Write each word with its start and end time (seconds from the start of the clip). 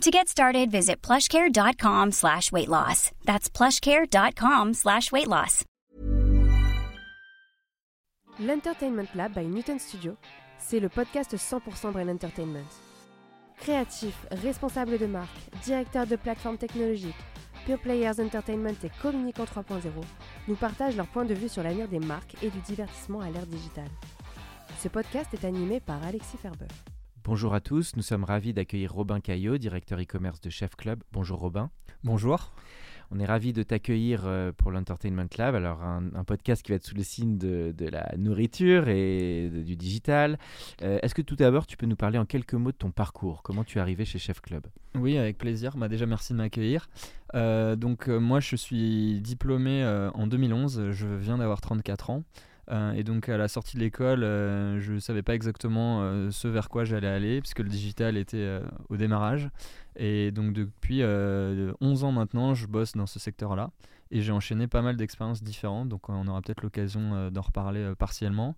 To 0.00 0.10
get 0.10 0.28
started, 0.28 0.70
visit 0.70 1.00
plushcare.com 1.00 2.12
slash 2.12 2.52
weight 2.52 2.68
loss. 2.68 3.10
That's 3.24 3.48
plushcare.com 3.48 4.74
slash 4.74 5.10
weight 5.12 5.28
loss. 5.28 5.64
L'Entertainment 8.40 9.08
Lab 9.14 9.32
by 9.34 9.44
Newton 9.46 9.78
Studio, 9.78 10.16
c'est 10.58 10.80
le 10.80 10.88
podcast 10.88 11.34
100% 11.36 11.92
Brain 11.92 12.08
Entertainment. 12.08 12.66
Créatifs, 13.58 14.26
responsables 14.42 14.98
de 14.98 15.06
marque, 15.06 15.30
directeurs 15.62 16.06
de 16.06 16.16
plateformes 16.16 16.58
technologiques, 16.58 17.14
Pure 17.64 17.78
Players 17.78 18.20
Entertainment 18.20 18.74
et 18.82 18.90
Communicant 19.00 19.44
3.0 19.44 19.88
nous 20.48 20.56
partagent 20.56 20.96
leur 20.96 21.06
point 21.06 21.24
de 21.24 21.32
vue 21.32 21.48
sur 21.48 21.62
l'avenir 21.62 21.88
des 21.88 22.00
marques 22.00 22.34
et 22.42 22.50
du 22.50 22.58
divertissement 22.60 23.20
à 23.20 23.30
l'ère 23.30 23.46
digitale. 23.46 23.88
Ce 24.80 24.88
podcast 24.88 25.32
est 25.32 25.46
animé 25.46 25.80
par 25.80 26.04
Alexis 26.04 26.36
Ferber. 26.36 26.66
Bonjour 27.26 27.54
à 27.54 27.60
tous, 27.62 27.96
nous 27.96 28.02
sommes 28.02 28.22
ravis 28.22 28.52
d'accueillir 28.52 28.92
Robin 28.92 29.18
Caillot, 29.18 29.56
directeur 29.56 29.98
e-commerce 29.98 30.42
de 30.42 30.50
Chef 30.50 30.76
Club. 30.76 31.02
Bonjour 31.10 31.38
Robin. 31.38 31.70
Bonjour. 32.02 32.52
On 33.10 33.18
est 33.18 33.24
ravis 33.24 33.54
de 33.54 33.62
t'accueillir 33.62 34.24
euh, 34.26 34.52
pour 34.52 34.70
l'Entertainment 34.70 35.24
Lab, 35.38 35.54
alors 35.54 35.82
un, 35.82 36.24
podcast 36.24 36.62
qui 36.62 36.72
va 36.72 36.76
être 36.76 36.84
sous 36.84 36.94
le 36.94 37.02
signe 37.02 37.38
de, 37.38 37.74
la 37.90 38.12
nourriture 38.18 38.88
et 38.88 39.48
du 39.50 39.74
digital. 39.74 40.38
Euh, 40.82 40.98
est-ce 41.00 41.14
que 41.14 41.22
tout 41.22 41.34
d'abord 41.34 41.66
tu 41.66 41.78
peux 41.78 41.86
nous 41.86 41.96
parler 41.96 42.18
en 42.18 42.26
quelques 42.26 42.52
mots 42.52 42.72
de 42.72 42.76
ton 42.76 42.90
parcours? 42.90 43.42
Comment 43.42 43.64
tu 43.64 43.78
es 43.78 43.80
arrivé 43.80 44.04
chez 44.04 44.18
Chef 44.18 44.42
Club? 44.42 44.66
Oui, 44.94 45.16
avec 45.16 45.38
plaisir. 45.38 45.78
Bah, 45.78 45.88
déjà, 45.88 46.04
merci 46.04 46.34
de 46.34 46.38
m'accueillir. 46.38 46.90
Euh, 47.34 47.74
donc 47.74 48.08
moi, 48.08 48.40
je 48.40 48.54
suis 48.54 49.22
diplômé 49.22 49.82
en 50.12 50.26
2011, 50.26 50.90
je 50.90 51.06
viens 51.06 51.38
d'avoir 51.38 51.62
34 51.62 52.10
ans. 52.10 52.22
Euh, 52.70 52.92
et 52.92 53.02
donc 53.02 53.28
à 53.28 53.36
la 53.36 53.48
sortie 53.48 53.76
de 53.76 53.80
l'école, 53.80 54.24
euh, 54.24 54.80
je 54.80 54.94
ne 54.94 54.98
savais 54.98 55.22
pas 55.22 55.34
exactement 55.34 56.02
euh, 56.02 56.30
ce 56.30 56.48
vers 56.48 56.68
quoi 56.68 56.84
j'allais 56.84 57.08
aller, 57.08 57.40
puisque 57.40 57.60
le 57.60 57.68
digital 57.68 58.16
était 58.16 58.60
au 58.88 58.96
démarrage. 58.96 59.48
Et 59.96 60.30
donc 60.32 60.52
depuis 60.52 61.02
11 61.04 62.04
ans 62.04 62.12
maintenant, 62.12 62.54
je 62.54 62.66
bosse 62.66 62.92
dans 62.92 63.06
ce 63.06 63.18
secteur-là. 63.18 63.70
Et 64.10 64.20
j'ai 64.20 64.32
enchaîné 64.32 64.68
pas 64.68 64.82
mal 64.82 64.96
d'expériences 64.96 65.42
différentes, 65.42 65.88
donc 65.88 66.08
on 66.08 66.28
aura 66.28 66.40
peut-être 66.40 66.62
l'occasion 66.62 67.30
d'en 67.30 67.40
reparler 67.40 67.94
partiellement. 67.98 68.56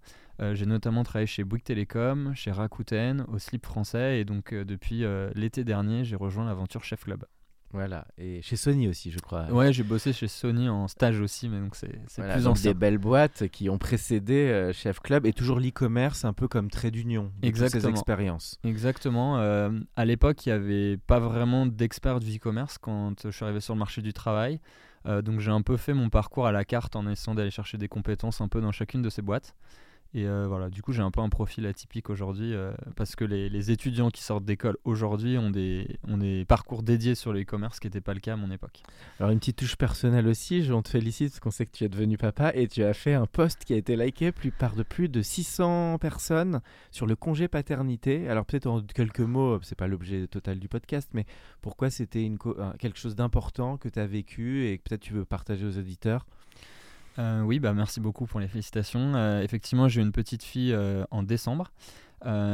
j'ai 0.53 0.67
notamment 0.67 1.03
travaillé 1.03 1.27
chez 1.27 1.45
Bouygues 1.45 1.62
Télécom, 1.62 2.34
chez 2.34 2.51
Rakuten, 2.51 3.25
au 3.29 3.39
Slip 3.39 3.65
français, 3.65 4.21
et 4.21 4.25
donc 4.25 4.53
depuis 4.53 5.05
l'été 5.34 5.65
dernier, 5.65 6.05
j'ai 6.05 6.17
rejoint 6.17 6.45
l'aventure 6.45 6.84
Chef 6.84 7.05
Club. 7.05 7.25
Voilà, 7.72 8.06
et 8.17 8.41
chez 8.42 8.56
Sony 8.56 8.89
aussi, 8.89 9.11
je 9.11 9.19
crois. 9.19 9.50
Ouais, 9.50 9.72
j'ai 9.72 9.83
bossé 9.83 10.12
chez 10.12 10.28
Sony 10.28 10.69
en 10.69 10.89
stage 10.89 11.20
aussi, 11.20 11.48
mais 11.48 11.59
donc 11.61 11.75
c'est 11.77 11.89
plus 11.89 12.45
donc 12.45 12.61
des 12.61 12.75
belles 12.75 12.98
boîtes 12.98 13.48
qui 13.48 13.69
ont 13.69 13.78
précédé 13.78 14.34
euh, 14.34 14.72
Chef 14.72 15.00
Club 15.00 15.27
et 15.27 15.33
toujours 15.33 15.61
l'e-commerce 15.61 16.25
un 16.25 16.33
peu 16.33 16.48
comme 16.48 16.70
trait 16.70 16.91
d'union. 16.91 17.33
Exactement. 17.42 17.83
Ces 17.83 17.91
expériences. 17.91 18.59
Exactement. 18.64 19.39
Euh, 19.39 19.70
à 19.97 20.05
l'époque, 20.05 20.47
il 20.47 20.50
n'y 20.50 20.55
avait 20.55 20.97
pas 20.97 21.19
vraiment 21.19 21.67
d'experts 21.67 22.20
du 22.20 22.37
e-commerce 22.37 22.78
quand 22.78 23.22
je 23.25 23.31
suis 23.31 23.44
arrivé 23.44 23.61
sur 23.61 23.75
le 23.75 23.78
marché 23.81 24.00
du 24.00 24.12
travail. 24.12 24.61
Euh, 25.06 25.22
donc 25.22 25.41
j'ai 25.41 25.50
un 25.50 25.62
peu 25.62 25.77
fait 25.77 25.94
mon 25.94 26.09
parcours 26.09 26.47
à 26.47 26.53
la 26.53 26.64
carte 26.64 26.97
en 26.97 27.06
essayant 27.06 27.34
d'aller 27.34 27.50
chercher 27.50 27.78
des 27.78 27.89
compétences 27.89 28.41
un 28.41 28.48
peu 28.48 28.61
dans 28.61 28.72
chacune 28.72 29.03
de 29.03 29.11
ces 29.11 29.22
boîtes. 29.22 29.55
Et 30.15 30.27
euh, 30.27 30.47
voilà, 30.49 30.71
du 30.71 30.83
coup, 30.83 30.93
j'ai 30.93 31.03
un 31.03 31.11
peu 31.11 31.21
un 31.21 31.29
profil 31.29 31.67
atypique 31.67 32.11
aujourd'hui 32.11 32.55
euh, 32.55 32.73
parce 32.95 33.17
que 33.17 33.25
les, 33.25 33.71
étudiants 33.71 34.11
qui 34.11 34.23
sortent 34.23 34.45
d'école 34.45 34.77
aujourd'hui 34.85 35.37
ont 35.39 35.50
des, 35.50 35.99
parcours 36.49 36.83
dédiés 36.83 37.15
sur 37.15 37.33
le 37.33 37.43
e-commerce, 37.43 37.77
ce 37.77 37.81
qui 37.81 37.87
n'était 37.87 38.00
pas 38.00 38.15
le 38.15 38.21
cas 38.21 38.34
à 38.34 38.37
mon 38.37 38.50
époque. 38.50 38.83
Alors, 39.19 39.31
une 39.31 39.39
petite 39.39 39.56
touche 39.56 39.77
personnelle 39.77 40.27
aussi, 40.28 40.62
je 40.62 40.72
te 40.72 40.89
félicite 40.89 41.31
parce 41.31 41.41
qu'on 41.41 41.50
sait 41.50 41.67
que 41.67 41.72
tu 41.72 41.84
es 41.84 41.89
devenu 41.89 42.17
papa 42.17 42.53
et 42.55 42.69
tu 42.69 42.84
as 42.84 42.94
fait 42.94 43.15
un 43.15 43.27
post 43.27 43.65
qui 43.65 43.75
a 43.75 43.77
été 43.77 43.97
liké 43.97 44.33
plus, 44.33 44.50
par 44.50 44.75
de 44.75 44.83
plus 44.83 45.09
de 45.09 45.22
600 45.22 45.99
personnes 45.99 46.61
sur 46.91 47.06
le 47.06 47.17
congé 47.17 47.49
paternité. 47.49 48.28
Alors, 48.28 48.47
peut-être 48.47 48.67
en 48.67 48.81
quelques 48.83 49.21
mots, 49.21 49.59
c'est 49.62 49.77
pas 49.77 49.88
l'objet 49.88 50.28
total 50.28 50.59
du 50.59 50.69
podcast, 50.69 51.11
mais 51.12 51.27
pourquoi 51.61 51.91
c'était 51.91 52.31
quelque 52.78 52.99
chose 52.99 53.17
d'important 53.17 53.77
que 53.77 53.88
tu 53.88 53.99
as 53.99 54.06
vécu 54.06 54.67
et 54.67 54.78
que 54.78 54.84
peut-être 54.84 55.03
tu 55.03 55.12
veux 55.12 55.25
partager 55.25 55.67
aux 55.67 55.78
auditeurs? 55.78 56.27
Euh, 57.19 57.41
oui, 57.43 57.60
bah 57.60 57.72
merci 57.72 58.00
beaucoup 58.00 58.27
pour 58.27 58.41
les 58.41 58.49
félicitations. 58.49 59.15
Euh, 59.15 59.43
effectivement, 59.43 59.88
j'ai 59.88 60.03
une 60.03 60.12
petite 60.12 60.43
fille 60.43 60.72
euh, 60.72 61.04
en 61.10 61.22
décembre. 61.22 61.72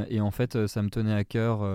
et 0.09 0.21
en 0.21 0.31
fait, 0.31 0.67
ça 0.67 0.83
me 0.83 0.91
tenait 0.91 1.15
à 1.15 1.25
cœur 1.25 1.67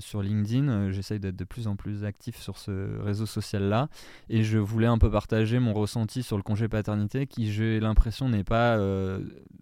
sur 0.00 0.22
LinkedIn. 0.22 0.90
J'essaye 0.90 1.20
d'être 1.20 1.36
de 1.36 1.44
plus 1.44 1.68
en 1.68 1.76
plus 1.76 2.04
actif 2.04 2.36
sur 2.40 2.58
ce 2.58 2.98
réseau 3.00 3.26
social-là. 3.26 3.88
Et 4.28 4.42
je 4.42 4.58
voulais 4.58 4.88
un 4.88 4.98
peu 4.98 5.10
partager 5.10 5.60
mon 5.60 5.72
ressenti 5.72 6.22
sur 6.22 6.36
le 6.36 6.42
congé 6.42 6.68
paternité 6.68 7.26
qui, 7.26 7.52
j'ai 7.52 7.78
l'impression, 7.80 8.28
n'est 8.28 8.44
pas 8.44 8.76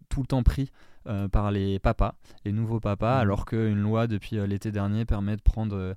tout 0.08 0.20
le 0.22 0.26
temps 0.26 0.42
pris 0.42 0.70
par 1.32 1.50
les 1.50 1.80
papas, 1.80 2.14
les 2.44 2.52
nouveaux 2.52 2.80
papas, 2.80 3.18
mmh. 3.18 3.20
alors 3.20 3.44
qu'une 3.44 3.82
loi 3.82 4.06
depuis 4.06 4.36
l'été 4.46 4.70
dernier 4.70 5.04
permet 5.04 5.36
de 5.36 5.42
prendre 5.42 5.94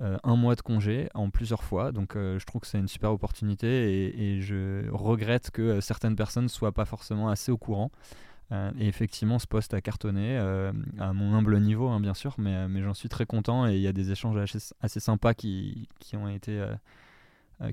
un 0.00 0.36
mois 0.36 0.54
de 0.54 0.60
congé 0.60 1.08
en 1.14 1.30
plusieurs 1.30 1.64
fois. 1.64 1.92
Donc 1.92 2.16
euh, 2.16 2.38
je 2.38 2.46
trouve 2.46 2.60
que 2.60 2.66
c'est 2.66 2.78
une 2.78 2.88
super 2.88 3.12
opportunité 3.12 4.36
et, 4.36 4.40
je 4.40 4.88
regrette 4.90 5.50
que 5.50 5.62
euh, 5.62 5.80
certaines 5.80 6.16
personnes 6.16 6.44
ne 6.44 6.48
soient 6.48 6.72
pas 6.72 6.84
forcément 6.84 7.28
assez 7.28 7.50
au 7.50 7.58
courant. 7.58 7.90
et 8.52 8.88
effectivement, 8.88 9.38
ce 9.38 9.46
poste 9.46 9.74
a 9.74 9.80
cartonné, 9.80 10.38
à 10.98 11.12
mon 11.12 11.34
humble 11.34 11.60
niveau, 11.60 11.88
hein, 11.88 12.00
bien 12.00 12.14
sûr, 12.14 12.34
mais, 12.38 12.82
j'en 12.82 12.94
suis 12.94 13.08
très 13.08 13.26
content 13.26 13.66
et 13.66 13.74
il 13.74 13.82
y 13.82 13.88
a 13.88 13.92
des 13.92 14.10
échanges 14.10 14.38
assez, 14.80 15.00
sympas 15.00 15.34
qui, 15.34 15.88
ont 16.14 16.28
été 16.28 16.58
euh, 16.58 16.74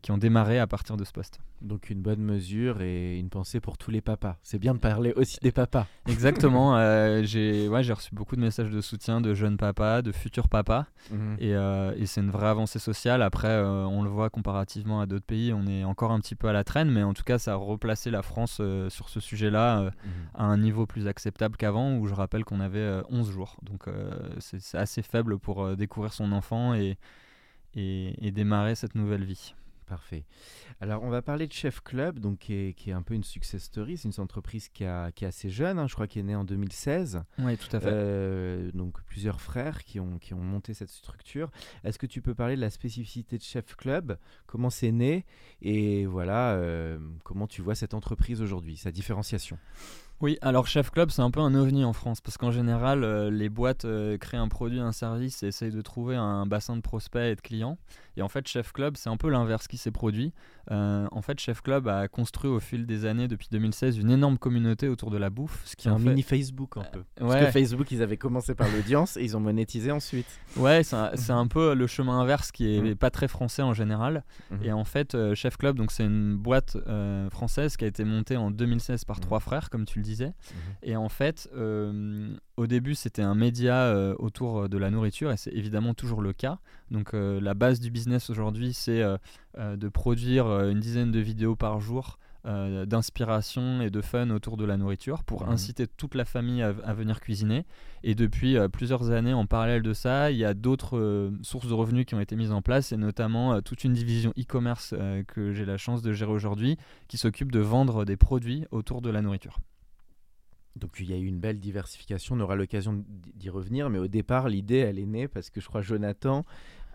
qui 0.02 0.12
ont 0.12 0.18
démarré 0.18 0.60
à 0.60 0.68
partir 0.68 0.98
de 0.98 1.04
ce 1.04 1.12
poste. 1.12 1.40
Donc 1.62 1.90
une 1.90 2.02
bonne 2.02 2.22
mesure 2.22 2.82
et 2.82 3.18
une 3.18 3.30
pensée 3.30 3.60
pour 3.60 3.78
tous 3.78 3.92
les 3.92 4.02
papas. 4.02 4.38
C'est 4.44 4.60
bien 4.60 4.74
de 4.74 4.80
parler 4.80 5.14
aussi 5.16 5.38
des 5.42 5.52
papas. 5.52 5.88
Exactement. 6.08 6.78
euh, 6.78 7.24
j'ai 7.24 7.68
ouais, 7.68 7.82
reçu 7.82 8.14
beaucoup 8.14 8.36
de 8.36 8.42
messages 8.42 8.70
de 8.70 8.82
soutien 8.82 9.22
de 9.22 9.34
jeunes 9.34 9.58
papas, 9.58 10.02
de 10.02 10.12
futurs 10.12 10.50
papas. 10.50 10.86
Mhm. 11.12 11.38
Et, 11.40 11.56
euh, 11.56 11.94
et 11.98 12.06
c'est 12.06 12.22
une 12.22 12.32
vraie 12.32 12.48
avancée 12.48 12.80
sociale. 12.80 13.22
Après, 13.22 13.48
euh, 13.48 13.86
on 13.86 14.04
le 14.04 14.10
voit 14.10 14.30
comparativement 14.30 15.02
à 15.02 15.06
d'autres 15.06 15.26
pays, 15.26 15.54
on 15.54 15.66
est 15.68 15.84
encore 15.84 16.12
un 16.12 16.20
petit 16.20 16.36
peu 16.36 16.48
à 16.48 16.54
la 16.54 16.64
traîne, 16.64 16.90
mais 16.90 17.04
en 17.04 17.14
tout 17.14 17.24
cas, 17.24 17.38
ça 17.38 17.54
a 17.54 17.56
replacé 17.56 18.12
la 18.12 18.22
France 18.22 18.62
sur 18.90 19.10
ce 19.10 19.20
sujet-là 19.20 19.82
mhm. 19.82 19.92
à 20.34 20.46
un 20.46 20.58
niveau 20.58 20.86
plus 20.86 21.08
acceptable 21.08 21.58
qu'avant, 21.58 21.96
où 21.98 22.08
je 22.08 22.14
rappelle 22.14 22.44
qu'on 22.44 22.60
avait 22.60 23.02
11 23.10 23.32
jours. 23.32 23.58
Donc 23.62 23.86
c'est 24.40 24.78
assez 24.78 25.02
faible 25.02 25.40
pour 25.40 25.76
découvrir 25.76 26.14
son 26.14 26.32
enfant 26.32 26.74
et, 26.74 26.98
et, 27.76 28.28
et 28.28 28.32
démarrer 28.32 28.76
cette 28.76 28.96
nouvelle 28.96 29.24
vie. 29.24 29.54
Parfait. 29.86 30.26
Alors, 30.82 31.04
on 31.04 31.10
va 31.10 31.22
parler 31.22 31.46
de 31.46 31.54
Chef 31.54 31.82
Club, 31.82 32.20
donc, 32.20 32.40
qui, 32.40 32.54
est, 32.54 32.92
un 32.92 33.04
peu 33.04 33.14
une 33.14 33.24
success 33.24 33.64
story. 33.64 33.98
C'est 33.98 34.10
une 34.10 34.24
entreprise 34.24 34.68
qui, 34.68 34.84
a, 34.84 35.12
qui 35.12 35.26
est 35.26 35.28
assez 35.28 35.50
jeune, 35.50 35.78
hein. 35.78 35.88
je 35.88 35.94
crois, 35.94 36.08
qui 36.08 36.20
est 36.20 36.24
née 36.24 36.36
en 36.36 36.44
2016. 36.44 37.22
Oui, 37.40 37.56
tout 37.58 37.76
à 37.76 37.80
fait. 37.80 37.90
Euh, 37.92 38.72
donc, 38.74 39.00
plusieurs 39.04 39.42
frères 39.42 39.84
qui 39.84 40.00
ont, 40.00 40.18
qui 40.18 40.34
ont 40.34 40.42
monté 40.42 40.74
cette 40.74 40.90
structure. 40.90 41.52
Est-ce 41.84 42.00
que 42.00 42.08
tu 42.08 42.22
peux 42.22 42.34
parler 42.34 42.56
de 42.56 42.62
la 42.62 42.72
spécificité 42.72 43.38
de 43.38 43.44
Chef 43.44 43.76
Club? 43.76 44.18
Comment 44.48 44.72
c'est 44.72 44.92
né? 44.92 45.26
Et 45.62 46.08
voilà, 46.08 46.54
euh, 46.54 46.98
comment 47.24 47.46
tu 47.46 47.62
vois 47.62 47.76
cette 47.76 47.94
entreprise 47.94 48.42
aujourd'hui, 48.42 48.78
sa 48.78 48.92
différenciation? 48.92 49.60
Oui, 50.22 50.38
alors 50.42 50.68
Chef 50.68 50.92
Club, 50.92 51.12
c'est 51.12 51.22
un 51.22 51.32
peu 51.32 51.40
un 51.40 51.56
ovni 51.56 51.84
en 51.84 51.94
France 51.94 52.22
parce 52.22 52.38
qu'en 52.38 52.52
général, 52.52 53.04
euh, 53.04 53.30
les 53.30 53.50
boîtes 53.50 53.86
créent 54.20 54.38
un 54.38 54.48
produit, 54.48 54.80
un 54.80 54.92
service 54.92 55.44
et 55.44 55.48
essayent 55.48 55.72
de 55.72 55.82
trouver 55.82 56.16
un 56.16 56.46
bassin 56.46 56.76
de 56.76 56.82
prospects 56.82 57.22
et 57.22 57.36
de 57.36 57.42
clients. 57.42 57.78
Et 58.18 58.22
en 58.22 58.30
fait, 58.30 58.48
Chef 58.48 58.72
Club, 58.72 58.96
c'est 58.98 59.10
un 59.10 59.18
peu 59.18 59.30
l'inverse 59.30 59.68
qui 59.68 59.78
s'est 59.78 59.92
produit. 59.92 60.34
Euh, 60.72 61.08
en 61.12 61.22
fait, 61.22 61.40
Chef 61.40 61.62
Club 61.62 61.88
a 61.88 62.08
construit 62.08 62.50
au 62.50 62.60
fil 62.60 62.86
des 62.86 63.06
années, 63.06 63.28
depuis 63.28 63.48
2016, 63.52 63.98
une 63.98 64.10
énorme 64.10 64.38
communauté 64.38 64.88
autour 64.88 65.12
de 65.12 65.18
la 65.18 65.30
bouffe. 65.30 65.62
Ce 65.66 65.76
qui 65.76 65.88
est 65.88 65.92
un 65.92 66.00
mini 66.00 66.22
Facebook 66.22 66.78
un 66.78 66.84
peu. 66.84 67.00
Euh, 67.00 67.04
Parce 67.28 67.46
que 67.46 67.52
Facebook, 67.52 67.92
ils 67.92 68.02
avaient 68.02 68.18
commencé 68.18 68.56
par 68.56 68.68
l'audience 68.70 69.18
et 69.18 69.24
ils 69.24 69.36
ont 69.36 69.42
monétisé 69.42 69.92
ensuite. 69.92 70.28
Ouais, 70.58 70.84
c'est 70.84 70.96
un, 71.32 71.48
peu 71.48 71.76
le 71.76 71.88
chemin 71.88 72.20
inverse 72.20 72.52
qui 72.52 72.76
est 72.76 72.82
mm. 72.82 72.96
pas 72.96 73.10
très 73.10 73.28
français 73.28 73.62
en 73.62 73.74
général. 73.74 74.24
Mm-hmm. 74.52 74.66
Et 74.66 74.72
en 74.72 74.86
fait, 74.86 75.14
euh, 75.14 75.36
Chef 75.36 75.58
Club, 75.58 75.76
donc 75.76 75.92
c'est 75.92 76.06
une 76.06 76.36
boîte 76.36 76.78
française 77.32 77.76
qui 77.78 77.84
a 77.84 77.88
été 77.88 78.04
montée 78.04 78.38
en 78.38 78.50
2016 78.50 79.04
par 79.06 79.18
mm. 79.18 79.22
trois 79.22 79.40
frères, 79.40 79.70
comme 79.70 79.86
tu 79.86 80.00
le 80.00 80.05
disais. 80.06 80.30
Mm-hmm. 80.30 80.84
Et 80.84 80.96
en 80.96 81.10
fait, 81.10 81.50
au 82.58 82.68
début, 82.68 82.96
c'était 82.96 83.22
un 83.22 83.36
média 83.36 83.94
autour 84.20 84.70
de 84.70 84.78
la 84.78 84.90
nourriture 84.92 85.32
et 85.32 85.38
c'est 85.38 85.54
évidemment 85.54 85.94
toujours 85.94 86.22
le 86.22 86.34
cas. 86.34 86.60
Donc 86.92 87.12
la 87.14 87.54
base 87.54 87.80
du 87.80 87.92
business 87.92 88.30
aujourd'hui, 88.30 88.74
c'est 88.74 89.04
de 89.58 89.90
produire 89.90 90.48
une 90.70 90.80
dizaine 90.80 91.12
de 91.12 91.20
vidéos 91.20 91.56
par 91.56 91.80
jour 91.80 92.20
euh, 92.48 92.86
d'inspiration 92.86 93.82
et 93.82 93.90
de 93.90 94.02
fun 94.02 94.30
autour 94.30 94.56
de 94.56 94.66
la 94.66 94.78
nourriture 94.78 95.24
pour 95.24 95.46
Mhm. 95.48 95.54
inciter 95.54 95.88
toute 95.88 96.14
la 96.14 96.26
famille 96.26 96.62
à, 96.62 96.76
à 96.84 96.94
venir 96.94 97.20
cuisiner. 97.20 97.66
Et 98.04 98.14
depuis 98.14 98.56
euh, 98.56 98.68
plusieurs 98.68 99.10
années, 99.10 99.34
en 99.34 99.48
parallèle 99.48 99.82
de 99.82 99.94
ça, 99.94 100.30
il 100.30 100.38
y 100.38 100.46
a 100.46 100.54
d'autres 100.54 100.96
euh, 100.96 101.32
sources 101.42 101.68
de 101.68 101.74
revenus 101.74 102.06
qui 102.06 102.14
ont 102.14 102.20
été 102.20 102.36
mises 102.36 102.52
en 102.52 102.62
place 102.62 102.92
et 102.92 102.98
notamment 102.98 103.54
euh, 103.56 103.62
toute 103.62 103.84
une 103.84 103.94
division 103.94 104.32
e-commerce 104.38 104.94
euh, 104.96 105.24
que 105.24 105.54
j'ai 105.54 105.66
la 105.66 105.78
chance 105.78 106.04
de 106.04 106.14
gérer 106.14 106.32
aujourd'hui 106.32 106.78
qui 107.08 107.18
s'occupe 107.18 107.52
de 107.52 107.62
vendre 107.62 108.06
des 108.06 108.16
produits 108.16 108.66
autour 108.70 109.02
de 109.02 109.10
la 109.10 109.24
nourriture. 109.24 109.58
Donc 110.76 110.98
il 111.00 111.10
y 111.10 111.14
a 111.14 111.18
eu 111.18 111.26
une 111.26 111.40
belle 111.40 111.60
diversification, 111.60 112.36
on 112.36 112.40
aura 112.42 112.56
l'occasion 112.56 113.04
d'y 113.36 113.50
revenir, 113.50 113.90
mais 113.90 114.00
au 114.00 114.08
départ 114.08 114.50
l'idée 114.50 114.78
elle 114.78 115.00
est 115.00 115.06
née 115.06 115.28
parce 115.28 115.50
que 115.50 115.62
je 115.62 115.68
crois 115.68 115.82
Jonathan 115.82 116.46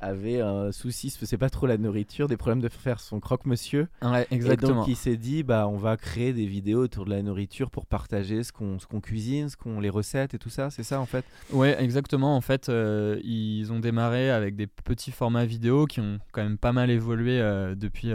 avait 0.00 0.40
un 0.40 0.72
souci, 0.72 1.10
c'est 1.10 1.38
pas 1.38 1.50
trop 1.50 1.66
la 1.66 1.78
nourriture, 1.78 2.26
des 2.28 2.36
problèmes 2.36 2.60
de 2.60 2.68
faire 2.68 3.00
son 3.00 3.20
croque-monsieur. 3.20 3.88
Ouais, 4.02 4.26
Et 4.30 4.34
exactement. 4.34 4.80
donc 4.80 4.88
il 4.88 4.96
s'est 4.96 5.16
dit 5.16 5.42
bah 5.42 5.68
on 5.68 5.76
va 5.76 5.96
créer 5.96 6.32
des 6.32 6.46
vidéos 6.46 6.84
autour 6.84 7.04
de 7.04 7.10
la 7.10 7.22
nourriture 7.22 7.70
pour 7.70 7.86
partager 7.86 8.42
ce 8.42 8.52
qu'on 8.52 8.78
ce 8.78 8.86
qu'on 8.86 9.00
cuisine, 9.00 9.48
ce 9.48 9.56
qu'on 9.56 9.80
les 9.80 9.90
recettes 9.90 10.34
et 10.34 10.38
tout 10.38 10.50
ça, 10.50 10.70
c'est 10.70 10.82
ça 10.82 11.00
en 11.00 11.06
fait? 11.06 11.24
Ouais, 11.52 11.76
exactement. 11.82 12.36
En 12.36 12.40
fait, 12.40 12.68
euh, 12.68 13.20
ils 13.24 13.72
ont 13.72 13.80
démarré 13.80 14.30
avec 14.30 14.56
des 14.56 14.66
petits 14.66 15.12
formats 15.12 15.44
vidéo 15.44 15.86
qui 15.86 16.00
ont 16.00 16.18
quand 16.32 16.42
même 16.42 16.58
pas 16.58 16.72
mal 16.72 16.90
évolué 16.90 17.40
euh, 17.40 17.74
depuis 17.74 18.08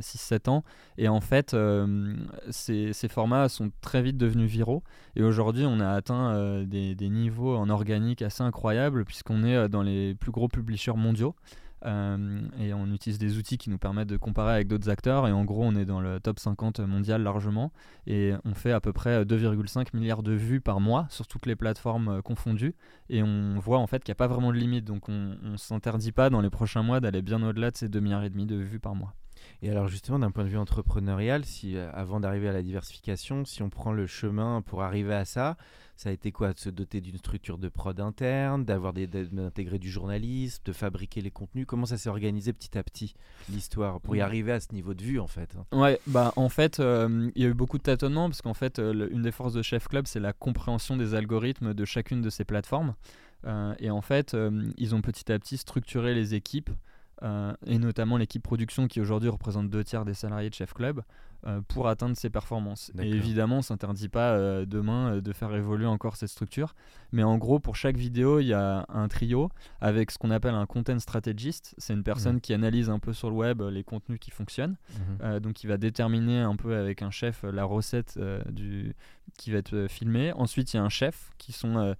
6-7 0.00 0.48
ans. 0.48 0.64
Et 0.98 1.08
en 1.08 1.20
fait, 1.20 1.54
euh, 1.54 2.14
ces, 2.50 2.92
ces 2.92 3.08
formats 3.08 3.48
sont 3.48 3.70
très 3.80 4.02
vite 4.02 4.16
devenus 4.16 4.50
viraux. 4.50 4.82
Et 5.16 5.22
aujourd'hui, 5.22 5.64
on 5.66 5.80
a 5.80 5.88
atteint 5.88 6.34
euh, 6.34 6.64
des, 6.64 6.94
des 6.94 7.08
niveaux 7.08 7.56
en 7.56 7.68
organique 7.70 8.22
assez 8.22 8.42
incroyables 8.42 9.04
puisqu'on 9.04 9.42
est 9.44 9.56
euh, 9.56 9.68
dans 9.68 9.82
les 9.82 10.14
plus 10.14 10.30
gros 10.30 10.48
publishers 10.48 10.92
mondiaux. 10.96 11.29
Euh, 11.86 12.42
et 12.58 12.74
on 12.74 12.92
utilise 12.92 13.18
des 13.18 13.38
outils 13.38 13.56
qui 13.56 13.70
nous 13.70 13.78
permettent 13.78 14.08
de 14.08 14.16
comparer 14.16 14.52
avec 14.52 14.68
d'autres 14.68 14.88
acteurs. 14.88 15.26
Et 15.28 15.32
en 15.32 15.44
gros, 15.44 15.64
on 15.64 15.74
est 15.76 15.84
dans 15.84 16.00
le 16.00 16.20
top 16.20 16.38
50 16.38 16.80
mondial 16.80 17.22
largement. 17.22 17.72
Et 18.06 18.32
on 18.44 18.54
fait 18.54 18.72
à 18.72 18.80
peu 18.80 18.92
près 18.92 19.24
2,5 19.24 19.88
milliards 19.94 20.22
de 20.22 20.32
vues 20.32 20.60
par 20.60 20.80
mois 20.80 21.06
sur 21.10 21.26
toutes 21.26 21.46
les 21.46 21.56
plateformes 21.56 22.08
euh, 22.08 22.22
confondues. 22.22 22.74
Et 23.08 23.22
on 23.22 23.58
voit 23.58 23.78
en 23.78 23.86
fait 23.86 24.02
qu'il 24.04 24.12
n'y 24.12 24.16
a 24.16 24.22
pas 24.22 24.28
vraiment 24.28 24.52
de 24.52 24.56
limite. 24.56 24.84
Donc 24.84 25.08
on 25.08 25.36
ne 25.42 25.56
s'interdit 25.56 26.12
pas 26.12 26.30
dans 26.30 26.40
les 26.40 26.50
prochains 26.50 26.82
mois 26.82 27.00
d'aller 27.00 27.22
bien 27.22 27.42
au-delà 27.42 27.70
de 27.70 27.76
ces 27.76 27.88
2 27.88 28.00
milliards 28.00 28.28
de 28.30 28.56
vues 28.56 28.80
par 28.80 28.94
mois. 28.94 29.14
Et 29.62 29.70
alors 29.70 29.88
justement 29.88 30.18
d'un 30.18 30.30
point 30.30 30.44
de 30.44 30.48
vue 30.48 30.56
entrepreneurial, 30.58 31.44
si 31.44 31.76
euh, 31.76 31.90
avant 31.92 32.20
d'arriver 32.20 32.48
à 32.48 32.52
la 32.52 32.62
diversification, 32.62 33.44
si 33.44 33.62
on 33.62 33.70
prend 33.70 33.92
le 33.92 34.06
chemin 34.06 34.62
pour 34.62 34.82
arriver 34.82 35.14
à 35.14 35.24
ça, 35.24 35.56
ça 35.96 36.08
a 36.08 36.12
été 36.12 36.32
quoi? 36.32 36.52
De 36.54 36.58
se 36.58 36.70
doter 36.70 37.00
d'une 37.02 37.18
structure 37.18 37.58
de 37.58 37.68
prod 37.68 37.98
interne, 38.00 38.64
d'avoir 38.64 38.94
d'intégrer 38.94 39.78
du 39.78 39.90
journalisme, 39.90 40.62
de 40.64 40.72
fabriquer 40.72 41.20
les 41.20 41.30
contenus? 41.30 41.66
Comment 41.66 41.84
ça 41.84 41.98
s'est 41.98 42.08
organisé 42.08 42.52
petit 42.54 42.78
à 42.78 42.82
petit 42.82 43.14
l'histoire 43.50 44.00
pour 44.00 44.16
y 44.16 44.20
arriver 44.22 44.52
à 44.52 44.60
ce 44.60 44.72
niveau 44.72 44.94
de 44.94 45.02
vue 45.02 45.20
en 45.20 45.26
fait 45.26 45.54
hein? 45.56 45.66
Ouais, 45.78 46.00
bah 46.06 46.32
en 46.36 46.48
fait, 46.48 46.80
euh, 46.80 47.30
il 47.34 47.42
y 47.42 47.44
a 47.44 47.48
eu 47.48 47.54
beaucoup 47.54 47.76
de 47.78 47.82
tâtonnements 47.82 48.28
parce 48.30 48.40
qu'en 48.42 48.54
fait, 48.54 48.78
euh, 48.78 48.92
le- 48.94 49.12
une 49.12 49.22
des 49.22 49.30
forces 49.32 49.52
de 49.52 49.62
Chef 49.62 49.88
Club, 49.88 50.06
c'est 50.06 50.20
la 50.20 50.32
compréhension 50.32 50.96
des 50.96 51.14
algorithmes 51.14 51.74
de 51.74 51.84
chacune 51.84 52.22
de 52.22 52.30
ces 52.30 52.44
plateformes. 52.44 52.94
Euh, 53.46 53.74
et 53.78 53.90
en 53.90 54.00
fait, 54.02 54.36
ils 54.76 54.94
ont 54.94 55.00
petit 55.02 55.30
à 55.32 55.38
petit 55.38 55.56
structuré 55.58 56.14
les 56.14 56.34
équipes, 56.34 56.70
euh, 57.22 57.52
et 57.66 57.78
notamment 57.78 58.16
l'équipe 58.16 58.42
production 58.42 58.88
qui 58.88 59.00
aujourd'hui 59.00 59.28
représente 59.28 59.70
deux 59.70 59.84
tiers 59.84 60.04
des 60.04 60.14
salariés 60.14 60.50
de 60.50 60.54
Chef 60.54 60.72
Club, 60.72 61.02
euh, 61.46 61.62
pour 61.68 61.88
atteindre 61.88 62.18
ces 62.18 62.28
performances. 62.28 62.92
Et 63.00 63.08
évidemment, 63.08 63.54
on 63.54 63.58
ne 63.58 63.64
s'interdit 63.64 64.10
pas 64.10 64.32
euh, 64.32 64.66
demain 64.66 65.22
de 65.22 65.32
faire 65.32 65.54
évoluer 65.54 65.86
encore 65.86 66.16
cette 66.16 66.28
structure. 66.28 66.74
Mais 67.12 67.22
en 67.22 67.38
gros, 67.38 67.58
pour 67.58 67.76
chaque 67.76 67.96
vidéo, 67.96 68.40
il 68.40 68.48
y 68.48 68.52
a 68.52 68.84
un 68.90 69.08
trio 69.08 69.48
avec 69.80 70.10
ce 70.10 70.18
qu'on 70.18 70.30
appelle 70.30 70.54
un 70.54 70.66
content 70.66 70.98
strategist. 70.98 71.74
C'est 71.78 71.94
une 71.94 72.02
personne 72.02 72.42
qui 72.42 72.52
analyse 72.52 72.90
un 72.90 72.98
peu 72.98 73.14
sur 73.14 73.30
le 73.30 73.36
web 73.36 73.62
les 73.62 73.84
contenus 73.84 74.18
qui 74.20 74.30
fonctionnent. 74.30 74.76
Euh, 75.22 75.40
donc 75.40 75.64
il 75.64 75.68
va 75.68 75.78
déterminer 75.78 76.40
un 76.40 76.56
peu 76.56 76.76
avec 76.76 77.00
un 77.00 77.10
chef 77.10 77.42
la 77.42 77.64
recette 77.64 78.20
du... 78.50 78.94
qui 79.38 79.50
va 79.50 79.58
être 79.58 79.86
filmée. 79.88 80.34
Ensuite 80.34 80.74
il 80.74 80.76
y 80.76 80.80
a 80.80 80.82
un 80.82 80.90
chef 80.90 81.30
qui 81.38 81.52
sont 81.52 81.94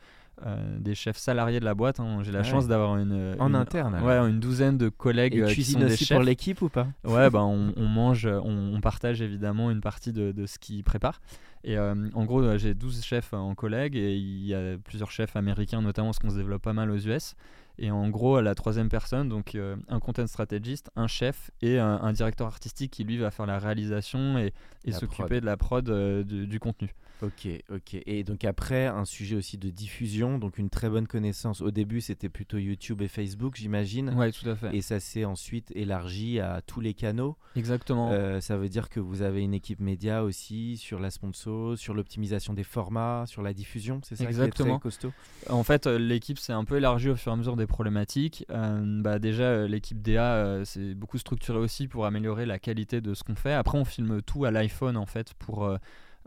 euh, 0.47 0.79
des 0.79 0.95
chefs 0.95 1.17
salariés 1.19 1.61
de 1.61 1.65
la 1.65 1.75
boîte. 1.75 2.01
hein. 2.01 2.21
J'ai 2.23 2.33
la 2.33 2.41
Ah 2.41 2.45
chance 2.45 2.67
d'avoir 2.69 2.97
une, 2.99 3.13
euh, 3.13 3.37
En 3.39 3.49
une- 3.49 3.55
interne, 3.57 3.95
alors. 3.95 4.09
Ouais, 4.09 4.17
une 4.31 4.41
douzaine 4.41 4.79
de 4.79 4.89
collègues 4.89 5.35
Et 5.37 5.43
euh, 5.43 5.49
qui 5.49 5.55
cuisine 5.55 5.81
sont 5.81 5.87
des 5.87 5.93
aussi 5.93 6.05
chefs. 6.05 6.17
pour 6.17 6.23
l'équipe 6.23 6.61
ou 6.63 6.69
pas? 6.69 6.89
Ouais, 7.05 7.31
bah, 7.31 7.43
on, 7.45 7.73
on 7.77 7.87
mange, 7.87 8.27
on, 8.27 8.73
on 8.75 8.81
partage 8.81 9.21
évidemment 9.23 9.71
une 9.71 9.81
partie 9.81 10.13
de, 10.13 10.33
de 10.33 10.47
ce 10.47 10.59
qu'ils 10.59 10.85
préparent. 10.85 11.21
Et 11.65 11.77
euh, 11.77 11.95
en 12.15 12.25
gros, 12.25 12.57
j'ai 12.57 12.73
12 12.75 13.05
chefs 13.05 13.33
en 13.35 13.55
collègue 13.55 13.95
et 13.97 14.17
il 14.17 14.47
y 14.47 14.55
a 14.55 14.79
plusieurs 14.79 15.11
chefs 15.11 15.37
américains, 15.37 15.83
notamment 15.83 16.09
parce 16.09 16.19
qu'on 16.19 16.31
se 16.31 16.37
développe 16.37 16.63
pas 16.63 16.73
mal 16.73 16.91
aux 16.91 16.97
US. 16.99 17.35
Et 17.81 17.91
en 17.91 18.09
gros, 18.11 18.41
la 18.43 18.55
troisième 18.55 18.91
personne, 18.91 19.31
donc 19.31 19.55
euh, 19.55 19.75
un 19.89 20.01
content 20.01 20.27
strategist, 20.27 20.91
un 20.97 21.07
chef 21.07 21.51
et 21.63 21.79
un, 21.79 21.99
un 22.03 22.13
directeur 22.13 22.47
artistique 22.47 22.91
qui 22.93 23.05
lui 23.05 23.17
va 23.17 23.31
faire 23.31 23.47
la 23.47 23.59
réalisation 23.59 24.39
et, 24.39 24.53
s'occuper 24.93 25.41
de 25.41 25.47
la 25.47 25.57
prod 25.57 25.89
euh, 25.89 26.23
du, 26.23 26.47
du 26.47 26.61
contenu. 26.61 26.95
Ok, 27.23 27.49
ok. 27.71 28.03
Et 28.07 28.25
donc 28.25 28.45
après, 28.45 28.87
un 28.87 29.05
sujet 29.05 29.37
aussi 29.37 29.59
de 29.59 29.69
diffusion, 29.71 30.39
donc 30.39 30.59
une 30.59 30.71
très 30.71 30.89
bonne 30.89 31.07
connaissance. 31.07 31.61
Au 31.61 31.71
début, 31.71 32.01
c'était 32.01 32.29
plutôt 32.29 32.57
YouTube 32.57 33.03
et 33.03 33.09
Facebook, 33.09 33.57
j'imagine. 33.57 34.11
Ouais, 34.15 34.33
tout 34.33 34.49
à 34.49 34.57
fait. 34.57 34.75
Et 34.75 34.81
ça 34.81 35.01
s'est 35.01 35.25
ensuite 35.25 35.71
élargi 35.75 36.41
à 36.41 36.63
tous 36.67 36.81
les 36.81 36.95
canaux. 36.95 37.37
Exactement. 37.57 38.11
Euh, 38.13 38.41
ça 38.41 38.57
veut 38.57 38.69
dire 38.69 38.89
que 38.89 39.01
vous 39.01 39.23
avez 39.23 39.43
une 39.43 39.55
équipe 39.55 39.81
média 39.81 40.25
aussi 40.25 40.77
sur 40.79 40.99
la 40.99 41.11
sponsor, 41.11 41.77
sur 41.77 41.95
l'optimisation 41.95 42.55
des 42.55 42.65
formats, 42.65 43.25
sur 43.27 43.43
la 43.43 43.53
diffusion, 43.53 44.01
c'est 44.03 44.17
ça 44.17 44.25
qui 44.25 44.29
est 44.29 44.31
Exactement. 44.31 44.79
très 44.79 44.83
costaud 44.83 45.13
En 45.49 45.63
fait, 45.63 45.87
l'équipe 45.87 46.39
s'est 46.39 46.53
un 46.53 46.65
peu 46.65 46.77
élargie 46.77 47.11
au 47.11 47.17
fur 47.17 47.33
et 47.33 47.35
à 47.35 47.37
mesure 47.37 47.57
des 47.57 47.67
problématiques. 47.71 48.45
Euh, 48.51 49.01
bah, 49.03 49.19
déjà, 49.19 49.45
euh, 49.45 49.67
l'équipe 49.69 50.03
DA 50.03 50.35
euh, 50.35 50.65
s'est 50.67 50.95
beaucoup 50.95 51.17
structurée 51.17 51.59
aussi 51.59 51.89
pour 51.89 52.05
améliorer 52.05 52.45
la 52.45 52.59
qualité 52.59 53.01
de 53.01 53.15
ce 53.15 53.25
qu'on 53.25 53.35
fait. 53.37 53.55
Après, 53.55 53.79
on 53.79 53.87
filme 53.87 54.21
tout 54.21 54.45
à 54.45 54.51
l'iPhone 54.51 54.99
en 54.99 55.07
fait 55.07 55.33
pour 55.35 55.67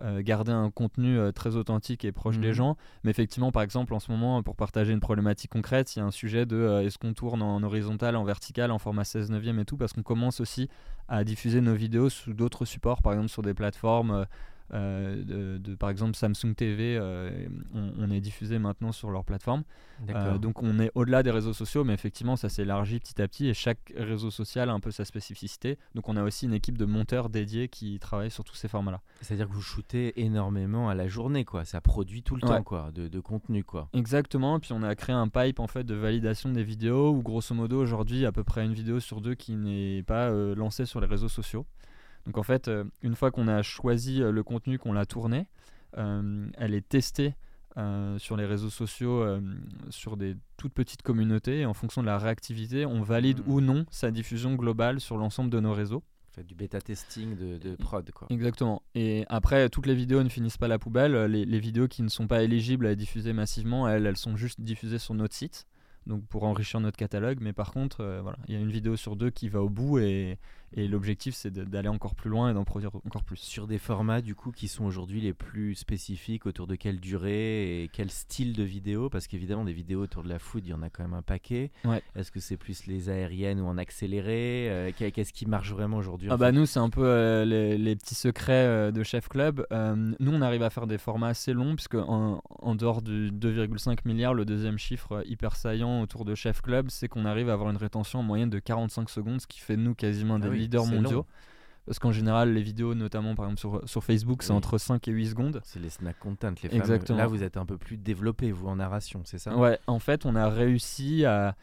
garder 0.02 0.52
un 0.52 0.72
contenu 0.72 1.20
très 1.34 1.56
authentique 1.56 2.04
et 2.04 2.12
proche 2.12 2.40
des 2.40 2.48
Mhm. 2.50 2.54
gens. 2.54 2.78
Mais 3.04 3.12
effectivement, 3.12 3.52
par 3.52 3.62
exemple, 3.62 3.94
en 3.94 4.00
ce 4.00 4.12
moment, 4.12 4.42
pour 4.42 4.56
partager 4.56 4.92
une 4.92 5.00
problématique 5.00 5.52
concrète, 5.52 5.96
il 5.96 6.00
y 6.00 6.02
a 6.02 6.06
un 6.06 6.12
sujet 6.12 6.48
de 6.48 6.56
euh, 6.58 6.82
est-ce 6.82 6.98
qu'on 6.98 7.14
tourne 7.14 7.44
en 7.44 7.62
horizontal, 7.62 8.16
en 8.16 8.24
vertical, 8.24 8.72
en 8.72 8.80
format 8.80 9.04
16 9.04 9.30
neuvième 9.30 9.60
et 9.60 9.66
tout, 9.66 9.78
parce 9.78 9.94
qu'on 9.94 10.02
commence 10.02 10.40
aussi 10.42 10.68
à 11.08 11.24
diffuser 11.24 11.62
nos 11.62 11.76
vidéos 11.76 12.10
sous 12.10 12.34
d'autres 12.34 12.66
supports, 12.66 13.02
par 13.04 13.14
exemple 13.14 13.30
sur 13.30 13.44
des 13.44 13.54
plateformes. 13.54 14.26
Euh, 14.74 15.24
de, 15.24 15.58
de, 15.58 15.76
par 15.76 15.90
exemple 15.90 16.16
Samsung 16.16 16.54
TV, 16.56 16.98
euh, 16.98 17.48
on, 17.74 17.92
on 17.98 18.12
est 18.12 18.22
diffusé 18.22 18.60
maintenant 18.60 18.92
sur 18.92 19.10
leur 19.12 19.24
plateforme. 19.24 19.64
Euh, 20.10 20.38
donc 20.38 20.64
on 20.64 20.80
est 20.80 20.92
au-delà 20.96 21.22
des 21.24 21.32
réseaux 21.32 21.54
sociaux, 21.54 21.84
mais 21.84 21.94
effectivement 21.94 22.36
ça 22.36 22.50
s'élargit 22.50 23.00
petit 23.00 23.22
à 23.22 23.28
petit 23.28 23.48
et 23.48 23.54
chaque 23.54 23.94
réseau 23.96 24.32
social 24.32 24.70
a 24.70 24.74
un 24.74 24.80
peu 24.80 24.92
sa 24.92 25.06
spécificité. 25.06 25.78
Donc 25.96 26.10
on 26.10 26.18
a 26.18 26.24
aussi 26.24 26.46
une 26.46 26.54
équipe 26.54 26.78
de 26.78 26.86
monteurs 26.86 27.30
dédiés 27.30 27.68
qui 27.68 28.00
travaillent 28.00 28.32
sur 28.32 28.44
tous 28.44 28.56
ces 28.56 28.68
formats-là. 28.68 29.02
C'est-à-dire 29.22 29.48
que 29.48 29.54
vous 29.54 29.62
shootez 29.62 30.20
énormément 30.22 30.90
à 30.90 30.96
la 30.96 31.08
journée, 31.08 31.46
quoi. 31.46 31.66
Ça 31.66 31.82
produit 31.82 32.24
tout 32.24 32.36
le 32.36 32.44
Ouais. 32.48 32.58
temps, 32.58 32.64
quoi, 32.64 32.92
de, 32.94 33.08
de 33.08 33.20
contenu, 33.20 33.64
quoi. 33.64 33.90
Exactement, 33.94 34.60
puis 34.60 34.74
on 34.74 34.84
a 34.84 34.96
créé 34.96 35.16
un 35.16 35.28
pipe 35.28 35.60
en 35.60 35.68
fait 35.68 35.84
de 35.84 35.94
validation 35.96 36.52
des 36.52 36.64
vidéos 36.64 37.12
où 37.12 37.22
grosso 37.22 37.54
modo 37.56 37.80
aujourd'hui 37.82 38.26
à 38.26 38.32
peu 38.32 38.44
près 38.44 38.66
une 38.66 38.74
vidéo 38.74 39.00
sur 39.00 39.22
deux 39.22 39.36
qui 39.36 39.56
n'est 39.56 40.04
pas 40.04 40.30
euh, 40.30 40.56
lancée 40.56 40.86
sur 40.86 41.00
les 41.00 41.08
réseaux 41.08 41.30
sociaux. 41.30 41.66
Donc 42.26 42.38
en 42.38 42.44
fait, 42.44 42.68
euh, 42.68 42.84
une 43.02 43.16
fois 43.16 43.32
qu'on 43.32 43.48
a 43.48 43.62
choisi 43.62 44.22
euh, 44.22 44.32
le 44.32 44.44
contenu, 44.44 44.80
qu'on 44.80 44.94
l'a 44.94 45.06
tourné, 45.06 45.48
euh, 45.98 46.48
elle 46.58 46.74
est 46.74 46.88
testée 46.88 47.36
euh, 47.78 48.18
sur 48.20 48.38
les 48.38 48.46
réseaux 48.46 48.70
sociaux, 48.70 49.22
euh, 49.22 49.42
sur 49.90 50.16
des 50.16 50.36
toutes 50.58 50.74
petites 50.74 51.02
communautés, 51.02 51.62
et 51.62 51.66
en 51.66 51.74
fonction 51.74 52.02
de 52.02 52.08
la 52.08 52.18
réactivité, 52.18 52.86
on 52.86 53.02
valide 53.02 53.40
Mhm. 53.40 53.52
ou 53.52 53.62
non 53.62 53.86
sa 53.90 54.12
diffusion 54.12 54.56
globale 54.56 55.00
sur 55.00 55.18
l'ensemble 55.18 55.50
de 55.50 55.60
nos 55.60 55.74
réseaux. 55.74 56.04
Faites 56.32 56.48
du 56.48 56.56
bêta 56.56 56.82
testing 56.82 57.36
de, 57.36 57.58
de 57.58 57.76
prod, 57.76 58.10
quoi. 58.12 58.28
Exactement. 58.32 58.82
Et 58.96 59.24
après, 59.30 59.70
toutes 59.70 59.86
les 59.86 59.94
vidéos 59.94 60.24
ne 60.24 60.30
finissent 60.30 60.58
pas 60.58 60.68
la 60.68 60.80
poubelle. 60.80 61.26
Les, 61.26 61.46
les 61.46 61.60
vidéos 61.60 61.88
qui 61.88 62.02
ne 62.02 62.08
sont 62.10 62.26
pas 62.28 62.42
éligibles 62.42 62.88
à 62.88 62.92
être 62.92 62.98
diffusées 62.98 63.34
massivement, 63.34 63.88
elles, 63.88 64.06
elles 64.08 64.18
sont 64.18 64.36
juste 64.36 64.60
diffusées 64.62 64.98
sur 64.98 65.14
notre 65.14 65.36
site. 65.36 65.68
Donc 66.08 66.26
pour 66.26 66.44
enrichir 66.44 66.80
notre 66.80 66.98
catalogue. 66.98 67.38
Mais 67.40 67.54
par 67.54 67.72
contre, 67.72 68.02
euh, 68.02 68.20
voilà, 68.22 68.38
il 68.48 68.54
y 68.56 68.58
a 68.58 68.60
une 68.60 68.72
vidéo 68.72 68.96
sur 68.96 69.16
deux 69.16 69.30
qui 69.30 69.48
va 69.48 69.62
au 69.62 69.70
bout 69.70 70.00
et, 70.00 70.38
et 70.76 70.88
l'objectif 70.88 71.36
c'est 71.36 71.52
d'aller 71.54 71.88
encore 71.90 72.16
plus 72.16 72.30
loin 72.30 72.52
et 72.52 72.54
d'en 72.54 72.64
produire 72.64 72.96
encore 73.06 73.24
plus. 73.24 73.38
Sur 73.38 73.68
des 73.68 73.78
formats, 73.78 74.22
du 74.22 74.36
coup, 74.36 74.52
qui 74.52 74.68
sont 74.68 74.86
aujourd'hui 74.86 75.22
les 75.22 75.34
plus 75.34 75.76
spécifiques, 75.76 76.46
autour 76.46 76.68
de 76.68 76.76
quelle 76.76 77.00
durée 77.00 77.84
et 77.84 77.90
quel 77.92 78.10
style 78.10 78.54
de 78.54 78.64
vidéo 78.64 79.10
Parce 79.10 79.28
qu'évidemment, 79.28 79.64
des 79.66 79.74
vidéos 79.74 80.02
autour 80.04 80.24
de 80.24 80.30
la 80.30 80.40
food, 80.40 80.66
il 80.66 80.70
y 80.70 80.74
en 80.74 80.82
a 80.82 80.90
quand 80.90 81.04
même 81.04 81.14
un 81.14 81.22
paquet. 81.22 81.72
Ouais. 81.86 82.02
Est-ce 82.16 82.32
que 82.32 82.40
c'est 82.40 82.58
plus 82.58 82.86
les 82.88 83.10
aériennes 83.10 83.60
ou 83.60 83.66
en 83.68 83.78
accéléré 83.78 84.68
Euh, 84.70 84.92
qu'est- 84.96 85.12
Qu'est-ce 85.12 85.34
qui 85.34 85.46
marche 85.46 85.72
vraiment 85.72 85.98
aujourd'hui 85.98 86.30
Ah 86.32 86.38
bah 86.38 86.52
nous 86.52 86.66
c'est 86.66 86.80
un 86.80 86.90
peu 86.90 87.06
euh, 87.06 87.46
les, 87.46 87.78
les 87.78 87.96
petits 87.96 88.16
secrets 88.16 88.54
euh, 88.66 88.92
de 88.92 89.04
Chef 89.04 89.28
Club. 89.30 89.66
Nous 89.72 90.32
on 90.32 90.42
arrive 90.42 90.64
à 90.64 90.70
faire 90.70 90.88
des 90.88 90.98
formats 90.98 91.28
assez 91.30 91.54
longs 91.54 91.76
puisque 91.76 91.96
en, 91.96 92.42
en 92.50 92.76
dehors 92.76 93.02
du 93.02 93.32
2,5 93.32 94.00
milliards, 94.06 94.34
le 94.34 94.46
deuxième 94.46 94.78
chiffre 94.78 95.24
hyper 95.28 95.56
saillant 95.56 96.02
autour 96.02 96.26
de 96.26 96.36
Chef 96.36 96.62
Club, 96.62 96.88
c'est 96.90 97.08
qu'on 97.08 97.26
arrive 97.26 97.50
à 97.50 97.54
avoir 97.54 97.70
une 97.70 97.78
rétention 97.78 98.20
en 98.20 98.24
moyenne 98.24 98.50
de 98.50 98.60
45 98.60 99.10
secondes, 99.10 99.42
ce 99.42 99.48
qui 99.48 99.60
fait 99.60 99.76
de 99.78 99.82
nous 99.82 99.96
quasiment 99.96 100.40
des 100.40 100.48
Ah 100.48 100.52
oui, 100.52 100.63
leaders 100.64 100.86
mondiaux. 100.86 101.18
long. 101.20 101.26
Parce 101.86 102.00
qu'en 102.00 102.12
général 102.14 102.54
les 102.54 102.62
vidéos, 102.62 102.96
notamment 102.96 103.36
par 103.36 103.46
exemple 103.46 103.60
sur, 103.60 103.82
sur 103.90 104.04
Facebook, 104.04 104.42
c'est 104.44 104.52
Oui. 104.52 104.58
entre 104.58 104.78
5 104.78 105.06
et 105.08 105.12
8 105.12 105.28
secondes. 105.28 105.62
C'est 105.66 105.80
les 105.82 105.90
snack 105.90 106.18
content, 106.20 106.52
les 106.64 106.70
fameux. 106.70 106.82
Exactement. 106.82 107.18
Là, 107.18 107.28
vous 107.28 107.44
êtes 107.44 107.58
un 107.58 107.66
peu 107.66 107.78
plus 107.78 107.98
développé, 107.98 108.52
vous, 108.52 108.68
en 108.68 108.78
narration, 108.78 109.22
c'est 109.26 109.38
ça? 109.38 109.56
Ouais, 109.58 109.78
en 109.88 110.00
fait, 110.00 110.26
on 110.26 110.36
a 110.36 110.48
réussi 110.50 111.26
à, 111.26 111.56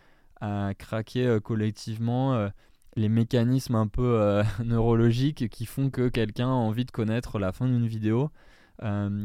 à 0.43 0.73
craquer 0.77 1.27
euh, 1.27 1.41
collectivement 1.41 2.35
euh, 2.35 2.49
les 2.97 3.09
mécanismes 3.09 3.77
un 3.77 3.87
peu 3.87 4.43
neurologiques 4.65 5.49
qui 5.49 5.65
font 5.65 5.89
que 5.91 6.09
quelqu'un 6.09 6.49
a 6.49 6.53
envie 6.53 6.85
de 6.85 6.91
connaître 6.91 7.39
la 7.39 7.53
fin 7.53 7.67
d'une 7.67 7.87
vidéo 7.87 8.31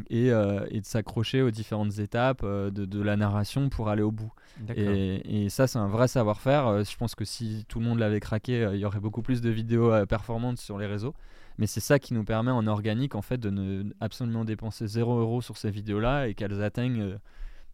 et, 0.09 0.27
et, 0.27 0.81
de 0.81 0.85
s'accrocher 0.85 1.41
aux 1.41 1.51
différentes 1.51 1.99
étapes 1.99 2.43
de, 2.45 2.69
de, 2.69 3.01
la 3.01 3.15
narration 3.15 3.69
pour 3.69 3.89
aller 3.89 4.01
au 4.01 4.11
bout. 4.11 4.31
Et, 4.75 5.45
et, 5.45 5.49
ça, 5.49 5.67
c'est 5.67 5.79
un 5.79 5.87
vrai 5.87 6.07
savoir-faire. 6.07 6.83
je 6.83 6.97
pense 6.97 7.15
que 7.15 7.25
si 7.25 7.65
tout 7.67 7.79
le 7.79 7.85
monde 7.85 7.99
l'avait 7.99 8.19
craqué, 8.19 8.69
il 8.73 8.79
y 8.79 8.85
aurait 8.85 8.99
beaucoup 8.99 9.21
plus 9.21 9.41
de 9.41 9.49
vidéos 9.49 10.05
performantes 10.05 10.57
sur 10.57 10.77
les 10.77 10.87
réseaux. 10.87 11.15
Mais 11.57 11.67
c'est 11.67 11.79
ça 11.79 11.99
qui 11.99 12.13
nous 12.13 12.23
permet 12.23 12.51
en 12.51 12.67
organique 12.67 13.15
en 13.15 13.21
fait 13.21 13.37
de 13.37 13.49
ne 13.49 13.91
absolument 13.99 14.45
dépenser 14.45 14.87
0 14.87 15.19
euros 15.19 15.41
sur 15.41 15.57
ces 15.57 15.71
vidéos-là 15.71 16.27
et 16.27 16.33
qu'elles 16.33 16.61
atteignent 16.61 17.01
euh, 17.01 17.17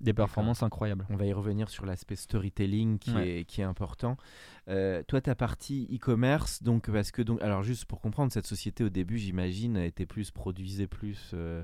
des 0.02 0.14
performances 0.14 0.64
incroyables. 0.64 1.06
On 1.10 1.16
va 1.16 1.26
y 1.26 1.34
revenir 1.34 1.70
sur 1.70 1.86
l'aspect 1.86 2.16
storytelling 2.16 3.00
qui, 3.00 3.16
est, 3.18 3.46
qui 3.46 3.62
est 3.62 3.64
important. 3.64 4.18
Euh, 4.68 5.04
toi, 5.04 5.22
ta 5.22 5.36
partie 5.36 5.88
e-commerce, 5.94 6.64
donc 6.64 6.90
parce 6.92 7.12
que 7.12 7.22
donc, 7.22 7.42
alors 7.42 7.64
juste 7.64 7.86
pour 7.86 8.02
comprendre, 8.02 8.32
cette 8.32 8.48
société 8.48 8.84
au 8.84 8.90
début, 8.90 9.18
j'imagine, 9.18 9.78
était 9.78 10.06
plus 10.06 10.32
produisait 10.32 10.88
plus, 10.88 11.32
euh, 11.34 11.64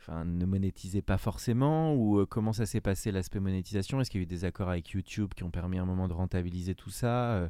enfin 0.00 0.24
ne 0.24 0.44
monétisait 0.44 1.02
pas 1.02 1.18
forcément 1.18 1.94
ou 1.94 2.24
comment 2.26 2.52
ça 2.52 2.66
s'est 2.66 2.80
passé 2.80 3.12
l'aspect 3.12 3.40
monétisation? 3.40 4.00
Est-ce 4.00 4.10
qu'il 4.10 4.20
y 4.20 4.22
a 4.22 4.24
eu 4.24 4.26
des 4.26 4.44
accords 4.44 4.70
avec 4.70 4.90
YouTube 4.90 5.32
qui 5.34 5.44
ont 5.44 5.50
permis 5.50 5.78
à 5.78 5.82
un 5.82 5.86
moment 5.86 6.08
de 6.08 6.14
rentabiliser 6.14 6.74
tout 6.74 6.90
ça 6.90 7.48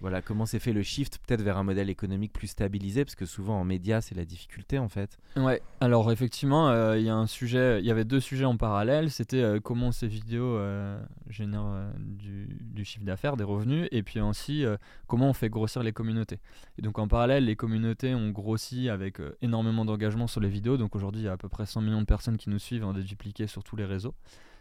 voilà, 0.00 0.22
comment 0.22 0.46
s'est 0.46 0.58
fait 0.58 0.72
le 0.72 0.82
shift 0.82 1.18
peut-être 1.18 1.42
vers 1.42 1.56
un 1.58 1.64
modèle 1.64 1.90
économique 1.90 2.32
plus 2.32 2.48
stabilisé 2.48 3.04
Parce 3.04 3.14
que 3.14 3.26
souvent 3.26 3.60
en 3.60 3.64
médias, 3.64 4.00
c'est 4.00 4.14
la 4.14 4.24
difficulté 4.24 4.78
en 4.78 4.88
fait. 4.88 5.18
Ouais, 5.36 5.60
alors 5.80 6.10
effectivement, 6.12 6.68
euh, 6.68 6.98
il 6.98 7.04
y 7.04 7.08
a 7.08 7.14
un 7.14 7.26
sujet, 7.26 7.80
il 7.80 7.86
y 7.86 7.90
avait 7.90 8.04
deux 8.04 8.20
sujets 8.20 8.44
en 8.44 8.56
parallèle. 8.56 9.10
C'était 9.10 9.42
euh, 9.42 9.60
comment 9.60 9.92
ces 9.92 10.06
vidéos 10.06 10.56
euh, 10.56 11.00
génèrent 11.28 11.92
du, 11.98 12.84
chiffre 12.84 13.04
d'affaires, 13.04 13.36
des 13.36 13.44
revenus, 13.44 13.88
et 13.90 14.02
puis 14.02 14.20
aussi 14.20 14.64
comment 15.06 15.30
on 15.30 15.32
fait 15.32 15.50
grossir 15.50 15.82
les 15.82 15.92
communautés. 15.92 16.38
Et 16.78 16.82
donc 16.82 16.98
en 16.98 17.08
parallèle, 17.08 17.44
les 17.44 17.56
communautés 17.56 18.14
ont 18.14 18.30
grossi 18.30 18.88
avec 18.88 19.18
énormément 19.42 19.84
d'engagement 19.84 20.26
sur 20.26 20.40
les 20.40 20.48
vidéos. 20.48 20.76
Donc 20.76 20.94
aujourd'hui, 20.94 21.22
il 21.22 21.24
y 21.24 21.28
a 21.28 21.32
à 21.32 21.36
peu 21.36 21.48
près 21.48 21.66
100 21.66 21.82
millions 21.82 22.00
de 22.00 22.06
personnes 22.06 22.36
qui 22.36 22.50
nous 22.50 22.58
suivent, 22.58 22.84
en 22.84 22.92
dédupliqué 22.92 23.46
sur 23.46 23.64
tous 23.64 23.76
les 23.76 23.84
réseaux. 23.84 24.14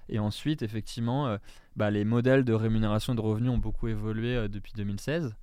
Et 0.09 0.19
ensuite, 0.19 0.61
effectivement, 0.61 1.27
euh, 1.27 1.37
bah, 1.75 1.91
les 1.91 2.05
modèles 2.05 2.43
de 2.43 2.53
rémunération 2.53 3.15
de 3.15 3.21
revenus 3.21 3.51
ont 3.51 3.57
beaucoup 3.57 3.87
évolué 3.87 4.35
euh, 4.35 4.47
depuis 4.47 4.73
2016. 4.75 5.35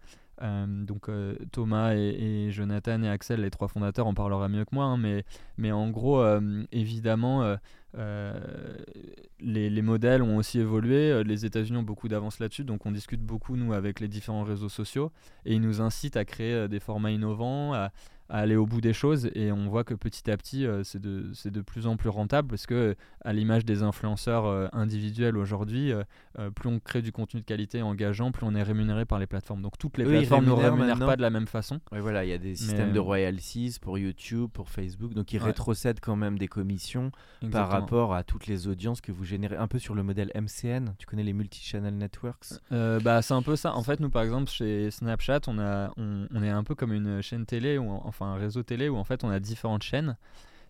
Euh, 0.42 0.66
donc 0.66 1.08
Thomas 1.52 1.94
et, 1.94 2.50
Jonathan 2.50 3.00
et 3.04 3.08
Axel, 3.08 3.42
les 3.42 3.50
trois 3.50 3.68
fondateurs, 3.68 4.08
en 4.08 4.14
parleraient 4.14 4.48
mieux 4.48 4.64
que 4.64 4.74
moi, 4.74 4.86
hein, 4.86 4.96
mais, 4.96 5.24
mais 5.58 5.70
en 5.70 5.90
gros, 5.90 6.24
évidemment, 6.72 7.56
les, 7.94 9.70
les, 9.70 9.82
modèles 9.82 10.22
ont 10.22 10.36
aussi 10.36 10.58
évolué. 10.58 11.22
Les 11.22 11.46
États-Unis 11.46 11.78
ont 11.78 11.84
beaucoup 11.84 12.08
d'avance 12.08 12.40
là-dessus, 12.40 12.64
donc 12.64 12.84
on 12.84 12.90
discute 12.90 13.20
beaucoup, 13.20 13.56
nous, 13.56 13.74
avec 13.74 14.00
les 14.00 14.08
différents 14.08 14.42
réseaux 14.42 14.68
sociaux, 14.68 15.12
et 15.44 15.54
ils 15.54 15.60
nous 15.60 15.80
incitent 15.80 16.16
à 16.16 16.24
créer 16.24 16.66
des 16.66 16.80
formats 16.80 17.12
innovants, 17.12 17.72
à, 17.72 17.92
à 18.28 18.38
aller 18.38 18.56
au 18.56 18.66
bout 18.66 18.80
des 18.80 18.92
choses 18.92 19.30
et 19.34 19.52
on 19.52 19.68
voit 19.68 19.84
que 19.84 19.92
petit 19.92 20.30
à 20.30 20.36
petit 20.36 20.66
euh, 20.66 20.82
c'est 20.82 21.00
de, 21.00 21.32
de, 21.44 21.60
plus 21.60 21.86
en 21.86 21.96
plus 21.96 22.08
rentable 22.08 22.48
parce 22.48 22.66
que 22.66 22.96
à 23.22 23.32
l'image 23.32 23.66
des 23.66 23.82
influenceurs 23.82 24.46
euh, 24.46 24.66
individuels 24.72 25.36
aujourd'hui 25.36 25.92
euh, 25.92 26.50
plus 26.50 26.68
on 26.68 26.78
crée 26.78 27.02
du 27.02 27.12
contenu 27.12 27.40
de 27.40 27.44
qualité 27.44 27.82
engageant 27.82 28.32
plus 28.32 28.46
on 28.46 28.54
est 28.54 28.62
rémunéré 28.62 29.04
par 29.04 29.18
les 29.18 29.26
plateformes. 29.26 29.60
Donc 29.60 29.76
toutes 29.78 29.98
les 29.98 30.04
plateformes 30.04 30.46
ne 30.46 30.52
rémunèrent 30.52 30.98
pas 30.98 31.16
de 31.16 31.22
la 31.22 31.30
même 31.30 31.46
façon. 31.46 31.80
Oui 31.92 32.00
voilà 32.00 32.24
il 32.24 32.30
y 32.30 32.32
a 32.32 32.38
des 32.38 32.54
systèmes 32.54 32.92
de 32.92 32.98
royalties 32.98 33.76
pour 33.80 33.98
YouTube 33.98 34.48
pour 34.52 34.70
Facebook 34.70 35.12
donc 35.12 35.32
ils 35.32 35.38
rétrocèdent 35.38 36.00
quand 36.00 36.16
même 36.16 36.38
des 36.38 36.48
commissions 36.48 37.10
par 37.52 37.68
rapport 37.68 38.14
à 38.14 38.24
toutes 38.24 38.46
les 38.46 38.68
audiences 38.68 39.00
que 39.00 39.12
vous 39.12 39.24
générez. 39.24 39.56
Un 39.56 39.68
peu 39.68 39.78
sur 39.78 39.94
le 39.94 40.02
modèle 40.02 40.30
MCN 40.34 40.94
tu 40.98 41.06
connais 41.06 41.22
les 41.22 41.34
multi-channel 41.34 41.94
networks? 41.94 42.54
Bah 42.70 43.20
c'est 43.20 43.34
un 43.34 43.42
peu 43.42 43.56
ça. 43.56 43.74
En 43.74 43.82
fait 43.82 44.00
nous 44.00 44.10
par 44.10 44.22
exemple 44.22 44.50
chez 44.50 44.90
Snapchat 44.90 45.40
on, 45.46 45.58
a, 45.58 45.90
on, 45.98 46.26
on 46.32 46.42
est 46.42 46.48
un 46.48 46.64
peu 46.64 46.74
comme 46.74 46.94
une 46.94 47.20
chaîne 47.20 47.44
télé 47.44 47.76
où 47.76 47.90
enfin 48.14 48.26
un 48.26 48.36
réseau 48.36 48.62
télé 48.62 48.88
où 48.88 48.96
en 48.96 49.04
fait 49.04 49.24
on 49.24 49.30
a 49.30 49.40
différentes 49.40 49.82
chaînes 49.82 50.16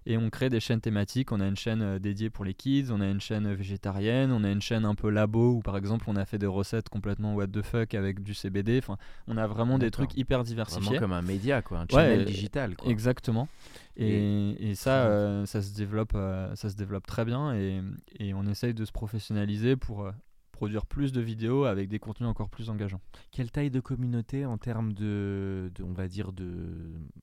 et 0.07 0.19
on 0.19 0.31
crée 0.31 0.51
des 0.51 0.61
chaînes 0.61 0.81
thématiques. 0.81 1.33
On 1.33 1.41
a 1.41 1.47
une 1.47 1.57
chaîne 1.57 1.83
euh, 1.83 1.99
dédiée 1.99 2.31
pour 2.31 2.45
les 2.45 2.55
kids, 2.55 2.87
on 2.91 3.01
a 3.01 3.09
une 3.09 3.21
chaîne 3.21 3.53
végétarienne, 3.55 4.33
on 4.33 4.45
a 4.45 4.51
une 4.51 4.61
chaîne 4.61 4.85
un 4.85 4.95
peu 4.95 5.09
labo 5.09 5.55
où 5.55 5.61
par 5.61 5.77
exemple 5.77 6.05
on 6.09 6.17
a 6.17 6.25
fait 6.25 6.39
des 6.39 6.47
recettes 6.47 6.89
complètement 6.89 7.35
what 7.35 7.49
the 7.49 7.63
fuck 7.63 7.95
avec 7.95 8.23
du 8.23 8.35
CBD. 8.35 8.79
Enfin, 8.79 8.97
on 9.29 9.37
a 9.37 9.47
vraiment 9.47 9.79
des 9.79 9.91
trucs 9.91 10.17
hyper 10.17 10.45
diversifiés. 10.45 10.99
Vraiment 10.99 11.01
comme 11.01 11.13
un 11.13 11.23
média, 11.23 11.63
quoi, 11.63 11.81
un 11.81 11.87
channel 11.91 12.25
digital. 12.25 12.77
Quoi. 12.77 12.91
Exactement. 12.91 13.49
Et, 13.97 14.71
et, 14.71 14.75
ça, 14.75 15.05
euh, 15.05 15.47
ça 15.47 15.63
se 15.63 15.73
développe, 15.73 16.15
euh, 16.17 16.55
ça 16.57 16.69
se 16.69 16.75
développe 16.75 17.07
très 17.07 17.25
bien 17.25 17.55
et, 17.55 17.81
et, 18.19 18.35
on 18.35 18.45
essaye 18.45 18.75
de 18.75 18.85
se 18.85 18.91
professionnaliser 18.91 19.77
pour 19.77 20.11
produire 20.55 20.87
plus 20.87 21.13
de 21.13 21.21
vidéos 21.21 21.65
avec 21.65 21.89
des 21.89 21.99
contenus 21.99 22.29
encore 22.29 22.49
plus 22.49 22.71
engageants. 22.71 23.01
Quelle 23.33 23.51
taille 23.51 23.71
de 23.71 23.81
communauté 23.81 24.47
en 24.47 24.57
termes 24.57 24.93
de, 24.93 25.71
on 25.83 25.93
va 25.93 26.07
dire 26.07 26.33
de, 26.33 26.47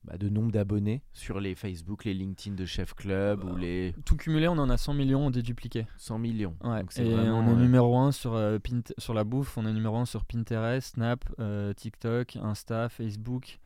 bah, 0.04 0.18
de 0.18 0.28
nombre 0.28 0.52
d'abonnés 0.52 1.02
sur 1.14 1.40
les 1.40 1.54
Facebook, 1.54 2.04
les 2.04 2.12
LinkedIn 2.12 2.54
de 2.54 2.66
Chef 2.66 2.94
Club 2.94 3.42
ou 3.44 3.56
les 3.56 3.94
tout 4.04 4.16
cumulé, 4.16 4.48
on 4.48 4.58
en 4.58 4.68
a 4.68 4.76
100 4.76 4.94
millions 4.94 5.30
dédupliqués. 5.30 5.86
100 5.96 6.18
millions. 6.18 6.54
Ouais. 6.62 6.82
Et 6.98 7.14
on 7.14 7.46
est 7.46 7.50
euh, 7.50 7.56
numéro 7.56 7.96
1 7.96 8.12
sur 8.12 8.34
euh, 8.34 8.58
sur 8.98 9.14
la 9.14 9.24
bouffe, 9.24 9.56
on 9.56 9.66
est 9.66 9.72
numéro 9.72 9.96
1 9.96 10.04
sur 10.04 10.24
Pinterest, 10.24 10.94
Snap, 10.94 11.24
euh, 11.40 11.72
TikTok, 11.72 12.36
Insta, 12.36 12.88
Facebook. 12.88 13.58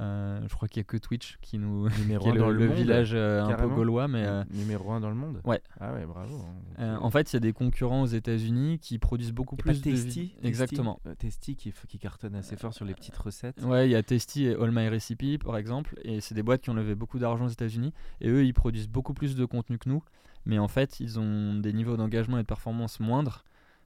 Euh, 0.00 0.40
je 0.48 0.54
crois 0.54 0.66
qu'il 0.66 0.80
n'y 0.80 0.84
a 0.84 0.88
que 0.88 0.96
Twitch 0.96 1.38
qui 1.40 1.58
nous 1.58 1.88
numéro 2.00 2.34
est 2.34 2.38
dans 2.38 2.50
le, 2.50 2.66
village 2.66 3.12
euh, 3.14 3.44
un 3.44 3.54
peu 3.54 3.68
gaulois, 3.68 4.08
mais 4.08 4.24
euh, 4.26 4.42
numéro 4.52 4.90
1 4.90 5.00
dans 5.00 5.08
le 5.08 5.14
monde. 5.14 5.40
Ouais. 5.44 5.60
Ah 5.80 5.92
ouais, 5.92 6.04
bravo. 6.04 6.44
Hein. 6.78 6.98
en 7.00 7.10
fait, 7.10 7.32
il 7.32 7.36
y 7.36 7.38
a 7.38 7.40
des 7.40 7.52
concurrents 7.52 8.02
aux 8.02 8.06
États-Unis 8.06 8.78
qui 8.80 8.98
produisent 8.98 9.32
beaucoup 9.32 9.56
plus 9.56 9.80
de 9.80 9.90
Testy, 9.90 10.34
Exactement. 10.42 11.00
Testy 11.18 11.56
qui, 11.56 11.72
qui 11.88 11.98
cartonne 11.98 12.34
assez 12.34 12.56
fort 12.56 12.74
sur 12.74 12.84
les 12.84 12.94
petites 12.94 13.16
recettes. 13.16 13.62
Ouais, 13.62 13.88
il 13.88 13.92
y 13.92 13.96
a 13.96 14.02
Testy 14.02 14.46
et 14.46 14.54
All 14.54 14.72
My 14.72 14.88
Recipe 14.88 15.44
par 15.44 15.56
exemple, 15.56 15.98
et 16.02 16.20
c'est 16.20 16.34
des 16.34 16.42
boîtes 16.42 16.62
qui 16.62 16.70
ont 16.70 16.74
levé 16.74 16.94
beaucoup 16.94 17.18
d'argent 17.18 17.46
aux 17.46 17.48
États-Unis, 17.48 17.92
et 18.20 18.28
eux, 18.28 18.44
ils 18.44 18.54
produisent 18.54 18.88
beaucoup 18.88 19.14
plus 19.14 19.36
de 19.36 19.44
contenu 19.44 19.78
que 19.78 19.88
nous, 19.88 20.02
mais 20.46 20.58
en 20.58 20.68
fait, 20.68 21.00
ils 21.00 21.18
ont 21.18 21.54
des 21.54 21.72
niveaux 21.72 21.96
d'engagement 21.96 22.38
et 22.38 22.42
de 22.42 22.46
performance 22.46 23.00
moindres. 23.00 23.44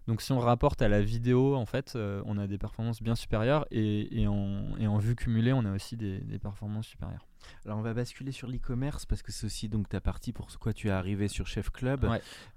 Donc 0.08 0.22
si 0.22 0.32
on 0.32 0.38
rapporte 0.38 0.80
à 0.80 0.88
la 0.88 1.02
vidéo, 1.02 1.54
en 1.54 1.66
fait, 1.66 1.92
euh, 1.94 2.22
on 2.24 2.38
a 2.38 2.46
des 2.46 2.56
performances 2.56 3.02
bien 3.02 3.14
supérieures 3.14 3.66
et, 3.70 4.26
en, 4.26 4.96
vue 4.96 5.14
cumulée, 5.14 5.52
on 5.52 5.66
a 5.66 5.72
aussi 5.74 5.98
des, 5.98 6.20
performances 6.40 6.86
supérieures. 6.86 7.26
Alors 7.66 7.78
on 7.78 7.82
va 7.82 7.92
basculer 7.92 8.32
sur 8.32 8.48
l'e-commerce 8.48 9.04
parce 9.04 9.22
que 9.22 9.32
c'est 9.32 9.44
aussi 9.44 9.68
donc 9.68 9.88
ta 9.88 10.00
partie 10.00 10.32
pour 10.32 10.48
quoi 10.58 10.72
tu 10.72 10.88
es 10.88 10.90
arrivé 10.90 11.28
sur 11.28 11.46
Chef 11.46 11.70
Club. 11.70 12.08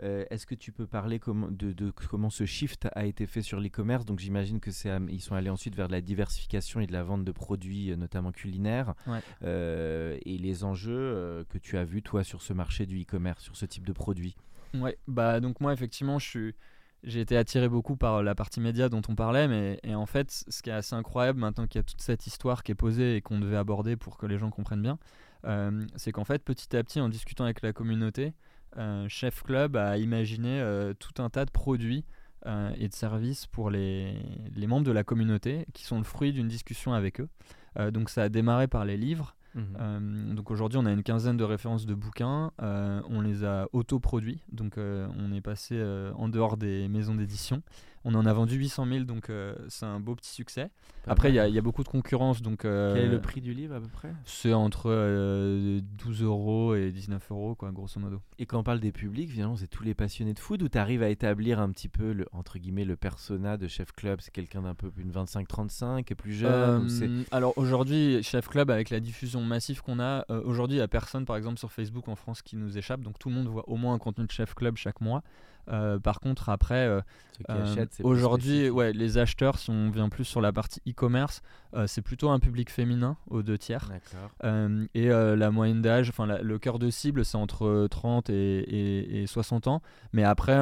Euh, 0.01 0.25
est-ce 0.29 0.46
que 0.46 0.55
tu 0.55 0.72
peux 0.72 0.88
parler 0.88 1.20
de, 1.20 1.91
comment 1.91 2.29
ce 2.29 2.46
shift 2.46 2.88
a 2.93 3.05
été 3.05 3.27
fait 3.27 3.41
sur 3.41 3.60
l'e-commerce? 3.60 4.05
Donc 4.05 4.20
j'imagine 4.20 4.62
que 4.62 4.72
c'est 4.72 4.89
ils 5.10 5.22
sont 5.22 5.36
allés 5.36 5.50
ensuite 5.50 5.75
vers 5.75 5.88
de 5.88 5.93
la 5.93 6.01
diversification 6.01 6.79
et 6.79 6.88
de 6.88 6.93
la 6.93 7.03
vente 7.03 7.25
de 7.25 7.31
produits, 7.34 7.91
euh, 7.91 7.98
notamment 7.98 8.31
culinaires, 8.31 8.93
et 9.43 10.38
les 10.38 10.63
enjeux 10.63 11.46
que 11.50 11.58
tu 11.58 11.77
as 11.77 11.84
vus 11.84 12.01
toi 12.01 12.24
sur 12.24 12.41
ce 12.41 12.53
marché 12.53 12.86
du 12.86 13.01
e-commerce, 13.01 13.43
sur 13.43 13.58
ce 13.58 13.65
type 13.65 13.86
de 13.86 13.93
produits. 13.93 14.38
Ouais, 14.74 14.98
bah 15.05 15.41
donc 15.41 15.60
moi 15.60 15.74
effectivement 15.74 16.17
je 16.17 16.29
suis 16.29 16.55
j'ai 17.03 17.22
été 17.22 17.36
attiré 17.36 17.67
beaucoup 17.67 17.96
par 17.96 18.22
la 18.22 18.36
partie 18.36 18.60
média 18.60 18.89
dont 18.89 19.01
on 19.10 19.15
parlait, 19.15 19.48
mais 19.48 19.79
en 19.93 20.05
fait, 20.05 20.43
ce 20.48 20.62
qui 20.62 20.70
est 20.70 20.74
assez 20.74 20.96
incroyable 20.96 21.39
maintenant 21.39 21.65
qu'il 21.67 21.79
y 21.79 21.81
a 21.81 21.84
toute 21.84 22.01
cette 22.01 22.27
histoire 22.27 22.63
qui 22.63 22.72
est 22.72 22.75
posée 22.75 23.15
et 23.15 23.22
qu'on 23.22 23.39
devait 23.39 23.58
aborder 23.58 23.96
pour 23.96 24.17
que 24.17 24.25
les 24.25 24.38
gens 24.38 24.51
comprennent 24.51 24.84
bien, 24.84 25.00
euh, 25.46 25.86
c'est 25.96 26.12
qu'en 26.12 26.25
fait, 26.25 26.43
petit 26.43 26.75
à 26.75 26.84
petit, 26.84 27.01
en 27.01 27.10
discutant 27.10 27.46
avec 27.46 27.62
la 27.62 27.74
communauté, 27.74 28.34
euh, 28.77 29.08
Chef 29.10 29.43
Club 29.43 29.75
a 29.75 29.98
imaginé 29.98 30.62
euh, 30.62 30.93
tout 30.93 31.22
un 31.22 31.29
tas 31.29 31.46
de 31.46 31.51
produits 31.51 32.05
et 32.75 32.88
de 32.88 32.93
services 32.96 33.46
pour 33.46 33.70
les, 33.70 34.15
membres 34.58 34.84
de 34.84 34.91
la 34.91 35.03
communauté 35.03 35.67
qui 35.74 35.84
sont 35.86 36.00
le 36.00 36.03
fruit 36.03 36.34
d'une 36.34 36.48
discussion 36.48 36.91
avec 36.91 37.22
eux. 37.22 37.29
donc 37.91 38.10
ça 38.10 38.24
a 38.24 38.29
démarré 38.29 38.67
par 38.67 38.84
les 38.84 38.98
livres. 38.98 39.36
Mhm. 39.55 39.63
Euh, 39.79 40.34
donc 40.34 40.51
aujourd'hui, 40.51 40.79
on 40.79 40.86
a 40.86 40.91
une 40.91 41.03
quinzaine 41.03 41.38
de 41.38 41.43
références 41.43 41.86
de 41.86 41.93
bouquins. 41.93 42.51
Euh, 42.62 43.01
on 43.10 43.22
les 43.22 43.43
a 43.43 43.67
autoproduits. 43.74 44.41
Donc 44.51 44.77
euh, 44.77 45.08
on 45.17 45.31
est 45.31 45.41
passé 45.41 45.81
en 46.15 46.29
dehors 46.29 46.58
des 46.58 46.88
maisons 46.88 47.15
d'édition. 47.15 47.62
On 48.03 48.15
en 48.15 48.25
a 48.25 48.34
vendu 48.34 48.55
800 48.55 48.88
000, 48.88 49.03
donc 49.03 49.29
euh, 49.29 49.55
c'est 49.67 49.86
un 49.86 50.00
beau 50.00 50.15
petit 50.15 50.31
succès. 50.31 50.72
Après, 51.08 51.29
il 51.29 51.34
y, 51.34 51.53
y, 51.53 51.58
a 51.58 51.62
beaucoup 51.62 51.84
de 51.84 51.88
concurrence. 51.88 52.41
Donc, 52.41 52.65
euh, 52.65 52.96
Quel 52.96 53.05
est 53.05 53.10
le 53.10 53.22
prix 53.22 53.41
du 53.41 53.53
livre 53.53 53.75
à 53.75 53.79
peu 53.79 53.88
près? 53.88 54.12
C'est 54.25 54.53
entre 54.53 54.88
12 54.88 54.91
euh, 54.93 55.81
euros 56.25 56.75
et 56.75 56.91
19 56.91 57.31
euros, 57.31 57.55
quoi, 57.55 57.72
grosso 57.72 58.00
modo. 58.00 58.22
Et 58.39 58.46
quand 58.46 58.60
on 58.60 58.63
parle 58.63 58.79
des 58.79 58.91
publics, 58.91 59.29
finalement, 59.29 59.55
c'est 59.55 59.67
tous 59.67 59.84
les 59.84 59.93
passionnés 59.93 60.34
de 60.34 60.39
food 60.39 60.63
ou 60.63 60.70
tu 60.70 60.77
arrives 60.77 61.03
à 61.03 61.10
établir 61.10 61.60
un 61.60 61.70
petit 61.72 61.89
peu, 61.89 62.12
le, 62.12 62.27
entre 62.31 62.58
guillemets, 62.58 62.86
le 62.86 62.96
persona 62.96 63.58
de 63.58 63.67
Chef 63.67 63.91
Club? 63.93 64.20
C'est 64.22 64.31
quelqu'un 64.31 64.63
d'un 64.63 64.75
peu 64.75 64.89
plus 64.89 65.03
de 65.03 65.12
25-35 65.12 66.05
et 66.10 66.15
plus 66.15 66.34
jeune 66.34 67.25
Alors 67.31 67.53
aujourd'hui, 67.58 68.24
Chef 68.24 68.48
Club, 68.48 68.72
avec 68.72 68.89
la 68.89 69.00
diffusion 69.00 69.41
massive 69.41 69.81
qu'on 69.81 70.00
a, 70.00 70.25
aujourd'hui, 70.43 70.77
il 70.77 70.79
n'y 70.79 70.84
a 70.84 70.88
personne, 70.88 71.25
par 71.25 71.36
exemple, 71.36 71.60
sur 71.60 71.72
Facebook 71.72 72.08
en 72.08 72.15
France 72.15 72.41
qui 72.41 72.55
nous 72.55 72.77
échappe. 72.77 73.01
Donc 73.01 73.20
tout 73.20 73.29
le 73.29 73.36
monde 73.36 73.48
voit 73.48 73.67
au 73.70 73.75
moins 73.75 73.93
un 73.93 74.00
contenu 74.00 74.25
de 74.25 74.31
Chef 74.31 74.55
Club 74.55 74.75
chaque 74.75 75.01
mois. 75.01 75.24
Euh, 75.69 75.99
par 75.99 76.19
contre, 76.19 76.49
après, 76.49 76.87
euh, 76.87 77.01
euh, 77.49 77.85
aujourd'hui, 78.03 78.69
ouais, 78.69 78.93
les 78.93 79.17
acheteurs, 79.17 79.57
si 79.57 79.69
on 79.69 79.89
vient 79.89 80.09
plus 80.09 80.25
sur 80.25 80.41
la 80.41 80.51
partie 80.51 80.81
e-commerce, 80.87 81.41
c'est 81.87 82.01
plutôt 82.01 82.29
un 82.29 82.39
public 82.39 82.69
féminin 82.69 83.17
aux 83.29 83.41
deux 83.41 83.57
tiers. 83.57 83.89
et 84.93 85.07
la 85.09 85.51
moyenne 85.51 85.81
d'âge, 85.81 86.09
enfin 86.09 86.25
le 86.25 86.59
cœur 86.59 86.79
de 86.79 86.89
cible, 86.89 87.25
c'est 87.25 87.37
entre 87.37 87.87
30 87.89 88.29
et, 88.29 89.21
et, 89.21 89.27
60 89.27 89.67
ans. 89.67 89.81
Mais 90.13 90.23
après, 90.23 90.57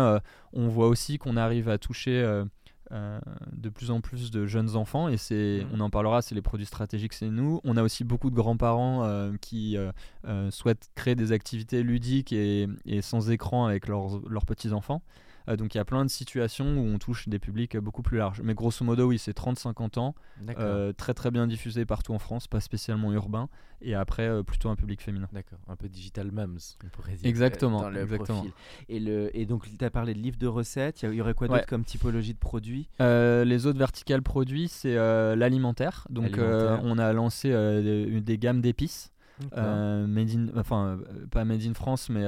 on 0.54 0.68
voit 0.68 0.88
aussi 0.88 1.18
qu'on 1.18 1.38
arrive 1.38 1.70
à 1.70 1.78
toucher 1.78 2.44
de 2.92 3.70
plus 3.70 3.92
en 3.92 4.02
plus 4.02 4.32
de 4.32 4.46
jeunes 4.48 4.76
enfants 4.76 5.08
et 5.10 5.18
c'est, 5.18 5.62
Mhm. 5.64 5.70
on 5.74 5.80
en 5.82 5.90
parlera, 5.90 6.22
c'est 6.22 6.34
les 6.36 6.42
produits 6.42 6.66
stratégiques, 6.66 7.14
c'est 7.14 7.30
nous. 7.30 7.62
On 7.64 7.78
a 7.78 7.84
aussi 7.84 8.04
beaucoup 8.04 8.30
de 8.30 8.36
grands-parents 8.36 9.04
euh, 9.04 9.32
qui 9.42 9.78
euh, 9.78 9.92
euh, 10.28 10.50
souhaitent 10.52 10.90
créer 10.96 11.16
des 11.16 11.32
activités 11.32 11.84
ludiques 11.84 12.34
et, 12.34 12.68
et 12.86 13.02
sans 13.02 13.30
écran 13.32 13.66
avec 13.66 13.88
leurs, 13.88 14.20
leurs 14.28 14.46
petits-enfants. 14.46 15.02
Euh, 15.50 15.56
donc 15.56 15.74
il 15.74 15.78
y 15.78 15.82
a 15.82 15.86
plein 15.86 16.06
de 16.06 16.10
situations 16.10 16.78
où 16.78 16.86
on 16.86 16.98
touche 17.00 17.28
des 17.28 17.40
publics 17.40 17.76
beaucoup 17.78 18.02
plus 18.02 18.18
larges. 18.18 18.42
Mais 18.44 18.54
grosso 18.54 18.86
modo, 18.86 19.08
oui, 19.08 19.18
c'est 19.18 19.36
30-50 19.38 20.00
ans, 20.00 20.16
euh, 20.58 20.94
très 20.94 21.14
très 21.14 21.32
bien 21.32 21.48
diffusé 21.48 21.86
partout 21.86 22.14
en 22.14 22.20
France, 22.20 22.48
pas 22.48 22.60
spécialement 22.60 23.12
urbain, 23.14 23.50
et 23.82 23.96
après 23.96 24.28
euh, 24.28 24.44
plutôt 24.44 24.70
un 24.70 24.76
public 24.76 25.02
féminin. 25.02 25.28
D'accord, 25.34 25.60
un 25.68 25.76
peu 25.76 25.90
digital 25.90 26.32
mums, 26.32 26.78
on 26.84 26.90
pourrait 26.90 27.14
dire. 27.16 27.26
Exactement, 27.28 27.82
dans 27.82 27.90
le 27.90 28.02
exactement. 28.02 28.40
profil. 28.40 28.54
Et, 28.90 29.00
le, 29.00 29.36
et 29.36 29.46
donc, 29.46 29.66
tu 29.78 29.84
as 29.84 29.90
parlé 29.90 30.14
de 30.14 30.20
livres 30.20 30.38
de 30.38 30.48
recettes. 30.48 31.02
Il 31.04 31.14
y 31.14 31.22
aurait 31.22 31.34
quoi 31.34 31.48
Ouais. 31.50 31.58
d'autre 31.58 31.68
comme 31.70 31.84
typologie 31.84 32.34
de 32.34 32.40
produits? 32.40 32.90
Les 33.00 33.66
autres 33.66 33.80
verticales 33.80 34.22
produits, 34.22 34.68
c'est 34.68 34.96
l'alimentaire. 35.36 36.06
Donc 36.10 36.38
on 36.38 36.98
a 36.98 37.14
lancé 37.14 37.50
des, 37.50 38.22
des 38.22 38.38
gammes 38.38 38.62
d'épices. 38.62 39.12
Euh, 39.58 40.08
made 40.08 40.30
in, 40.32 40.48
enfin 40.58 41.00
euh, 41.00 41.28
pas 41.32 41.46
made 41.46 41.64
in 41.66 41.74
France, 41.74 42.10
mais 42.10 42.26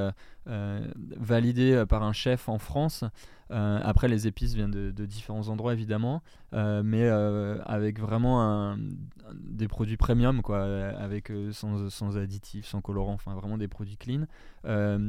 euh, 0.48 0.88
validé 1.18 1.84
par 1.88 2.04
un 2.04 2.14
chef 2.14 2.50
en 2.50 2.58
France. 2.58 3.04
Après, 3.50 4.08
les 4.08 4.28
épices 4.28 4.54
viennent 4.54 4.72
de, 4.72 5.06
différents 5.06 5.50
endroits 5.50 5.74
évidemment, 5.74 6.24
mais 6.54 7.10
avec 7.10 8.00
vraiment 8.00 8.78
des 9.34 9.68
produits 9.68 9.98
premium, 9.98 10.42
quoi, 10.42 10.64
avec 10.64 11.32
sans, 11.52 11.90
sans 11.90 12.18
additifs, 12.18 12.66
sans 12.66 12.80
colorants, 12.80 13.14
enfin 13.14 13.34
vraiment 13.36 13.58
des 13.58 13.68
produits 13.68 13.98
clean. 13.98 14.26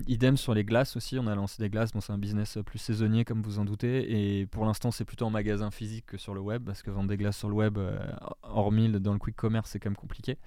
Idem 0.08 0.36
sur 0.36 0.54
les 0.54 0.64
glaces 0.64 0.96
aussi, 0.96 1.20
on 1.20 1.28
a 1.28 1.36
lancé 1.36 1.62
des 1.62 1.70
glaces. 1.70 1.92
Bon, 1.92 2.00
c'est 2.00 2.12
un 2.12 2.18
business 2.18 2.58
plus 2.66 2.80
saisonnier 2.80 3.24
comme 3.24 3.42
vous 3.42 3.60
en 3.60 3.64
doutez, 3.64 4.40
et 4.40 4.46
pour 4.46 4.64
l'instant, 4.64 4.90
c'est 4.90 5.04
plutôt 5.04 5.26
en 5.26 5.30
magasin 5.30 5.70
physique 5.70 6.06
que 6.06 6.18
sur 6.18 6.34
le 6.34 6.40
web, 6.40 6.64
parce 6.64 6.82
que 6.82 6.90
vendre 6.90 7.08
des 7.08 7.16
glaces 7.16 7.36
sur 7.36 7.48
le 7.48 7.54
web, 7.54 7.78
euh, 7.78 7.98
hormis 8.42 8.88
dans 8.88 9.12
le 9.12 9.18
quick 9.18 9.36
commerce, 9.36 9.70
c'est 9.70 9.78
quand 9.78 9.90
même 9.90 9.96
compliqué. 9.96 10.38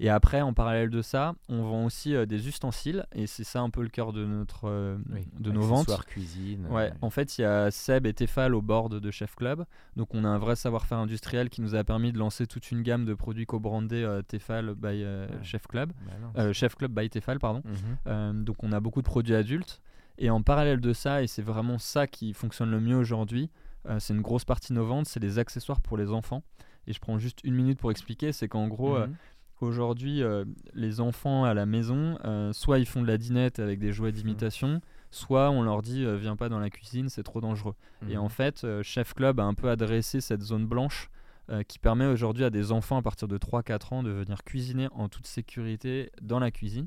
Et 0.00 0.08
après, 0.08 0.40
en 0.40 0.52
parallèle 0.52 0.90
de 0.90 1.00
ça, 1.02 1.34
on 1.48 1.62
vend 1.62 1.84
aussi 1.84 2.14
euh, 2.16 2.26
des 2.26 2.48
ustensiles, 2.48 3.06
et 3.14 3.26
c'est 3.28 3.44
ça 3.44 3.60
un 3.60 3.70
peu 3.70 3.82
le 3.82 3.88
cœur 3.88 4.12
de, 4.12 4.24
notre, 4.26 4.68
euh, 4.68 4.96
Oui, 5.12 5.26
de 5.38 5.52
nos 5.52 5.60
ventes. 5.62 6.04
cuisine. 6.06 6.66
Ouais, 6.70 6.90
euh, 6.90 6.94
en 7.02 7.10
fait, 7.10 7.38
il 7.38 7.42
y 7.42 7.44
a 7.44 7.70
Seb 7.70 8.06
et 8.06 8.12
Tefal 8.14 8.54
au 8.54 8.62
board 8.62 8.94
de 8.98 9.10
Chef 9.12 9.36
Club. 9.36 9.64
Donc, 9.96 10.14
on 10.14 10.24
a 10.24 10.28
un 10.28 10.38
vrai 10.38 10.56
savoir-faire 10.56 10.98
industriel 10.98 11.50
qui 11.50 11.60
nous 11.60 11.74
a 11.76 11.84
permis 11.84 12.12
de 12.12 12.18
lancer 12.18 12.46
toute 12.46 12.70
une 12.72 12.82
gamme 12.82 13.04
de 13.04 13.14
produits 13.14 13.46
co-brandés 13.46 14.02
euh, 14.02 14.22
Tefal 14.22 14.74
by 14.74 15.04
Ouais. 15.04 15.26
Chef 15.42 15.66
Club. 15.68 15.92
Euh, 16.36 16.52
Chef 16.52 16.74
Club 16.74 16.92
by 16.92 17.08
Tefal, 17.08 17.38
pardon. 17.38 17.62
Mhm. 18.06 18.44
Donc, 18.44 18.56
on 18.64 18.72
a 18.72 18.80
beaucoup 18.80 19.02
de 19.02 19.06
produits 19.06 19.34
adultes. 19.34 19.80
Et 20.18 20.30
en 20.30 20.42
parallèle 20.42 20.80
de 20.80 20.92
ça, 20.92 21.22
et 21.22 21.26
c'est 21.26 21.42
vraiment 21.42 21.78
ça 21.78 22.06
qui 22.06 22.32
fonctionne 22.34 22.70
le 22.70 22.80
mieux 22.80 22.96
aujourd'hui, 22.96 23.50
c'est 23.98 24.14
une 24.14 24.20
grosse 24.20 24.44
partie 24.44 24.72
de 24.72 24.78
nos 24.78 24.84
ventes, 24.86 25.06
c'est 25.06 25.20
les 25.20 25.38
accessoires 25.38 25.80
pour 25.80 25.96
les 25.96 26.10
enfants. 26.10 26.42
Et 26.86 26.92
je 26.92 27.00
prends 27.00 27.18
juste 27.18 27.40
une 27.44 27.54
minute 27.54 27.78
pour 27.78 27.90
expliquer, 27.90 28.32
c'est 28.32 28.48
qu'en 28.48 28.68
gros, 28.68 28.98
Mhm. 28.98 29.14
Aujourd'hui, 29.62 30.22
euh, 30.22 30.44
les 30.74 31.00
enfants 31.00 31.44
à 31.44 31.54
la 31.54 31.66
maison, 31.66 32.18
euh, 32.24 32.52
soit 32.52 32.78
ils 32.80 32.86
font 32.86 33.00
de 33.00 33.06
la 33.06 33.16
dinette 33.16 33.60
avec 33.60 33.78
des 33.78 33.92
jouets 33.92 34.10
d'imitation, 34.12 34.80
soit 35.12 35.50
on 35.50 35.62
leur 35.62 35.82
dit 35.82 36.04
euh, 36.04 36.16
viens 36.16 36.34
pas 36.36 36.48
dans 36.48 36.58
la 36.58 36.68
cuisine, 36.68 37.08
c'est 37.08 37.22
trop 37.22 37.40
dangereux. 37.40 37.74
Et 38.10 38.14
Mhm. 38.16 38.22
en 38.24 38.28
fait, 38.28 38.66
Chef 38.82 39.14
Club 39.14 39.38
a 39.38 39.44
un 39.44 39.54
peu 39.54 39.70
adressé 39.70 40.20
cette 40.20 40.42
zone 40.42 40.66
blanche 40.66 41.08
euh, 41.50 41.62
qui 41.64 41.78
permet 41.78 42.06
aujourd'hui 42.06 42.44
à 42.44 42.50
des 42.50 42.70
enfants 42.72 42.96
à 42.96 43.02
partir 43.02 43.26
de 43.28 43.36
3-4 43.36 43.94
ans 43.94 44.02
de 44.02 44.10
venir 44.10 44.44
cuisiner 44.44 44.88
en 44.92 45.08
toute 45.08 45.26
sécurité 45.26 46.10
dans 46.22 46.38
la 46.38 46.50
cuisine 46.50 46.86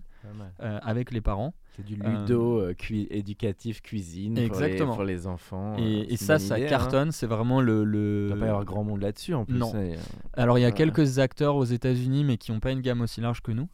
euh, 0.62 0.80
avec 0.82 1.12
les 1.12 1.22
parents. 1.22 1.54
C'est 1.76 1.84
du 1.86 1.96
Euh, 2.02 2.20
ludo 2.22 2.60
euh, 2.62 2.74
éducatif 3.10 3.82
cuisine 3.82 4.34
pour 4.34 4.40
les- 4.42 4.46
Exactement. 4.48 4.94
Pour, 4.96 5.04
les, 5.04 5.28
enfants. 5.28 5.76
et 5.78 6.16
ça, 6.18 6.40
ça 6.40 6.58
idée, 6.58 6.68
hein. 6.68 6.70
cartonne. 6.70 7.12
C'est 7.12 7.28
vraiment 7.28 7.60
le. 7.62 7.84
le... 7.84 8.24
Il 8.24 8.30
doit 8.30 8.40
pas 8.40 8.46
y 8.46 8.50
avoir 8.50 8.66
grand 8.66 8.84
monde 8.86 9.02
là-dessus 9.02 9.34
en 9.34 9.44
plus. 9.46 9.58
Non. 9.58 9.74
Alors 10.34 10.58
il 10.58 10.62
y 10.62 10.66
a 10.66 10.72
quelques 10.72 11.20
acteurs 11.20 11.56
aux 11.58 11.66
États-Unis, 11.66 12.24
mais 12.24 12.38
qui 12.38 12.52
n'ont 12.52 12.60
pas 12.62 12.72
une 12.72 12.82
gamme 12.82 13.02
aussi 13.02 13.20
large 13.22 13.42
que 13.42 13.52
nous. 13.52 13.68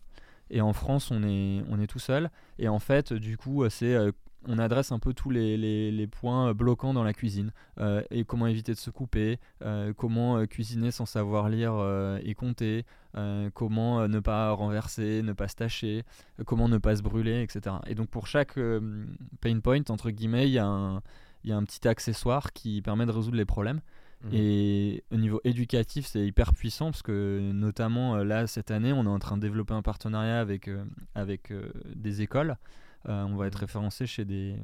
Et 0.50 0.60
en 0.62 0.74
France, 0.74 1.12
on 1.12 1.24
est, 1.24 1.62
on 1.70 1.80
est 1.80 1.88
tout 1.88 2.00
seul. 2.00 2.30
Et 2.60 2.68
en 2.68 2.80
fait, 2.80 3.14
du 3.14 3.38
coup, 3.38 3.64
c'est, 3.70 3.96
on 4.48 4.58
adresse 4.60 4.92
un 4.92 5.00
peu 5.00 5.14
tous 5.14 5.30
les, 5.30 5.56
les- 5.58 5.92
les 5.92 6.08
points 6.08 6.50
euh, 6.50 6.54
bloquants 6.54 6.94
dans 6.94 7.04
la 7.04 7.14
cuisine. 7.14 7.52
Euh, 7.80 8.02
et 8.10 8.24
comment 8.26 8.48
éviter 8.48 8.74
de 8.74 8.78
se 8.78 8.90
couper, 8.90 9.40
euh, 9.62 9.94
comment 9.96 10.46
cuisiner 10.48 10.92
sans 10.92 11.06
savoir 11.06 11.50
lire 11.50 11.74
euh, 11.76 12.20
et 12.24 12.34
compter, 12.34 12.86
comment 13.54 14.08
ne 14.08 14.20
pas 14.20 14.52
renverser, 14.52 15.22
ne 15.22 15.34
pas 15.34 15.48
se 15.48 15.56
tâcher, 15.56 16.04
comment 16.46 16.70
ne 16.70 16.78
pas 16.78 16.96
se 16.96 17.02
brûler, 17.04 17.42
etc. 17.44 17.76
Et 17.88 17.96
donc 17.96 18.10
pour 18.10 18.26
chaque 18.28 18.58
pain 19.42 19.60
point, 19.60 19.82
entre 19.90 20.10
guillemets, 20.12 20.48
il 20.48 20.54
y 20.54 20.60
a 20.60 20.66
un... 20.66 21.02
Il 21.44 21.50
y 21.50 21.54
a 21.54 21.58
un 21.58 21.64
petit 21.64 21.88
accessoire 21.88 22.54
qui 22.54 22.84
permet 22.84 23.08
de 23.08 23.12
résoudre 23.12 23.36
les 23.36 23.46
problèmes. 23.46 23.82
mhm. 24.26 24.30
Et 24.32 25.04
au 25.12 25.16
niveau 25.18 25.42
éducatif, 25.44 26.06
c'est 26.06 26.24
hyper 26.24 26.54
puissant 26.54 26.92
parce 26.92 27.02
que 27.02 27.50
notamment 27.52 28.18
là, 28.18 28.46
cette 28.46 28.70
année, 28.70 28.94
on 28.94 29.06
est 29.06 29.10
en 29.10 29.18
train 29.18 29.38
de 29.38 29.42
développer 29.42 29.74
un 29.74 29.82
partenariat 29.82 30.40
avec, 30.40 30.70
avec 31.16 31.52
des 31.96 32.22
écoles. 32.22 32.58
Euh, 33.08 33.24
on 33.24 33.36
va 33.36 33.48
être 33.48 33.56
Mhm. 33.56 33.62
référencé 33.62 34.06
chez 34.08 34.26
des, 34.26 34.56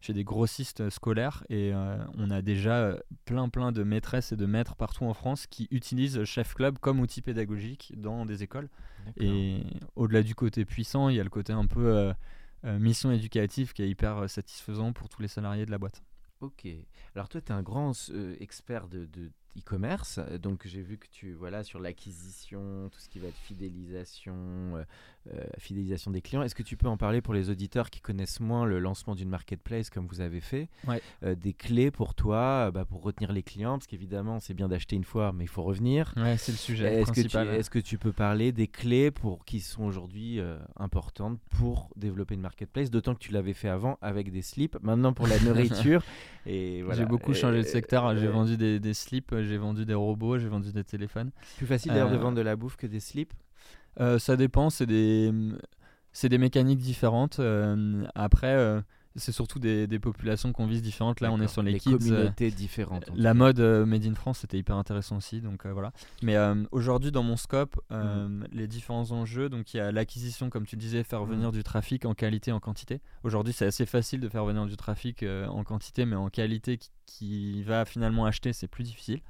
chez 0.00 0.12
des 0.12 0.24
grossistes 0.24 0.88
scolaires 0.90 1.44
et 1.48 1.72
euh, 1.74 1.98
on 2.16 2.30
a 2.30 2.40
déjà 2.42 2.74
euh, 2.78 2.98
plein 3.24 3.48
plein 3.48 3.72
de 3.72 3.82
maîtresses 3.82 4.32
et 4.32 4.36
de 4.36 4.46
maîtres 4.46 4.76
partout 4.76 5.04
en 5.04 5.14
France 5.14 5.46
qui 5.46 5.66
utilisent 5.70 6.24
Chef 6.24 6.54
Club 6.54 6.78
comme 6.78 7.00
outil 7.00 7.20
pédagogique 7.22 7.92
dans 7.96 8.24
des 8.26 8.42
écoles. 8.42 8.68
Et 9.16 9.62
au-delà 9.96 10.22
du 10.22 10.34
côté 10.34 10.64
puissant, 10.64 11.08
il 11.08 11.16
y 11.16 11.20
a 11.20 11.24
le 11.24 11.30
côté 11.30 11.52
un 11.52 11.66
peu 11.66 11.86
euh, 11.96 12.12
euh, 12.64 12.78
mission 12.78 13.10
éducative 13.10 13.72
qui 13.72 13.82
est 13.82 13.88
hyper 13.90 14.30
satisfaisant 14.30 14.92
pour 14.92 15.08
tous 15.08 15.20
les 15.22 15.28
salariés 15.28 15.66
de 15.66 15.70
la 15.70 15.78
boîte. 15.78 16.02
Ok. 16.40 16.66
Alors 17.14 17.28
toi, 17.28 17.40
tu 17.40 17.48
es 17.52 17.54
un 17.54 17.62
grand 17.62 17.92
expert 18.40 18.88
de 18.88 19.04
de 19.06 19.30
e-commerce. 19.58 20.20
Donc 20.40 20.62
j'ai 20.66 20.82
vu 20.82 20.96
que 20.98 21.06
tu, 21.10 21.32
voilà, 21.32 21.62
sur 21.62 21.80
l'acquisition, 21.80 22.88
tout 22.92 22.98
ce 23.00 23.08
qui 23.08 23.18
va 23.18 23.28
être 23.28 23.38
fidélisation, 23.38 24.34
euh, 24.76 24.84
euh, 25.32 25.44
fidélisation 25.58 26.10
des 26.10 26.20
clients. 26.22 26.42
Est-ce 26.42 26.54
que 26.54 26.62
tu 26.62 26.76
peux 26.76 26.88
en 26.88 26.96
parler 26.96 27.20
pour 27.20 27.34
les 27.34 27.50
auditeurs 27.50 27.90
qui 27.90 28.00
connaissent 28.00 28.40
moins 28.40 28.64
le 28.64 28.78
lancement 28.78 29.14
d'une 29.14 29.28
marketplace 29.28 29.90
comme 29.90 30.06
vous 30.06 30.20
avez 30.20 30.40
fait 30.40 30.68
Ouais. 30.86 31.02
Euh, 31.22 31.34
Des 31.34 31.52
clés 31.52 31.90
pour 31.90 32.14
toi, 32.14 32.70
bah, 32.70 32.84
pour 32.84 33.02
retenir 33.02 33.32
les 33.32 33.42
clients, 33.42 33.78
parce 33.78 33.86
qu'évidemment, 33.86 34.40
c'est 34.40 34.54
bien 34.54 34.68
d'acheter 34.68 34.96
une 34.96 35.04
fois, 35.04 35.32
mais 35.32 35.44
il 35.44 35.48
faut 35.48 35.62
revenir. 35.62 36.12
Ouais, 36.16 36.36
c'est 36.36 36.52
le 36.52 36.58
sujet 36.58 37.00
Est-ce 37.00 37.10
que, 37.12 37.20
tu, 37.20 37.28
principal. 37.28 37.48
est-ce 37.48 37.70
que 37.70 37.78
tu 37.78 37.98
peux 37.98 38.12
parler 38.12 38.52
des 38.52 38.66
clés 38.68 39.10
pour, 39.10 39.44
qui 39.44 39.60
sont 39.60 39.84
aujourd'hui 39.84 40.40
euh, 40.40 40.58
importantes 40.76 41.38
pour 41.50 41.90
développer 41.96 42.34
une 42.34 42.40
marketplace? 42.40 42.90
D'autant 42.90 43.14
que 43.14 43.20
tu 43.20 43.32
l'avais 43.32 43.54
fait 43.54 43.68
avant 43.68 43.98
avec 44.00 44.30
des 44.32 44.42
slips, 44.42 44.78
maintenant 44.82 45.12
pour 45.12 45.26
la 45.26 45.38
nourriture. 45.44 46.02
et 46.46 46.82
voilà. 46.82 47.00
J'ai 47.00 47.06
beaucoup 47.06 47.34
changé 47.34 47.58
de 47.58 47.66
secteur. 47.66 48.16
J'ai 48.16 48.28
vendu 48.28 48.56
des, 48.56 48.80
des 48.80 48.94
slips, 48.94 49.34
j'ai 49.44 49.58
vendu 49.58 49.84
des 49.84 49.94
robots, 49.94 50.38
j'ai 50.38 50.48
vendu 50.48 50.72
des 50.72 50.84
téléphones. 50.84 51.30
Plus 51.58 51.66
facile 51.66 51.92
d'ailleurs 51.92 52.10
de 52.10 52.16
Euh, 52.16 52.18
vendre 52.18 52.36
de 52.36 52.42
la 52.42 52.56
bouffe 52.56 52.76
que 52.76 52.86
des 52.86 53.00
slips 53.00 53.32
Euh, 54.00 54.18
ça 54.18 54.36
dépend, 54.36 54.70
c'est 54.70 54.86
des, 54.86 55.32
c'est 56.12 56.28
des 56.28 56.38
mécaniques 56.38 56.78
différentes. 56.80 57.38
Euh, 57.40 58.04
après, 58.14 58.82
c'est 59.16 59.32
surtout 59.32 59.58
des, 59.58 59.86
des 59.86 59.98
populations 59.98 60.52
qu'on 60.52 60.66
vise 60.66 60.82
différentes. 60.82 61.20
Là, 61.20 61.32
on 61.32 61.40
est 61.40 61.48
sur 61.48 61.62
les, 61.62 61.72
Les 61.72 61.80
kids. 61.80 61.94
euh, 61.94 61.98
communautés 61.98 62.50
différentes. 62.50 63.08
en 63.10 63.14
La 63.16 63.34
mode 63.34 63.58
euh, 63.60 63.84
Made 63.84 64.04
in 64.06 64.14
France, 64.14 64.38
c'était 64.40 64.58
hyper 64.58 64.76
intéressant 64.76 65.16
aussi, 65.16 65.40
donc 65.40 65.66
euh, 65.66 65.72
voilà. 65.72 65.92
Mais 66.22 66.36
aujourd'hui, 66.70 67.10
dans 67.10 67.22
mon 67.22 67.36
scope, 67.36 67.80
Mhm. 67.90 68.46
les 68.52 68.68
différents 68.68 69.10
enjeux, 69.10 69.48
donc 69.48 69.74
il 69.74 69.78
y 69.78 69.80
a 69.80 69.90
l'acquisition, 69.92 70.48
comme 70.50 70.66
tu 70.66 70.76
disais, 70.76 71.02
faire 71.02 71.22
Mhm. 71.24 71.30
venir 71.30 71.52
du 71.52 71.62
trafic 71.62 72.04
en 72.04 72.14
qualité, 72.14 72.52
en 72.52 72.60
quantité. 72.60 73.00
Aujourd'hui, 73.24 73.52
c'est 73.52 73.66
assez 73.66 73.86
facile 73.86 74.20
de 74.20 74.28
faire 74.28 74.44
venir 74.44 74.66
du 74.66 74.76
trafic 74.76 75.24
en 75.24 75.64
quantité, 75.64 76.04
mais 76.06 76.16
en 76.16 76.28
qualité 76.30 76.78
qui, 76.78 76.90
qui 77.06 77.62
va 77.64 77.84
finalement 77.84 78.26
acheter, 78.26 78.52
c'est 78.52 78.68
plus 78.68 78.84
difficile 78.84 79.20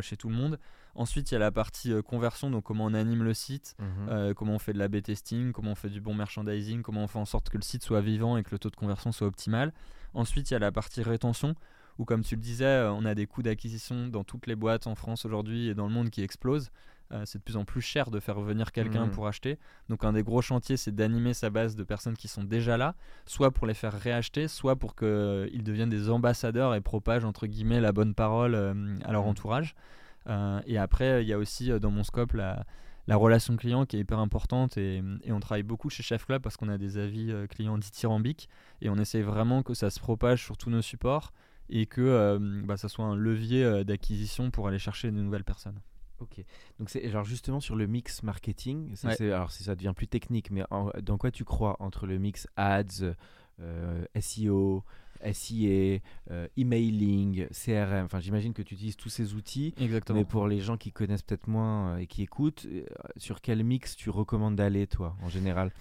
chez 0.00 0.16
tout 0.16 0.28
le 0.28 0.34
monde. 0.34 0.58
Ensuite, 0.96 1.30
il 1.30 1.34
y 1.34 1.36
a 1.36 1.40
la 1.40 1.50
partie 1.52 1.92
euh, 1.92 2.02
conversion, 2.02 2.50
donc 2.50 2.64
comment 2.64 2.84
on 2.86 2.94
anime 2.94 3.22
le 3.22 3.34
site, 3.34 3.76
Mhm. 3.78 3.86
euh, 4.08 4.34
comment 4.34 4.54
on 4.54 4.58
fait 4.58 4.72
de 4.72 4.78
la 4.78 4.88
B 4.88 5.00
testing, 5.02 5.52
comment 5.52 5.72
on 5.72 5.74
fait 5.74 5.90
du 5.90 6.00
bon 6.00 6.14
merchandising, 6.14 6.82
comment 6.82 7.04
on 7.04 7.06
fait 7.08 7.18
en 7.18 7.24
sorte 7.26 7.50
que 7.50 7.56
le 7.58 7.62
site 7.62 7.82
soit 7.84 8.00
vivant 8.00 8.36
et 8.36 8.42
que 8.42 8.50
le 8.50 8.58
taux 8.58 8.70
de 8.70 8.76
conversion 8.76 9.12
soit 9.12 9.26
optimal. 9.26 9.72
Ensuite, 10.14 10.50
il 10.50 10.54
y 10.54 10.56
a 10.56 10.60
la 10.60 10.72
partie 10.72 11.02
rétention, 11.02 11.54
où 11.98 12.04
comme 12.04 12.22
tu 12.22 12.34
le 12.36 12.40
disais, 12.40 12.64
euh, 12.64 12.90
on 12.92 13.04
a 13.04 13.14
des 13.14 13.26
coûts 13.26 13.42
d'acquisition 13.42 14.08
dans 14.08 14.24
toutes 14.24 14.46
les 14.46 14.56
boîtes 14.56 14.86
en 14.86 14.94
France 14.94 15.24
aujourd'hui 15.26 15.68
et 15.68 15.74
dans 15.74 15.86
le 15.86 15.92
monde 15.92 16.10
qui 16.10 16.22
explosent. 16.22 16.70
Euh, 17.12 17.22
c'est 17.24 17.38
de 17.38 17.44
plus 17.44 17.56
en 17.56 17.64
plus 17.64 17.82
cher 17.82 18.10
de 18.10 18.18
faire 18.18 18.40
venir 18.40 18.72
quelqu'un 18.72 19.04
Mhm. 19.06 19.12
pour 19.12 19.28
acheter. 19.28 19.58
Donc 19.88 20.02
un 20.04 20.12
des 20.12 20.24
gros 20.24 20.42
chantiers, 20.42 20.76
c'est 20.76 20.92
d'animer 20.92 21.34
sa 21.34 21.50
base 21.50 21.76
de 21.76 21.84
personnes 21.84 22.16
qui 22.16 22.26
sont 22.26 22.42
déjà 22.42 22.76
là, 22.76 22.96
soit 23.26 23.52
pour 23.52 23.68
les 23.68 23.74
faire 23.74 23.92
réacheter, 23.92 24.48
soit 24.48 24.74
pour 24.74 24.96
qu'ils 24.96 25.62
deviennent 25.62 25.88
des 25.90 26.10
ambassadeurs 26.10 26.74
et 26.74 26.80
propagent 26.80 27.24
entre 27.24 27.46
guillemets 27.46 27.80
la 27.80 27.92
bonne 27.92 28.12
parole 28.14 28.54
euh, 28.56 28.74
à 29.04 29.12
leur 29.12 29.22
Mhm. 29.22 29.28
entourage. 29.28 29.76
Euh, 30.26 30.60
et 30.66 30.78
après, 30.78 31.22
il 31.22 31.28
y 31.28 31.32
a 31.32 31.38
aussi 31.38 31.70
euh, 31.70 31.78
dans 31.78 31.90
mon 31.90 32.02
scope 32.04 32.32
la, 32.32 32.64
la 33.06 33.16
relation 33.16 33.56
client 33.56 33.86
qui 33.86 33.96
est 33.96 34.00
hyper 34.00 34.18
importante 34.18 34.76
et, 34.76 35.02
et 35.22 35.32
on 35.32 35.40
travaille 35.40 35.62
beaucoup 35.62 35.88
chez 35.90 36.02
Chef 36.02 36.24
Club 36.26 36.42
parce 36.42 36.56
qu'on 36.56 36.68
a 36.68 36.78
des 36.78 36.98
avis 36.98 37.30
euh, 37.30 37.46
clients 37.46 37.78
dithyrambiques 37.78 38.48
et 38.82 38.88
on 38.90 38.96
essaie 38.96 39.22
vraiment 39.22 39.62
que 39.62 39.74
ça 39.74 39.90
se 39.90 40.00
propage 40.00 40.44
sur 40.44 40.56
tous 40.56 40.70
nos 40.70 40.82
supports 40.82 41.32
et 41.68 41.86
que 41.86 42.00
euh, 42.00 42.38
bah, 42.64 42.76
ça 42.76 42.88
soit 42.88 43.04
un 43.04 43.14
levier 43.16 43.84
d'acquisition 43.84 44.50
pour 44.50 44.68
aller 44.68 44.78
chercher 44.78 45.10
de 45.10 45.16
nouvelles 45.16 45.44
personnes. 45.44 45.80
Ok. 46.18 46.42
Donc 46.78 46.88
c'est 46.90 47.08
genre 47.10 47.24
justement 47.24 47.60
sur 47.60 47.76
le 47.76 47.86
mix 47.86 48.22
marketing. 48.22 48.94
ça, 48.96 49.08
Ouais. 49.08 49.30
alors 49.32 49.52
si 49.52 49.64
ça 49.64 49.74
devient 49.74 49.92
plus 49.94 50.08
technique, 50.08 50.50
mais 50.50 50.62
en- 50.70 50.90
dans 51.02 51.18
quoi 51.18 51.30
tu 51.30 51.44
crois 51.44 51.76
entre 51.78 52.06
le 52.06 52.18
mix 52.18 52.48
ads, 52.56 53.14
euh, 53.60 54.04
SEO, 54.18 54.82
SIA, 55.22 56.00
euh, 56.30 56.48
emailing, 56.56 57.46
CRM. 57.48 58.04
Enfin, 58.04 58.20
j'imagine 58.20 58.52
que 58.52 58.62
tu 58.62 58.74
utilises 58.74 58.96
tous 58.96 59.08
ces 59.08 59.34
outils. 59.34 59.74
Exactement. 59.80 60.18
Mais 60.18 60.24
pour 60.24 60.48
les 60.48 60.60
gens 60.60 60.76
qui 60.76 60.92
connaissent 60.92 61.22
peut-être 61.22 61.48
moins 61.48 61.94
euh, 61.94 61.98
et 61.98 62.06
qui 62.06 62.22
écoutent, 62.22 62.66
euh, 62.66 62.84
sur 63.16 63.40
quel 63.40 63.62
mix 63.64 63.96
tu 63.96 64.10
recommandes 64.10 64.56
d'aller, 64.56 64.86
toi, 64.86 65.16
en 65.22 65.28
général? 65.28 65.72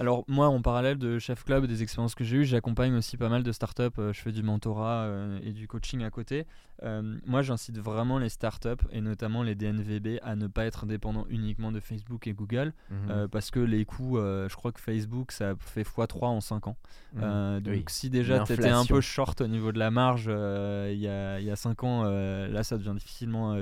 Alors 0.00 0.22
moi, 0.28 0.46
en 0.46 0.62
parallèle 0.62 0.96
de 0.96 1.18
Chef 1.18 1.42
Club, 1.44 1.66
des 1.66 1.82
expériences 1.82 2.14
que 2.14 2.22
j'ai 2.22 2.36
eues, 2.36 2.44
j'accompagne 2.44 2.94
aussi 2.94 3.16
pas 3.16 3.28
mal 3.28 3.42
de 3.42 3.50
startups. 3.50 3.82
euh, 3.98 4.12
je 4.12 4.20
fais 4.20 4.30
du 4.30 4.44
mentorat 4.44 5.02
euh, 5.06 5.40
et 5.42 5.50
du 5.52 5.66
coaching 5.66 6.04
à 6.04 6.10
côté. 6.10 6.46
Euh, 6.84 7.16
moi, 7.26 7.42
j'incite 7.42 7.78
vraiment 7.78 8.18
les 8.18 8.28
startups 8.28 8.84
et 8.92 9.00
notamment 9.00 9.42
les 9.42 9.56
DNVB 9.56 10.20
à 10.22 10.36
ne 10.36 10.46
pas 10.46 10.66
être 10.66 10.86
dépendants 10.86 11.26
uniquement 11.28 11.72
de 11.72 11.80
Facebook 11.80 12.28
et 12.28 12.32
Google 12.32 12.72
Mhm. 12.90 13.10
euh, 13.10 13.26
parce 13.26 13.50
que 13.50 13.58
les 13.58 13.84
coûts, 13.84 14.18
euh, 14.18 14.48
je 14.48 14.54
crois 14.54 14.70
que 14.70 14.80
Facebook, 14.80 15.32
ça 15.32 15.54
fait 15.58 15.82
x3 15.82 16.26
en 16.26 16.40
5 16.40 16.68
ans. 16.68 16.76
Mhm. 17.14 17.60
Donc 17.62 17.74
Oui. 17.74 17.84
si 17.88 18.08
déjà 18.08 18.38
tu 18.44 18.52
étais 18.52 18.68
un 18.68 18.84
peu 18.84 19.00
short 19.00 19.40
au 19.40 19.48
niveau 19.48 19.72
de 19.72 19.80
la 19.80 19.90
marge 19.90 20.26
il 20.26 20.98
y, 21.00 21.08
a, 21.08 21.40
y 21.40 21.50
a 21.50 21.56
5 21.56 21.82
ans, 21.82 22.04
là 22.04 22.62
ça 22.62 22.78
devient 22.78 22.94
difficilement 22.96 23.58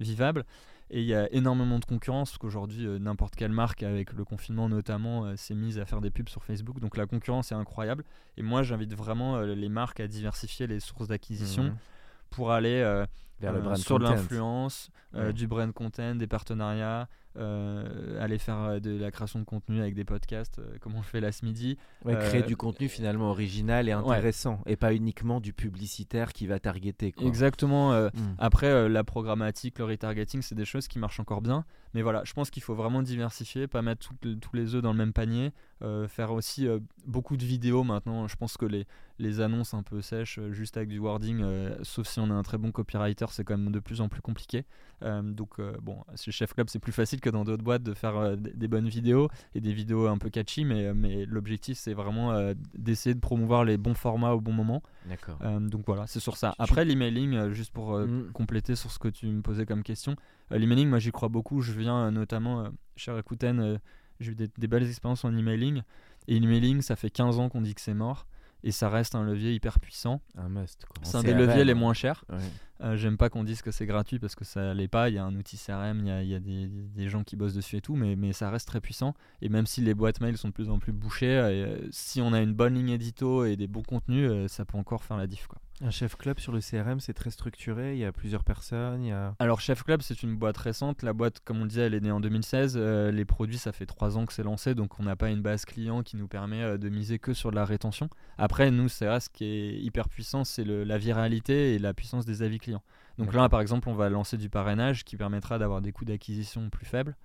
vivable. 0.00 0.44
Et 0.90 1.00
il 1.00 1.06
y 1.06 1.14
a 1.14 1.30
énormément 1.32 1.78
de 1.78 1.84
concurrence 1.84 2.30
parce 2.30 2.38
qu'aujourd'hui 2.38 2.86
euh, 2.86 2.98
n'importe 2.98 3.36
quelle 3.36 3.52
marque 3.52 3.82
avec 3.82 4.12
le 4.14 4.24
confinement 4.24 4.68
notamment 4.70 5.26
euh, 5.26 5.36
s'est 5.36 5.54
mise 5.54 5.78
à 5.78 5.84
faire 5.84 6.00
des 6.00 6.10
pubs 6.10 6.28
sur 6.30 6.42
Facebook. 6.44 6.80
Donc 6.80 6.96
la 6.96 7.06
concurrence 7.06 7.52
est 7.52 7.54
incroyable. 7.54 8.04
Et 8.38 8.42
moi 8.42 8.62
j'invite 8.62 8.94
vraiment 8.94 9.36
euh, 9.36 9.54
les 9.54 9.68
marques 9.68 10.00
à 10.00 10.06
diversifier 10.06 10.66
les 10.66 10.80
sources 10.80 11.08
d'acquisition 11.08 11.64
Mhm. 11.64 11.76
pour 12.30 12.52
aller 12.52 12.80
Vers 13.40 13.52
le 13.52 13.60
brand 13.60 13.76
sur 13.76 13.98
de 13.98 14.04
l'influence, 14.04 14.90
Ouais. 15.14 15.32
du 15.32 15.46
brand 15.46 15.72
content, 15.72 16.14
des 16.16 16.26
partenariats, 16.26 17.08
euh, 17.38 18.22
aller 18.22 18.38
faire 18.38 18.58
euh, 18.62 18.80
de 18.80 18.98
la 18.98 19.10
création 19.10 19.38
de 19.38 19.44
contenu 19.44 19.80
avec 19.80 19.94
des 19.94 20.04
podcasts 20.04 20.58
euh, 20.58 20.76
comme 20.80 20.94
on 20.94 20.98
le 20.98 21.02
fait 21.04 21.20
là 21.20 21.32
ce 21.32 21.44
midi. 21.44 21.78
Ouais, 22.04 22.14
créer 22.18 22.42
Euh, 22.42 22.46
du 22.46 22.56
contenu 22.56 22.88
finalement 22.88 23.30
original 23.30 23.88
et 23.88 23.94
ouais. 23.94 24.00
intéressant 24.00 24.60
et 24.66 24.76
pas 24.76 24.92
uniquement 24.94 25.40
du 25.40 25.52
publicitaire 25.52 26.32
qui 26.32 26.46
va 26.46 26.58
targeter. 26.58 27.12
Quoi. 27.12 27.26
Exactement. 27.26 27.92
Mhm. 27.92 28.10
Après, 28.38 28.88
la 28.88 29.04
programmatique, 29.04 29.78
le 29.78 29.84
retargeting, 29.84 30.42
c'est 30.42 30.54
des 30.54 30.64
choses 30.64 30.88
qui 30.88 30.98
marchent 30.98 31.20
encore 31.20 31.40
bien. 31.42 31.64
Mais 31.94 32.02
voilà, 32.02 32.22
je 32.24 32.32
pense 32.32 32.50
qu'il 32.50 32.62
faut 32.62 32.74
vraiment 32.74 33.02
diversifier, 33.02 33.66
pas 33.66 33.82
mettre 33.82 34.10
tous 34.20 34.54
les 34.54 34.74
œufs 34.74 34.82
dans 34.82 34.92
le 34.92 34.98
même 34.98 35.12
panier. 35.12 35.52
faire 36.08 36.32
aussi 36.32 36.66
beaucoup 37.08 37.36
de 37.36 37.44
vidéos 37.44 37.84
maintenant. 37.84 38.28
Je 38.28 38.36
pense 38.36 38.56
que 38.56 38.66
les, 38.66 38.86
les 39.18 39.40
annonces 39.40 39.74
un 39.74 39.82
peu 39.82 40.00
sèches, 40.00 40.38
euh, 40.38 40.52
juste 40.52 40.76
avec 40.76 40.88
du 40.88 40.98
wording, 40.98 41.40
euh, 41.42 41.76
sauf 41.82 42.06
si 42.06 42.20
on 42.20 42.30
a 42.30 42.34
un 42.34 42.42
très 42.42 42.58
bon 42.58 42.70
copywriter, 42.70 43.26
c'est 43.30 43.44
quand 43.44 43.56
même 43.56 43.72
de 43.72 43.80
plus 43.80 44.00
en 44.00 44.08
plus 44.08 44.20
compliqué. 44.20 44.64
Euh, 45.02 45.22
donc, 45.22 45.58
euh, 45.58 45.72
bon, 45.80 46.04
chez 46.16 46.32
Chef 46.32 46.54
Club, 46.54 46.68
c'est 46.68 46.78
plus 46.78 46.92
facile 46.92 47.20
que 47.20 47.30
dans 47.30 47.44
d'autres 47.44 47.64
boîtes 47.64 47.82
de 47.82 47.94
faire 47.94 48.36
des, 48.36 48.68
bonnes 48.68 48.88
vidéos 48.88 49.28
et 49.54 49.60
des 49.60 49.72
vidéos 49.72 50.06
un 50.06 50.18
peu 50.18 50.30
catchy. 50.30 50.64
Mais, 50.64 50.92
mais 50.94 51.24
l'objectif, 51.24 51.78
c'est 51.78 51.94
vraiment 51.94 52.52
d'essayer 52.74 53.14
de 53.14 53.20
promouvoir 53.20 53.64
les 53.64 53.76
bons 53.76 53.94
formats 53.94 54.32
au 54.32 54.40
bon 54.40 54.52
moment. 54.52 54.82
D'accord. 55.06 55.38
Donc 55.60 55.84
voilà, 55.86 56.06
c'est 56.06 56.20
sur 56.20 56.36
ça. 56.36 56.54
Après, 56.58 56.84
l'emailing, 56.84 57.52
juste 57.52 57.72
pour 57.72 57.94
euh, 57.94 58.06
Mm. 58.06 58.32
compléter 58.32 58.74
sur 58.74 58.90
ce 58.90 58.98
que 58.98 59.08
tu 59.08 59.26
me 59.26 59.42
posais 59.42 59.66
comme 59.66 59.82
question, 59.82 60.16
l'emailing, 60.50 60.88
moi 60.88 60.98
j'y 60.98 61.10
crois 61.10 61.28
beaucoup. 61.28 61.60
Je 61.60 61.72
viens 61.72 62.10
notamment 62.10 62.70
Rakuten, 63.06 63.60
euh, 63.60 63.78
j'ai 64.20 64.32
eu 64.32 64.34
des, 64.34 64.48
des 64.48 64.66
belles 64.66 64.88
expériences 64.88 65.24
en 65.24 65.36
emailing. 65.36 65.82
Et 66.28 66.38
l'emailing, 66.38 66.82
ça 66.82 66.94
fait 66.94 67.10
15 67.10 67.40
ans 67.40 67.48
qu'on 67.48 67.62
dit 67.62 67.74
que 67.74 67.80
c'est 67.80 67.94
mort. 67.94 68.26
Et 68.64 68.72
ça 68.72 68.88
reste 68.88 69.14
un 69.14 69.22
levier 69.22 69.54
hyper 69.54 69.78
puissant. 69.78 70.20
Un 70.36 70.48
must. 70.48 70.84
C'est 71.02 71.16
un 71.16 71.22
des 71.22 71.32
leviers 71.32 71.64
les 71.64 71.72
hein. 71.72 71.76
moins 71.76 71.94
chers. 71.94 72.24
Ouais. 72.28 72.38
Euh, 72.80 72.96
J'aime 72.96 73.16
pas 73.16 73.28
qu'on 73.28 73.44
dise 73.44 73.62
que 73.62 73.70
c'est 73.70 73.86
gratuit 73.86 74.18
parce 74.18 74.34
que 74.34 74.44
ça 74.44 74.74
l'est 74.74 74.88
pas. 74.88 75.08
Il 75.08 75.14
y 75.14 75.18
a 75.18 75.24
un 75.24 75.34
outil 75.34 75.56
CRM, 75.56 76.00
il 76.00 76.06
y 76.06 76.10
a, 76.10 76.22
il 76.22 76.28
y 76.28 76.34
a 76.34 76.40
des, 76.40 76.66
des 76.66 77.08
gens 77.08 77.24
qui 77.24 77.36
bossent 77.36 77.54
dessus 77.54 77.76
et 77.76 77.80
tout, 77.80 77.96
mais, 77.96 78.16
mais 78.16 78.32
ça 78.32 78.50
reste 78.50 78.68
très 78.68 78.80
puissant. 78.80 79.14
Et 79.42 79.48
même 79.48 79.66
si 79.66 79.80
les 79.80 79.94
boîtes 79.94 80.20
mail 80.20 80.36
sont 80.36 80.48
de 80.48 80.52
plus 80.52 80.70
en 80.70 80.78
plus 80.78 80.92
bouchées, 80.92 81.38
euh, 81.38 81.78
si 81.90 82.20
on 82.20 82.32
a 82.32 82.40
une 82.40 82.52
bonne 82.52 82.74
ligne 82.74 82.90
édito 82.90 83.44
et 83.44 83.56
des 83.56 83.68
bons 83.68 83.82
contenus, 83.82 84.28
euh, 84.30 84.48
ça 84.48 84.64
peut 84.64 84.78
encore 84.78 85.04
faire 85.04 85.16
la 85.16 85.26
diff. 85.26 85.46
Quoi. 85.46 85.58
Un 85.80 85.90
chef 85.90 86.16
club 86.16 86.40
sur 86.40 86.50
le 86.50 86.58
CRM, 86.60 86.98
c'est 86.98 87.14
très 87.14 87.30
structuré. 87.30 87.92
Il 87.92 87.98
y 87.98 88.04
a 88.04 88.10
plusieurs 88.10 88.42
personnes. 88.42 89.04
Il 89.04 89.08
y 89.08 89.12
a. 89.12 89.34
Alors 89.38 89.60
Chef 89.60 89.84
Club, 89.84 90.02
c'est 90.02 90.24
une 90.24 90.34
boîte 90.34 90.56
récente. 90.56 91.02
La 91.02 91.12
boîte, 91.12 91.38
comme 91.44 91.58
on 91.58 91.62
le 91.62 91.68
disait, 91.68 91.82
elle 91.82 91.94
est 91.94 92.00
née 92.00 92.10
en 92.10 92.18
2016. 92.18 92.74
Euh, 92.76 93.12
les 93.12 93.24
produits, 93.24 93.58
ça 93.58 93.70
fait 93.70 93.86
trois 93.86 94.18
ans 94.18 94.26
que 94.26 94.32
c'est 94.32 94.42
lancé, 94.42 94.74
donc 94.74 94.98
on 94.98 95.04
n'a 95.04 95.14
pas 95.14 95.30
une 95.30 95.40
base 95.40 95.64
client 95.64 96.02
qui 96.02 96.16
nous 96.16 96.26
permet 96.26 96.62
euh, 96.62 96.78
de 96.78 96.88
miser 96.88 97.20
que 97.20 97.32
sur 97.32 97.50
de 97.52 97.56
la 97.56 97.64
rétention. 97.64 98.10
Après, 98.38 98.72
nous, 98.72 98.88
c'est 98.88 99.06
vrai, 99.06 99.20
ce 99.20 99.30
qui 99.30 99.44
est 99.44 99.78
hyper 99.78 100.08
puissant, 100.08 100.42
c'est 100.42 100.64
la 100.64 100.98
viralité 100.98 101.74
et 101.74 101.78
la 101.78 101.94
puissance 101.94 102.26
des 102.26 102.42
avis 102.42 102.58
clients. 102.58 102.82
Donc 103.18 103.32
là, 103.32 103.48
par 103.48 103.60
exemple, 103.60 103.88
on 103.88 103.94
va 103.94 104.08
lancer 104.08 104.36
du 104.36 104.48
parrainage 104.48 105.04
qui 105.04 105.16
permettra 105.16 105.58
d'avoir 105.58 105.80
des 105.80 105.92
coûts 105.92 106.04
d'acquisition 106.04 106.70
plus 106.70 106.86
faibles 106.86 107.16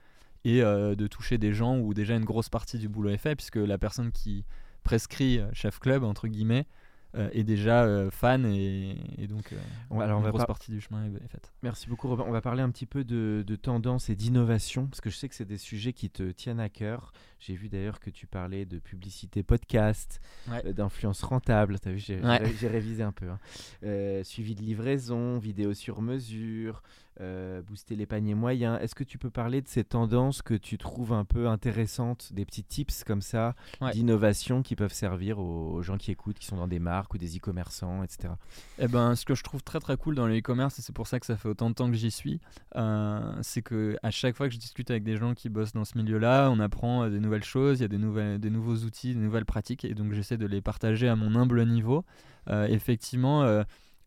et 0.46 0.62
euh, 0.62 0.94
de 0.94 1.08
toucher 1.08 1.40
des 1.40 1.54
gens 1.54 1.78
où 1.80 1.94
déjà 1.96 2.16
une 2.16 2.26
grosse 2.26 2.50
partie 2.50 2.78
du 2.78 2.88
boulot 2.88 3.10
est 3.10 3.18
fait, 3.18 3.36
puisque 3.36 3.56
la 3.56 3.80
personne 3.80 4.12
qui 4.12 4.46
prescrit 4.84 5.40
Chef 5.54 5.80
Club, 5.80 6.04
entre 6.04 6.28
guillemets, 6.28 6.68
euh, 7.16 7.30
est 7.34 7.44
déjà 7.44 7.84
euh, 7.84 8.10
fan 8.10 8.46
et, 8.46 8.96
et 9.18 9.28
donc 9.28 9.54
euh, 9.54 9.58
On- 9.92 10.00
alors, 10.00 10.18
une 10.20 10.24
va 10.26 10.30
grosse 10.32 10.42
pas- 10.42 10.48
partie 10.48 10.72
du 10.72 10.82
chemin 10.82 11.06
est, 11.06 11.24
est 11.24 11.28
faite. 11.28 11.52
Merci 11.62 11.88
beaucoup, 11.88 12.08
Robin. 12.08 12.24
On 12.28 12.32
va 12.32 12.42
parler 12.42 12.62
un 12.64 12.70
petit 12.72 12.86
peu 12.86 13.04
de, 13.04 13.44
de 13.46 13.56
tendance 13.56 14.10
et 14.10 14.16
d'innovation, 14.16 14.88
parce 14.88 15.02
que 15.02 15.10
je 15.10 15.16
sais 15.16 15.30
que 15.30 15.36
c'est 15.36 15.46
des 15.46 15.58
sujets 15.58 15.94
qui 15.94 16.10
te 16.10 16.32
tiennent 16.32 16.60
à 16.60 16.70
cœur. 16.70 17.14
J'ai 17.40 17.56
vu 17.56 17.68
d'ailleurs 17.70 18.00
que 18.00 18.10
tu 18.10 18.26
parlais 18.26 18.66
de 18.66 18.80
publicité 18.80 19.44
podcast, 19.44 20.22
Ouais. 20.50 20.62
euh, 20.66 20.74
d'influence 20.74 21.22
rentable. 21.24 21.78
T'as 21.80 21.92
vu, 21.92 22.00
j'ai 22.00 22.20
Ouais. 22.22 22.38
révisé 22.68 23.04
un 23.04 23.12
peu. 23.12 23.28
hein. 23.30 24.24
Suivi 24.24 24.56
de 24.56 24.62
livraison, 24.62 25.38
vidéo 25.40 25.74
sur 25.74 26.02
mesure, 26.02 26.82
euh, 27.22 27.62
booster 27.62 27.96
les 27.96 28.06
paniers 28.06 28.34
moyens. 28.34 28.80
Est-ce 28.82 28.96
que 28.96 29.04
tu 29.04 29.18
peux 29.18 29.30
parler 29.30 29.62
de 29.62 29.68
ces 29.68 29.84
tendances 29.84 30.42
que 30.42 30.54
tu 30.54 30.78
trouves 30.78 31.14
un 31.14 31.26
peu 31.26 31.48
intéressantes, 31.48 32.34
des 32.34 32.46
petits 32.46 32.64
tips 32.64 33.04
comme 33.04 33.22
ça, 33.22 33.56
Ouais. 33.82 33.92
d'innovation 33.92 34.62
qui 34.64 34.76
peuvent 34.76 34.94
servir 34.94 35.40
aux, 35.40 35.82
gens 35.82 35.98
qui 35.98 36.12
écoutent, 36.12 36.40
qui 36.40 36.46
sont 36.46 36.58
dans 36.58 36.68
des 36.68 36.80
marques 36.80 37.14
ou 37.14 37.18
des 37.18 37.38
e-commerçants, 37.38 38.04
etc. 38.04 38.34
Eh 38.80 38.88
ben, 38.88 39.16
ce 39.16 39.26
que 39.26 39.36
je 39.36 39.44
trouve 39.44 39.64
très 39.64 39.80
très 39.80 39.98
cool 39.98 40.16
dans 40.16 40.28
le 40.28 40.38
e-commerce, 40.38 40.80
et 40.80 40.82
c'est 40.82 40.94
pour 40.94 41.08
ça 41.08 41.20
que 41.20 41.26
ça 41.26 41.38
fait 41.38 41.50
autant 41.50 41.70
de 41.70 41.76
temps 41.76 41.90
que 41.90 41.98
j'y 41.98 42.12
suis, 42.12 42.40
euh, 42.76 43.36
c'est 43.42 43.62
que 43.62 43.96
à 44.02 44.12
chaque 44.12 44.36
fois 44.36 44.48
que 44.48 44.54
je 44.54 44.60
discute 44.60 44.90
avec 44.90 45.04
des 45.04 45.18
gens 45.18 45.34
qui 45.34 45.50
bossent 45.50 45.74
dans 45.74 45.86
ce 45.86 45.98
milieu-là, 45.98 46.50
on 46.52 46.60
apprend 46.60 47.04
euh, 47.04 47.10
des 47.10 47.20
nouvelles 47.20 47.44
choses, 47.44 47.80
il 47.80 47.82
y 47.84 47.86
a 47.86 47.90
des, 47.90 47.98
nouvelles, 47.98 48.40
des 48.40 48.50
nouveaux 48.50 48.78
outils, 48.78 49.14
des 49.14 49.20
nouvelles 49.22 49.46
pratiques, 49.46 49.86
et 49.86 49.94
donc 49.94 50.14
j'essaie 50.14 50.38
de 50.38 50.48
les 50.48 50.62
partager 50.62 51.08
à 51.08 51.16
mon 51.16 51.36
humble 51.36 51.64
niveau. 51.66 52.06
Euh, 52.50 52.68
effectivement, 52.68 53.64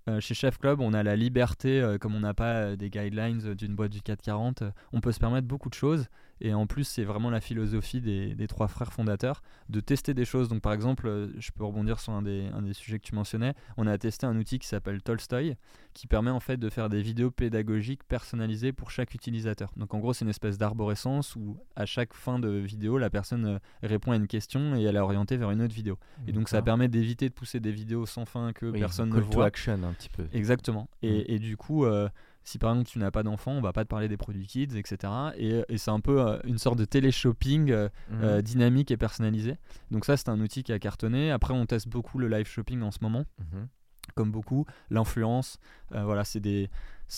euh, 0.08 0.20
chez 0.20 0.34
Chef 0.34 0.58
Club, 0.58 0.80
on 0.80 0.92
a 0.92 1.02
la 1.02 1.16
liberté, 1.16 1.80
euh, 1.80 1.98
comme 1.98 2.14
on 2.14 2.20
n'a 2.20 2.34
pas 2.34 2.54
euh, 2.54 2.76
des 2.76 2.90
guidelines 2.90 3.54
d'une 3.54 3.74
boîte 3.74 3.90
du 3.92 4.00
440, 4.02 4.62
euh, 4.62 4.70
on 4.92 5.00
peut 5.00 5.12
se 5.12 5.18
permettre 5.18 5.46
beaucoup 5.48 5.68
de 5.68 5.74
choses. 5.74 6.06
Et 6.42 6.52
en 6.52 6.66
plus, 6.66 6.84
c'est 6.84 7.04
vraiment 7.04 7.30
la 7.30 7.40
philosophie 7.40 8.02
des, 8.02 8.34
des 8.34 8.46
trois 8.46 8.68
frères 8.68 8.92
fondateurs 8.92 9.42
de 9.70 9.80
tester 9.80 10.12
des 10.12 10.26
choses. 10.26 10.48
Donc, 10.50 10.60
par 10.60 10.74
exemple, 10.74 11.30
je 11.38 11.50
peux 11.50 11.64
rebondir 11.64 11.98
sur 11.98 12.12
un 12.12 12.20
des, 12.20 12.48
un 12.52 12.60
des 12.60 12.74
sujets 12.74 12.98
que 12.98 13.04
tu 13.04 13.14
mentionnais. 13.14 13.54
On 13.78 13.86
a 13.86 13.96
testé 13.96 14.26
un 14.26 14.36
outil 14.36 14.58
qui 14.58 14.68
s'appelle 14.68 15.00
Tolstoy, 15.02 15.54
qui 15.94 16.06
permet 16.06 16.30
en 16.30 16.40
fait 16.40 16.58
de 16.58 16.68
faire 16.68 16.90
des 16.90 17.00
vidéos 17.00 17.30
pédagogiques 17.30 18.04
personnalisées 18.04 18.72
pour 18.74 18.90
chaque 18.90 19.14
utilisateur. 19.14 19.70
Donc, 19.78 19.94
en 19.94 19.98
gros, 19.98 20.12
c'est 20.12 20.26
une 20.26 20.30
espèce 20.30 20.58
d'arborescence 20.58 21.36
où 21.36 21.56
à 21.74 21.86
chaque 21.86 22.12
fin 22.12 22.38
de 22.38 22.50
vidéo, 22.50 22.98
la 22.98 23.08
personne 23.08 23.58
répond 23.82 24.12
à 24.12 24.16
une 24.16 24.26
question 24.26 24.76
et 24.76 24.82
elle 24.82 24.96
est 24.96 25.00
orientée 25.00 25.38
vers 25.38 25.50
une 25.50 25.62
autre 25.62 25.74
vidéo. 25.74 25.98
Et 26.28 26.32
donc, 26.32 26.50
ça 26.50 26.60
permet 26.60 26.88
d'éviter 26.88 27.30
de 27.30 27.34
pousser 27.34 27.60
des 27.60 27.72
vidéos 27.72 28.04
sans 28.04 28.26
fin 28.26 28.52
que 28.52 28.66
Oui, 28.66 28.78
personne 28.78 29.08
ne 29.08 29.14
call 29.14 29.24
to 29.24 29.30
voit. 29.36 29.46
action 29.46 29.94
petit 29.96 30.08
peu. 30.08 30.26
Exactement. 30.32 30.88
Et, 31.02 31.20
Mm. 31.20 31.24
et 31.28 31.38
du 31.38 31.56
coup, 31.56 31.84
euh, 31.84 32.08
si 32.44 32.58
par 32.58 32.70
exemple 32.72 32.88
tu 32.88 32.98
n'as 32.98 33.10
pas 33.10 33.22
d'enfant, 33.22 33.52
on 33.52 33.60
va 33.60 33.72
pas 33.72 33.84
te 33.84 33.88
parler 33.88 34.08
des 34.08 34.16
produits 34.16 34.46
kids, 34.46 34.76
etc. 34.76 35.12
Et, 35.36 35.62
et 35.68 35.78
c'est 35.78 35.90
un 35.90 36.00
peu 36.00 36.20
euh, 36.20 36.38
une 36.44 36.58
sorte 36.58 36.78
de 36.78 36.84
télé-shopping 36.84 37.70
euh, 37.70 37.88
euh, 38.12 38.40
dynamique 38.42 38.90
et 38.90 38.96
personnalisé. 38.96 39.56
Donc 39.90 40.04
ça, 40.04 40.16
c'est 40.16 40.28
un 40.28 40.40
outil 40.40 40.62
qui 40.62 40.72
a 40.72 40.78
cartonné. 40.78 41.30
Après, 41.30 41.54
on 41.54 41.66
teste 41.66 41.88
beaucoup 41.88 42.18
le 42.18 42.28
live 42.28 42.46
shopping 42.46 42.82
en 42.82 42.90
ce 42.90 42.98
moment, 43.02 43.24
Mhm. 43.40 43.66
comme 44.14 44.30
beaucoup. 44.30 44.64
L'influence, 44.90 45.58
euh, 45.92 46.04
voilà, 46.04 46.22
c'est 46.24 46.40
des, 46.40 46.70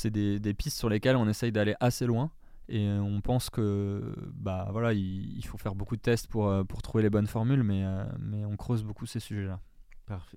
des, 0.04 0.40
des 0.40 0.54
pistes 0.54 0.78
sur 0.78 0.88
lesquelles 0.88 1.16
on 1.16 1.28
essaye 1.28 1.52
d'aller 1.52 1.74
assez 1.80 2.06
loin. 2.06 2.30
Et 2.70 2.86
on 2.86 3.22
pense 3.22 3.48
que 3.48 4.14
bah 4.34 4.68
voilà, 4.72 4.92
il, 4.92 5.36
il 5.38 5.46
faut 5.46 5.56
faire 5.56 5.74
beaucoup 5.74 5.96
de 5.96 6.02
tests 6.02 6.26
pour, 6.26 6.52
pour 6.66 6.82
trouver 6.82 7.02
les 7.02 7.08
bonnes 7.08 7.26
formules, 7.26 7.62
mais, 7.62 7.82
euh, 7.84 8.04
mais 8.18 8.44
on 8.44 8.56
creuse 8.56 8.84
beaucoup 8.84 9.06
ces 9.06 9.20
sujets-là. 9.20 9.58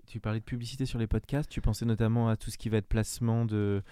Tu 0.05 0.19
parlais 0.19 0.39
de 0.39 0.45
publicité 0.45 0.85
sur 0.85 0.99
les 0.99 1.07
podcasts. 1.07 1.49
Tu 1.49 1.61
pensais 1.61 1.85
notamment 1.85 2.29
à 2.29 2.37
tout 2.37 2.51
ce 2.51 2.57
qui 2.57 2.69
va 2.69 2.77
être 2.77 2.87
placement 2.87 3.45
de, 3.45 3.83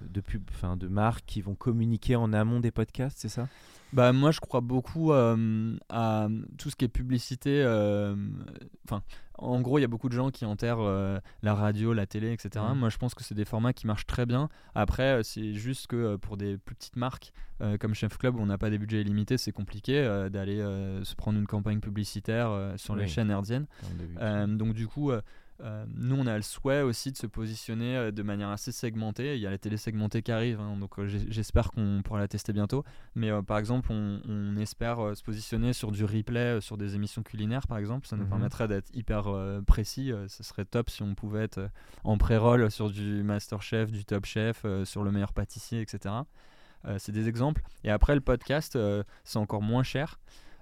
de, 0.00 0.20
pub, 0.20 0.42
enfin, 0.50 0.76
de 0.76 0.88
marques 0.88 1.24
qui 1.26 1.40
vont 1.40 1.54
communiquer 1.54 2.16
en 2.16 2.32
amont 2.32 2.60
des 2.60 2.70
podcasts, 2.70 3.18
c'est 3.18 3.28
ça? 3.28 3.48
Bah 3.92 4.12
moi 4.12 4.32
je 4.32 4.40
crois 4.40 4.60
beaucoup 4.60 5.12
euh, 5.12 5.76
à 5.90 6.26
tout 6.58 6.70
ce 6.70 6.76
qui 6.76 6.84
est 6.84 6.88
publicité. 6.88 7.62
euh, 7.62 8.16
Enfin, 8.84 9.02
en 9.38 9.60
gros 9.60 9.78
il 9.78 9.82
y 9.82 9.84
a 9.84 9.88
beaucoup 9.88 10.08
de 10.08 10.14
gens 10.14 10.30
qui 10.30 10.44
enterrent 10.44 10.80
euh, 10.80 11.18
la 11.42 11.54
radio, 11.54 11.92
la 11.92 12.04
télé, 12.04 12.32
etc. 12.32 12.64
Mhm. 12.70 12.78
Moi 12.78 12.88
je 12.90 12.96
pense 12.98 13.14
que 13.14 13.22
c'est 13.22 13.34
des 13.36 13.44
formats 13.44 13.72
qui 13.72 13.86
marchent 13.86 14.06
très 14.06 14.26
bien. 14.26 14.48
Après 14.74 15.22
c'est 15.22 15.54
juste 15.54 15.86
que 15.86 16.16
pour 16.16 16.36
des 16.36 16.58
plus 16.58 16.74
petites 16.74 16.96
marques 16.96 17.32
comme 17.80 17.94
Chef 17.94 18.18
Club 18.18 18.36
où 18.36 18.40
on 18.40 18.46
n'a 18.46 18.58
pas 18.58 18.68
des 18.70 18.76
budgets 18.76 19.00
illimités, 19.00 19.38
c'est 19.38 19.52
compliqué 19.52 20.02
d'aller 20.30 20.58
se 21.04 21.14
prendre 21.14 21.38
une 21.38 21.46
campagne 21.46 21.80
publicitaire 21.80 22.74
sur 22.76 22.96
les 22.96 23.06
chaînes 23.06 23.30
herdiennes. 23.30 23.66
donc 24.58 24.74
du 24.74 24.88
coup, 24.88 25.12
euh, 25.62 25.86
nous, 25.94 26.16
on 26.16 26.26
a 26.26 26.36
le 26.36 26.42
souhait 26.42 26.82
aussi 26.82 27.12
de 27.12 27.16
se 27.16 27.26
positionner 27.26 27.96
euh, 27.96 28.10
de 28.10 28.22
manière 28.22 28.50
assez 28.50 28.72
segmentée. 28.72 29.36
Il 29.36 29.40
y 29.40 29.46
a 29.46 29.50
la 29.50 29.58
télé 29.58 29.76
segmentée 29.76 30.22
qui 30.22 30.30
arrive, 30.32 30.60
hein, 30.60 30.76
donc 30.76 30.98
euh, 30.98 31.06
j'espère 31.06 31.70
qu'on 31.70 32.02
pourra 32.04 32.18
la 32.18 32.28
tester 32.28 32.52
bientôt. 32.52 32.84
Mais 33.14 33.30
par 33.42 33.58
exemple, 33.58 33.90
on, 33.90 34.56
espère 34.56 35.16
se 35.16 35.22
positionner 35.22 35.72
sur 35.72 35.90
du 35.92 36.04
replay, 36.04 36.60
sur 36.60 36.76
des 36.76 36.94
émissions 36.94 37.22
culinaires, 37.22 37.66
par 37.66 37.78
exemple. 37.78 38.06
Ça 38.06 38.16
nous 38.16 38.24
mhm. 38.24 38.30
permettrait 38.30 38.68
d'être 38.68 38.88
hyper 38.94 39.24
précis. 39.66 40.12
Ce 40.28 40.42
serait 40.42 40.64
top 40.64 40.90
si 40.90 41.02
on 41.02 41.14
pouvait 41.14 41.44
être 41.44 41.68
en 42.04 42.16
pré-roll 42.16 42.70
sur 42.70 42.90
du 42.90 43.22
Masterchef, 43.22 43.90
du 43.90 44.04
Top 44.04 44.24
Chef, 44.24 44.64
sur 44.84 45.02
le 45.02 45.10
meilleur 45.10 45.32
pâtissier, 45.32 45.80
etc. 45.80 46.14
c'est 46.98 47.12
des 47.12 47.28
exemples. 47.28 47.62
Et 47.84 47.90
après, 47.90 48.14
le 48.14 48.20
podcast, 48.20 48.78
c'est 49.24 49.38
encore 49.38 49.62
moins 49.62 49.82
cher. 49.82 50.18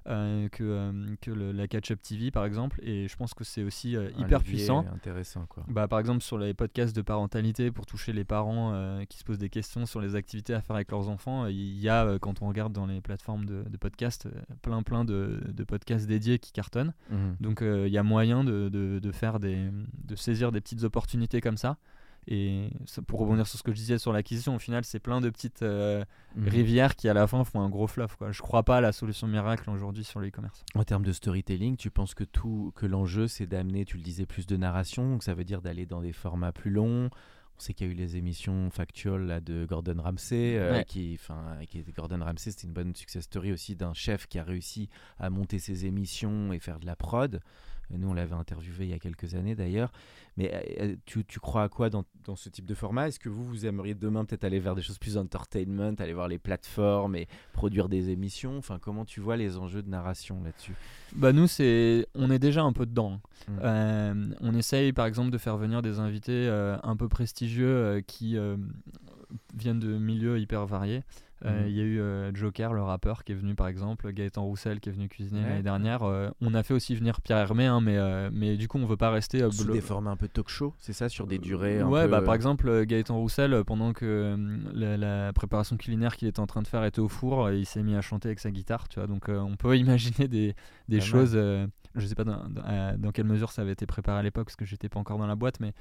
Euh, 0.07 0.51
que, 0.51 0.62
euh, 0.62 1.17
que 1.23 1.31
la 1.31 1.67
Catch-up 1.67 1.99
TV 2.03 2.31
par 2.31 2.45
exemple 2.45 2.79
et 2.83 3.09
je 3.09 3.17
pense 3.17 3.33
que 3.33 3.43
c'est 3.43 3.62
aussi 3.62 3.97
euh, 3.97 4.11
hyper 4.19 4.43
puissant 4.43 4.85
intéressant 4.95 5.47
quoi. 5.49 5.64
Bah, 5.67 5.88
par 5.88 5.99
exemple 5.99 6.21
sur 6.21 6.37
les 6.37 6.53
podcasts 6.53 6.95
de 6.95 7.01
parentalité 7.01 7.71
pour 7.71 7.87
toucher 7.87 8.12
les 8.12 8.25
parents 8.25 8.75
qui 9.09 9.17
se 9.17 9.25
posent 9.25 9.38
des 9.38 9.49
questions 9.49 9.87
sur 9.87 10.03
les 10.03 10.14
activités 10.14 10.53
à 10.53 10.61
faire 10.61 10.77
avec 10.77 10.90
leurs 10.90 11.09
enfants 11.09 11.47
il 11.47 11.81
y 11.81 11.88
a 11.88 12.19
quand 12.19 12.43
on 12.43 12.49
regarde 12.49 12.75
dans 12.75 12.85
les 12.85 13.01
plateformes 13.01 13.47
de, 13.47 13.62
de 13.62 13.77
podcasts 13.79 14.29
plein 14.61 14.83
plein 14.83 15.07
de, 15.07 15.40
de, 15.51 15.64
podcasts 15.64 16.07
dédiés 16.07 16.38
qui 16.38 16.53
cartonnent 16.53 16.93
mhm. 17.11 17.37
donc 17.40 17.62
il 17.62 17.88
y 17.88 17.97
a 17.97 18.03
moyen 18.03 18.45
de, 18.45 18.69
de, 18.69 19.12
faire 19.12 19.40
des 19.40 19.71
de 20.05 20.17
saisir 20.17 20.53
des 20.53 20.61
petites 20.61 20.85
opportunités 20.85 21.40
comme 21.40 21.57
ça 21.57 21.79
et 22.26 22.70
pour 23.06 23.20
rebondir 23.20 23.46
sur 23.46 23.58
ce 23.58 23.62
que 23.62 23.72
je 23.72 23.76
disais 23.76 23.98
sur 23.98 24.12
l'acquisition, 24.12 24.54
au 24.54 24.58
final, 24.58 24.84
c'est 24.84 24.98
plein 24.98 25.20
de 25.20 25.28
petites 25.30 25.62
euh, 25.62 26.04
mhm. 26.37 26.48
rivières 26.48 26.96
qui, 26.96 27.08
à 27.08 27.14
la 27.14 27.26
fin, 27.26 27.44
font 27.44 27.60
un 27.60 27.68
gros 27.68 27.87
fluff. 27.87 28.16
Quoi. 28.16 28.32
Je 28.32 28.40
crois 28.40 28.62
pas 28.62 28.78
à 28.78 28.80
la 28.80 28.92
solution 28.92 29.26
miracle 29.26 29.68
aujourd'hui 29.70 30.04
sur 30.04 30.20
l'e-commerce. 30.20 30.64
En 30.74 30.84
termes 30.84 31.04
de 31.04 31.12
storytelling, 31.12 31.76
tu 31.76 31.90
penses 31.90 32.14
que 32.14 32.24
tout, 32.24 32.72
que 32.76 32.87
l'enjeu, 32.87 33.28
c'est 33.28 33.46
d'amener, 33.46 33.84
tu 33.84 33.96
le 33.96 34.02
disais, 34.02 34.26
plus 34.26 34.46
de 34.46 34.56
narration. 34.56 35.10
Donc 35.10 35.22
ça 35.22 35.34
veut 35.34 35.44
dire 35.44 35.60
d'aller 35.60 35.87
dans 35.87 36.00
des 36.00 36.12
formats 36.12 36.52
plus 36.52 36.70
longs? 36.70 37.10
On 37.56 37.60
sait 37.60 37.72
qu'il 37.72 37.87
y 37.87 37.90
a 37.90 37.92
eu 37.92 37.96
les 37.96 38.16
émissions 38.16 38.68
factuelles 38.70 39.26
là, 39.26 39.40
de 39.40 39.64
Gordon 39.64 39.96
Ramsay, 40.02 40.56
euh, 40.58 40.82
qui, 40.82 41.16
enfin, 41.20 41.56
qui 41.68 41.84
Gordon 41.96 42.18
Ramsay, 42.20 42.50
c'était 42.50 42.66
une 42.66 42.72
bonne 42.72 42.94
success 42.96 43.24
story 43.24 43.52
aussi 43.52 43.76
d'un 43.76 43.94
chef 43.94 44.26
qui 44.26 44.40
a 44.40 44.44
réussi 44.44 44.88
à 45.20 45.30
monter 45.30 45.60
ses 45.60 45.87
émissions 45.87 46.52
et 46.52 46.58
faire 46.58 46.80
de 46.80 46.87
la 46.87 46.96
prod. 46.96 47.40
Nous, 47.90 48.09
on 48.09 48.14
l'avait 48.14 48.35
interviewé 48.35 48.87
il 48.87 48.90
y 48.90 48.94
a 48.94 48.99
quelques 48.99 49.35
années 49.35 49.55
d'ailleurs. 49.55 49.92
Mais 50.37 50.53
euh, 50.53 50.61
euh, 50.81 50.97
tu, 51.07 51.25
tu, 51.25 51.38
crois 51.38 51.62
à 51.62 51.68
quoi 51.68 51.90
dans, 51.90 52.05
dans 52.25 52.37
ce 52.37 52.49
type 52.49 52.64
de 52.66 52.75
format? 52.75 53.09
Est-ce 53.09 53.20
que 53.20 53.29
vous, 53.29 53.44
vous 53.44 53.66
aimeriez 53.66 53.94
demain 53.94 54.25
peut-être 54.25 54.44
aller 54.44 54.59
vers 54.59 54.75
des 54.75 54.83
choses 54.83 54.99
plus 54.99 55.16
entertainment, 55.16 55.94
aller 55.99 56.12
voir 56.12 56.29
les 56.29 56.38
plateformes 56.38 57.14
et 57.14 57.29
produire 57.53 57.88
des 57.88 58.11
émissions? 58.11 58.59
Enfin, 58.59 58.79
comment 58.81 59.05
tu 59.05 59.20
vois 59.20 59.37
les 59.37 59.57
enjeux 59.57 59.83
de 59.83 59.88
narration 59.88 60.42
là-dessus? 60.42 60.75
Bah 61.14 61.33
nous, 61.33 61.47
c'est, 61.47 62.07
on 62.14 62.31
est 62.31 62.40
déjà 62.40 62.62
un 62.62 62.73
peu 62.73 62.87
dedans. 62.87 63.20
Mmh. 63.49 63.53
Euh, 63.62 64.35
on 64.40 64.55
essaye, 64.55 64.92
par 64.92 65.07
exemple, 65.07 65.31
de 65.31 65.38
faire 65.38 65.57
venir 65.57 65.83
des 65.83 66.01
invités 66.01 66.49
un 66.83 66.97
peu 66.97 67.09
prestigieux 67.09 68.03
qui 68.07 68.37
viennent 69.55 69.81
de 69.81 69.99
milieux 69.99 70.38
hyper 70.40 70.66
variés. 70.66 71.03
Euh, 71.44 71.62
mhm. 71.62 71.68
Il 71.68 71.76
y 71.76 71.80
a 71.80 71.85
eu 71.85 72.00
euh, 72.00 72.35
Joker, 72.35 72.72
le 72.72 72.83
rappeur, 72.83 73.24
qui 73.24 73.33
est 73.33 73.35
venu 73.35 73.54
par 73.54 73.68
exemple, 73.68 74.11
Gaëtan 74.12 74.44
Roussel 74.44 74.80
qui 74.80 74.88
est 74.88 74.92
venu 74.92 75.09
cuisiner 75.09 75.42
l'année 75.42 75.62
dernière. 75.62 76.02
Euh, 76.02 76.30
on 76.40 76.54
a 76.54 76.62
fait 76.62 76.74
aussi 76.74 76.94
venir 76.94 77.20
Pierre 77.20 77.38
Hermé, 77.38 77.66
hein, 77.66 77.80
mais, 77.80 77.98
mais 78.30 78.57
du 78.57 78.68
coup 78.68 78.78
on 78.78 78.87
veut 78.87 78.96
pas 78.96 79.11
rester. 79.11 79.48
Sous 79.50 79.70
des 79.70 79.80
formats 79.80 80.11
un 80.11 80.16
peu 80.16 80.28
talk 80.28 80.48
show, 80.48 80.74
c'est 80.78 80.92
ça, 80.92 81.09
sur 81.09 81.26
des 81.26 81.38
durées 81.38 81.80
un 81.80 81.88
Ouais, 81.88 82.04
peu... 82.04 82.11
bah, 82.11 82.22
par 82.22 82.35
exemple 82.35 82.85
Gaëtan 82.85 83.16
Roussel, 83.16 83.62
pendant 83.66 83.92
que 83.92 84.37
la, 84.72 85.33
préparation 85.33 85.76
culinaire 85.76 86.16
qu'il 86.16 86.28
était 86.28 86.40
en 86.40 86.46
train 86.46 86.62
de 86.62 86.66
faire 86.66 86.85
était 86.85 87.00
au 87.00 87.09
four, 87.09 87.50
il 87.50 87.66
s'est 87.66 87.83
mis 87.83 87.94
à 87.94 88.00
chanter 88.00 88.28
avec 88.28 88.40
sa 88.40 88.50
guitare, 88.50 88.88
tu 88.88 88.98
vois. 88.98 89.07
Donc 89.07 89.28
on 89.28 89.57
peut 89.57 89.76
imaginer 89.76 90.28
des, 90.28 90.54
des 90.88 91.00
choses. 91.00 91.33
je 91.33 92.07
sais 92.07 92.14
pas 92.14 92.24
dans, 92.24 92.42
dans, 92.98 93.12
quelle 93.12 93.26
mesure 93.26 93.50
ça 93.50 93.62
avait 93.62 93.72
été 93.72 93.87
préparé 93.87 94.18
à 94.18 94.22
l'époque, 94.22 94.46
parce 94.46 94.57
que 94.57 94.64
j'étais 94.64 94.88
pas 94.88 95.00
encore 95.00 95.18
dans 95.18 95.26
la 95.26 95.37
boîte, 95.37 95.61
mais. 95.61 95.72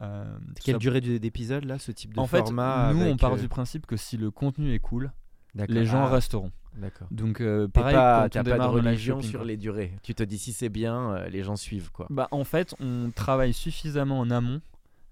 Euh, 0.00 0.24
Quelle 0.62 0.78
durée 0.78 1.00
d'épisode 1.00 1.64
là, 1.64 1.78
ce 1.78 1.90
type 1.92 2.14
de 2.14 2.20
en 2.20 2.26
format 2.26 2.88
fait, 2.88 2.94
Nous, 2.94 3.04
on 3.04 3.16
part 3.16 3.36
du 3.36 3.48
principe 3.48 3.86
que 3.86 3.96
si 3.96 4.16
le 4.16 4.30
contenu 4.30 4.72
est 4.72 4.78
cool, 4.78 5.12
les 5.54 5.84
gens 5.84 6.04
ah. 6.04 6.08
resteront. 6.08 6.52
D'accord. 6.76 7.08
Donc 7.10 7.40
euh, 7.40 7.66
pareil, 7.66 7.94
pas, 7.94 8.28
quand 8.28 8.40
on 8.40 8.44
pas 8.44 8.58
de 8.58 8.62
religion 8.62 9.20
sur 9.20 9.42
les 9.44 9.56
durées. 9.56 9.92
Tu 10.02 10.14
te 10.14 10.22
dis 10.22 10.38
si 10.38 10.52
c'est 10.52 10.68
bien, 10.68 11.12
euh, 11.12 11.28
les 11.28 11.42
gens 11.42 11.56
suivent 11.56 11.90
quoi. 11.90 12.06
Bah 12.10 12.28
en 12.30 12.44
fait, 12.44 12.74
on 12.78 13.10
travaille 13.10 13.52
suffisamment 13.52 14.20
en 14.20 14.30
amont, 14.30 14.60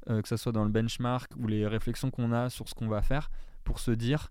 que 0.07 0.29
ce 0.29 0.37
soit 0.37 0.53
dans 0.53 0.65
le 0.65 0.71
benchmark 0.71 1.33
ou 1.37 1.49
les 1.49 1.67
réflexions 1.67 2.11
qu'on 2.11 2.31
a 2.31 2.51
sur 2.51 2.69
ce 2.69 2.75
qu'on 2.75 2.87
va 2.87 3.03
faire, 3.03 3.31
pour 3.65 3.81
se 3.81 3.91
dire 3.91 4.31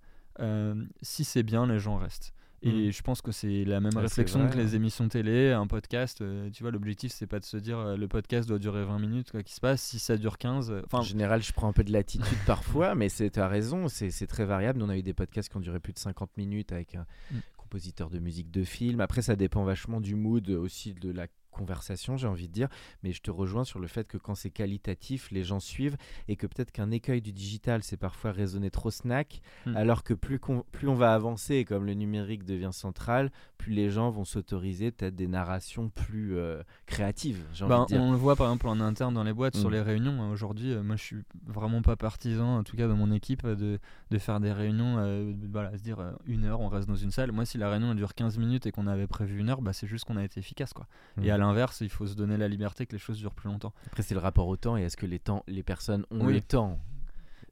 si 1.02 1.24
c'est 1.26 1.44
bien, 1.44 1.68
les 1.68 1.80
gens 1.80 1.98
restent. 1.98 2.34
Et 2.66 2.88
mm. 2.88 2.92
je 2.92 3.02
pense 3.04 3.22
que 3.22 3.32
c'est 3.32 3.64
la 3.64 3.80
même 3.80 3.96
réflexion 3.96 4.50
que 4.50 4.58
les 4.58 4.76
émissions 4.76 5.08
télé, 5.08 5.52
un 5.52 5.68
podcast. 5.68 6.22
Euh, 6.22 6.50
tu 6.50 6.64
vois, 6.64 6.72
l'objectif, 6.72 7.12
c'est 7.12 7.28
pas 7.28 7.40
de 7.40 7.46
se 7.46 7.58
dire 7.58 7.78
euh, 7.78 7.96
le 7.96 8.08
podcast 8.08 8.50
doit 8.50 8.58
durer 8.58 8.84
20 8.84 8.98
minutes, 8.98 9.32
quoi 9.32 9.44
qu'il 9.44 9.54
se 9.54 9.62
passe. 9.62 9.84
Si 9.84 10.00
ça 10.00 10.18
dure 10.18 10.40
15. 10.40 10.72
Euh, 10.72 10.82
en 10.92 11.04
général, 11.04 11.44
je 11.44 11.54
prends 11.54 11.68
un 11.68 11.74
peu 11.74 11.84
de 11.84 11.92
latitude 11.92 12.26
parfois, 12.48 12.96
mais 12.96 13.10
tu 13.10 13.30
as 13.40 13.48
raison, 13.48 13.88
c'est 13.88 14.28
très 14.28 14.46
variable. 14.46 14.80
Nous, 14.80 14.86
on 14.86 14.90
a 14.90 14.98
eu 14.98 15.04
des 15.04 15.14
podcasts 15.14 15.50
qui 15.50 15.58
ont 15.58 15.62
duré 15.62 15.80
plus 15.80 15.94
de 15.94 16.00
50 16.00 16.38
minutes 16.38 16.72
avec 16.72 16.96
un 16.96 17.06
mm. 17.32 17.38
compositeur 17.56 18.10
de 18.10 18.18
musique 18.18 18.50
de 18.50 18.64
film. 18.64 19.00
Après, 19.00 19.22
ça 19.22 19.36
dépend 19.36 19.64
vachement 19.64 20.02
du 20.02 20.16
mood, 20.16 20.50
aussi 20.50 20.96
de 20.96 21.12
la 21.12 21.28
conversation, 21.56 22.18
j'ai 22.18 22.28
envie 22.28 22.48
de 22.48 22.54
dire, 22.54 22.68
mais 23.04 23.12
je 23.12 23.22
te 23.22 23.32
rejoins 23.32 23.64
sur 23.64 23.80
le 23.80 23.88
fait 23.88 24.08
que 24.08 24.18
quand 24.18 24.36
c'est 24.36 24.52
qualitatif, 24.52 25.32
les 25.32 25.44
gens 25.44 25.60
suivent 25.60 25.98
et 26.28 26.36
que 26.36 26.46
peut-être 26.48 26.72
qu'un 26.72 26.92
écueil 26.92 27.22
du 27.22 27.32
digital, 27.32 27.82
c'est 27.82 27.98
parfois 27.98 28.32
raisonner 28.32 28.70
trop 28.70 28.92
snack, 28.92 29.42
hmm. 29.66 29.76
alors 29.76 30.04
que 30.04 30.14
plus, 30.14 30.40
plus 30.72 30.88
on 30.88 30.96
va 30.96 31.14
avancer 31.14 31.56
et 31.56 31.66
comme 31.66 31.86
le 31.86 31.94
numérique 31.94 32.44
devient 32.44 32.72
central, 32.74 33.32
plus 33.58 33.74
les 33.74 33.90
gens 33.90 34.10
vont 34.10 34.26
s'autoriser 34.26 34.92
peut-être 34.92 35.16
des 35.16 35.28
narrations 35.28 35.90
plus 35.90 36.38
euh, 36.38 36.62
créatives. 36.86 37.44
Ben, 37.68 37.86
on 37.92 38.12
le 38.12 38.18
voit 38.18 38.36
par 38.36 38.48
exemple 38.48 38.68
en 38.68 38.80
interne 38.80 39.14
dans 39.14 39.24
les 39.24 39.34
boîtes, 39.34 39.56
sur 39.56 39.70
hmm. 39.70 39.74
les 39.74 39.82
réunions. 39.82 40.22
Hein, 40.22 40.30
aujourd'hui, 40.32 40.74
euh, 40.74 40.84
moi 40.84 40.98
je 40.98 41.04
suis 41.04 41.24
vraiment 41.46 41.82
pas 41.82 41.96
partisan, 41.96 42.58
en 42.58 42.64
tout 42.64 42.76
cas 42.76 42.88
dans 42.88 42.98
mon 42.98 43.12
équipe, 43.12 43.48
de, 43.48 43.80
de 44.12 44.18
faire 44.18 44.40
des 44.40 44.52
réunions, 44.52 44.98
euh, 44.98 45.34
voilà, 45.52 45.78
se 45.78 45.84
dire 45.84 45.98
une 46.26 46.46
heure, 46.46 46.60
on 46.60 46.68
reste 46.68 46.88
dans 46.88 46.96
une 46.96 47.12
salle. 47.12 47.32
Moi, 47.32 47.46
si 47.46 47.58
la 47.58 47.70
réunion 47.70 47.96
dure 47.96 48.14
15 48.14 48.38
minutes 48.38 48.66
et 48.66 48.72
qu'on 48.72 48.88
avait 48.88 49.08
prévu 49.08 49.40
une 49.40 49.50
heure, 49.50 49.62
bah, 49.62 49.74
c'est 49.74 49.88
juste 49.88 50.06
qu'on 50.06 50.18
a 50.18 50.24
été 50.24 50.40
efficace. 50.40 50.74
Quoi. 50.74 50.88
Et 51.22 51.28
hmm. 51.28 51.34
à 51.34 51.38
l'inverse, 51.46 51.82
il 51.82 51.90
faut 51.90 52.08
se 52.08 52.16
donner 52.16 52.38
la 52.38 52.48
liberté 52.48 52.86
que 52.86 52.94
les 52.94 53.00
choses 53.00 53.18
durent 53.18 53.34
plus 53.34 53.50
longtemps. 53.50 53.74
Après, 53.88 54.04
c'est 54.04 54.16
le 54.16 54.20
rapport 54.20 54.48
au 54.48 54.58
temps 54.58 54.78
et 54.78 54.84
est-ce 54.84 54.98
que 54.98 55.06
les, 55.06 55.20
temps, 55.20 55.44
les 55.48 55.64
personnes 55.64 56.06
ont 56.12 56.28
le 56.28 56.42
temps 56.42 56.80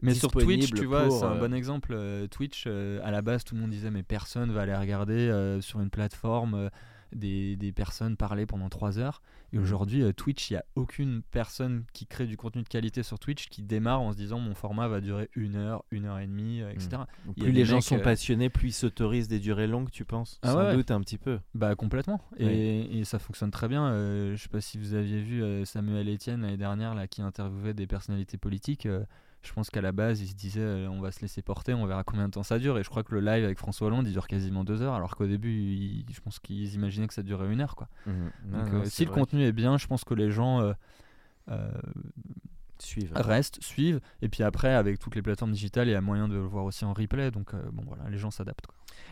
mais 0.04 0.14
sur 0.14 0.32
Twitch, 0.32 0.74
tu 0.74 0.86
vois, 0.86 1.10
c'est 1.10 1.24
un 1.24 1.38
euh, 1.38 1.40
bon 1.40 1.54
exemple. 1.54 1.94
Euh, 1.94 2.28
Twitch, 2.28 2.66
euh, 2.68 3.00
à 3.04 3.12
la 3.12 3.22
base, 3.22 3.46
tout 3.46 3.56
le 3.56 3.62
monde 3.62 3.70
disait 3.70 3.90
mais 3.90 4.04
personne 4.04 4.52
va 4.52 4.64
aller 4.64 4.76
regarder 4.76 5.58
sur 5.62 5.80
une 5.80 5.90
plateforme 5.90 6.70
des, 7.16 7.56
des, 7.56 7.72
personnes 7.72 8.18
parler 8.18 8.46
pendant 8.46 8.70
3 8.70 9.00
heures. 9.00 9.22
Et 9.52 9.58
mhm. 9.58 9.64
aujourd'hui, 9.64 10.02
euh, 10.02 10.14
Twitch, 10.14 10.50
il 10.50 10.54
n'y 10.54 10.58
a 10.58 10.66
aucune 10.76 11.22
personne 11.32 11.86
qui 11.94 12.06
crée 12.06 12.26
du 12.26 12.38
contenu 12.38 12.64
de 12.64 12.68
qualité 12.68 13.04
sur 13.04 13.20
Twitch 13.20 13.48
qui 13.50 13.62
démarre 13.62 14.02
en 14.02 14.12
se 14.12 14.18
disant 14.18 14.40
mon 14.40 14.56
format 14.56 14.88
va 14.88 15.02
durer 15.02 15.30
une 15.36 15.56
heure, 15.56 15.84
une 15.92 16.06
heure 16.06 16.20
et 16.20 16.28
demie, 16.28 16.62
euh, 16.62 16.72
etc. 16.72 17.04
Mhm. 17.26 17.34
Plus 17.36 17.52
les 17.52 17.66
gens 17.66 17.82
sont 17.82 17.98
euh, 17.98 18.04
passionnés, 18.04 18.50
plus 18.50 18.70
ils 18.70 18.74
s'autorisent 18.74 19.28
des 19.28 19.40
durées 19.40 19.68
longues, 19.68 19.92
tu 19.92 20.06
penses? 20.06 20.40
Ah 20.42 20.52
Sans 20.52 20.74
doute 20.74 20.92
un 20.92 21.02
petit 21.02 21.18
peu. 21.18 21.40
Bah 21.54 21.76
complètement. 21.76 22.22
Et, 22.38 23.00
et 23.00 23.04
ça 23.04 23.20
fonctionne 23.20 23.52
très 23.52 23.68
bien. 23.68 23.92
je 24.34 24.36
sais 24.36 24.50
pas 24.50 24.62
si 24.62 24.78
vous 24.78 24.94
aviez 24.94 25.22
vu 25.22 25.66
Samuel 25.66 26.10
Etienne 26.10 26.42
l'année 26.42 26.58
dernière 26.58 26.96
là, 26.96 27.08
qui 27.08 27.22
interviewait 27.22 27.74
des 27.74 27.88
personnalités 27.88 28.38
politiques 28.38 28.88
je 29.44 29.52
pense 29.52 29.70
qu'à 29.70 29.82
la 29.82 29.92
base, 29.92 30.22
ils 30.22 30.28
se 30.28 30.36
disaient 30.36 30.62
euh, 30.62 30.88
on 30.90 31.02
va 31.02 31.12
se 31.12 31.22
laisser 31.22 31.42
porter, 31.42 31.74
on 31.74 31.86
verra 31.86 32.04
combien 32.04 32.28
de 32.28 32.32
temps 32.32 32.44
ça 32.44 32.60
dure. 32.60 32.78
Et 32.78 32.84
je 32.84 32.90
crois 32.90 33.04
que 33.04 33.14
le 33.14 33.20
live 33.20 33.44
avec 33.44 33.58
François 33.58 33.88
Hollande, 33.88 34.08
il 34.08 34.14
dure 34.14 34.28
quasiment 34.28 34.64
deux 34.64 34.82
heures, 34.82 34.94
alors 34.94 35.16
qu'au 35.16 35.28
début, 35.28 36.04
je 36.10 36.22
pense 36.22 36.40
qu'ils 36.40 36.74
imaginaient 36.74 37.08
que 37.08 37.14
ça 37.14 37.24
durait 37.24 37.52
une 37.52 37.62
heure. 37.62 37.76
Quoi. 37.76 37.90
Mmh. 38.06 38.12
Donc, 38.46 38.74
euh, 38.74 38.86
si 38.86 39.06
le 39.06 39.12
contenu 39.12 39.44
est 39.44 39.52
bien, 39.52 39.78
je 39.78 39.88
pense 39.88 40.06
que 40.06 40.14
les 40.14 40.32
gens 40.32 40.74
euh, 41.50 41.72
suivent. 42.86 43.12
restent, 43.16 43.62
suivent. 43.62 44.00
Et 44.22 44.30
puis 44.30 44.44
après, 44.44 44.74
avec 44.74 45.00
toutes 45.00 45.16
les 45.16 45.22
plateformes 45.22 45.52
digitales, 45.52 45.88
il 45.88 45.92
y 45.92 45.96
a 45.96 46.02
moyen 46.02 46.28
de 46.28 46.36
le 46.36 46.42
voir 46.42 46.66
aussi 46.66 46.86
en 46.86 46.94
replay. 46.94 47.32
Donc 47.32 47.54
bon, 47.72 47.84
voilà, 47.88 48.10
les 48.10 48.18
gens 48.18 48.32
s'adaptent. 48.32 48.68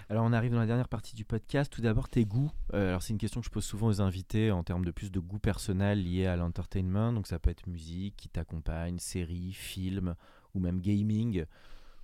Alors 0.09 0.25
on 0.25 0.33
arrive 0.33 0.51
dans 0.51 0.59
la 0.59 0.65
dernière 0.65 0.89
partie 0.89 1.15
du 1.15 1.25
podcast. 1.25 1.71
Tout 1.71 1.81
d'abord 1.81 2.09
tes 2.09 2.25
goûts. 2.25 2.51
alors 2.73 3.01
c'est 3.01 3.13
une 3.13 3.19
question 3.19 3.41
que 3.41 3.45
je 3.47 3.51
pose 3.51 3.63
souvent 3.63 3.87
aux 3.87 4.01
invités 4.01 4.51
en 4.51 4.63
termes 4.63 4.85
de 4.85 4.91
plus 4.91 5.11
de 5.11 5.19
goûts 5.19 5.39
personnels 5.39 6.03
liés 6.03 6.27
à 6.27 6.35
l'entertainment. 6.35 7.13
Donc 7.13 7.27
ça 7.27 7.39
peut 7.39 7.49
être 7.49 7.67
musique 7.67 8.15
qui 8.17 8.29
t'accompagne, 8.29 8.99
série, 8.99 9.53
film 9.53 10.15
ou 10.53 10.59
même 10.59 10.81
gaming. 10.81 11.45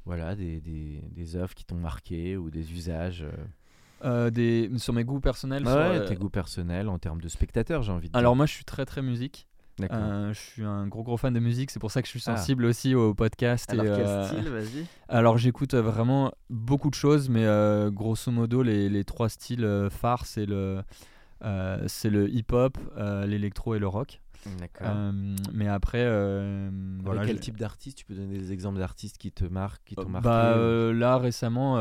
Voilà, 0.08 0.36
des, 0.36 0.62
des, 0.62 1.04
des 1.12 1.36
œuvres 1.36 1.54
qui 1.54 1.66
t'ont 1.66 1.76
marqué 1.76 2.38
ou 2.38 2.50
des 2.50 2.72
usages. 2.72 3.24
Euh. 3.24 3.32
Euh, 4.06 4.30
des, 4.30 4.70
sur 4.78 4.94
mes 4.94 5.04
goûts 5.04 5.20
personnels 5.20 5.66
Ouais, 5.66 5.72
euh, 5.72 6.08
tes 6.08 6.16
goûts 6.16 6.30
personnels 6.30 6.88
en 6.88 7.00
termes 7.00 7.20
de 7.20 7.28
spectateurs, 7.28 7.82
j'ai 7.82 7.92
envie 7.92 8.08
de 8.08 8.14
dire. 8.14 8.18
Alors 8.18 8.36
moi 8.36 8.46
je 8.46 8.54
suis 8.54 8.64
très 8.64 8.86
très 8.86 9.02
musique. 9.02 9.47
Je 9.80 10.34
suis 10.34 10.64
un 10.64 10.88
gros 10.88 11.04
gros 11.04 11.18
fan 11.18 11.34
de 11.34 11.40
musique, 11.40 11.72
c'est 11.72 11.80
pour 11.80 11.92
ça 11.92 12.02
que 12.02 12.08
je 12.08 12.18
suis 12.18 12.24
ah. 12.28 12.38
sensible 12.38 12.66
aussi 12.66 12.96
au 12.96 13.14
podcast. 13.14 13.70
Alors 13.72 13.86
quel 13.86 14.26
style, 14.26 14.50
vas-y 14.50 14.86
Alors 15.10 15.38
j'écoute 15.38 15.76
vraiment 15.76 16.32
beaucoup 16.50 16.90
de 16.90 16.96
choses, 16.96 17.30
mais 17.30 17.46
grosso 17.92 18.32
modo 18.32 18.64
les, 18.64 18.90
les 18.90 19.04
trois 19.04 19.30
styles 19.30 19.88
phares, 19.92 20.26
c'est 20.26 20.46
le, 20.46 20.82
c'est 21.88 22.10
le 22.10 22.30
hip-hop, 22.30 22.78
l'électro 23.26 23.76
et 23.76 23.80
le 23.80 23.88
rock. 23.88 24.20
Euh, 24.82 25.36
mais 25.54 25.68
après, 25.68 26.04
euh, 26.04 26.70
voilà, 27.04 27.26
quel 27.26 27.40
type 27.40 27.58
d'artiste 27.58 27.98
Tu 27.98 28.06
peux 28.06 28.14
donner 28.14 28.38
des 28.38 28.52
exemples 28.52 28.80
d'artistes 28.80 29.18
qui 29.18 29.32
te 29.32 29.46
marquent, 29.46 29.84
qui 29.86 29.96
t'ont 29.96 30.10
bah, 30.10 30.22
marqué 30.22 30.94
Là 30.94 31.18
récemment, 31.18 31.78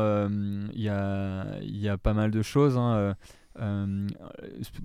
il 0.73 0.81
y 0.81 0.89
a, 0.89 1.45
y, 1.61 1.89
a, 1.89 1.97
pas 1.97 2.13
mal 2.13 2.31
de 2.31 2.41
choses. 2.41 2.77
Hein, 2.77 3.15
Euh, 3.59 4.07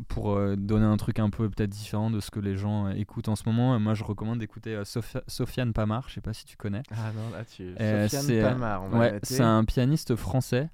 pour 0.08 0.37
euh, 0.37 0.56
donner 0.56 0.87
un 0.87 0.96
truc 0.96 1.18
un 1.18 1.28
peu 1.28 1.50
peut-être 1.50 1.70
différent 1.70 2.11
de 2.11 2.20
ce 2.20 2.30
que 2.30 2.40
les 2.40 2.56
gens 2.56 2.87
euh, 2.87 2.92
écoutent 2.92 3.28
en 3.28 3.37
ce 3.37 3.42
moment, 3.46 3.78
moi 3.78 3.94
je 3.94 4.02
recommande 4.02 4.38
d'écouter 4.38 4.80
Sofiane 5.26 5.72
Pamar, 5.72 6.08
je 6.08 6.14
sais 6.14 6.20
pas 6.20 6.32
si 6.32 6.44
tu 6.44 6.56
connais. 6.56 6.82
Ah 6.90 7.12
non, 7.14 7.37
là 7.37 7.44
tu. 7.44 7.74
Sofiane 8.08 8.52
Pamar, 8.52 8.92
ouais, 8.94 9.20
c'est 9.22 9.42
un 9.42 9.64
pianiste 9.64 10.16
français 10.16 10.70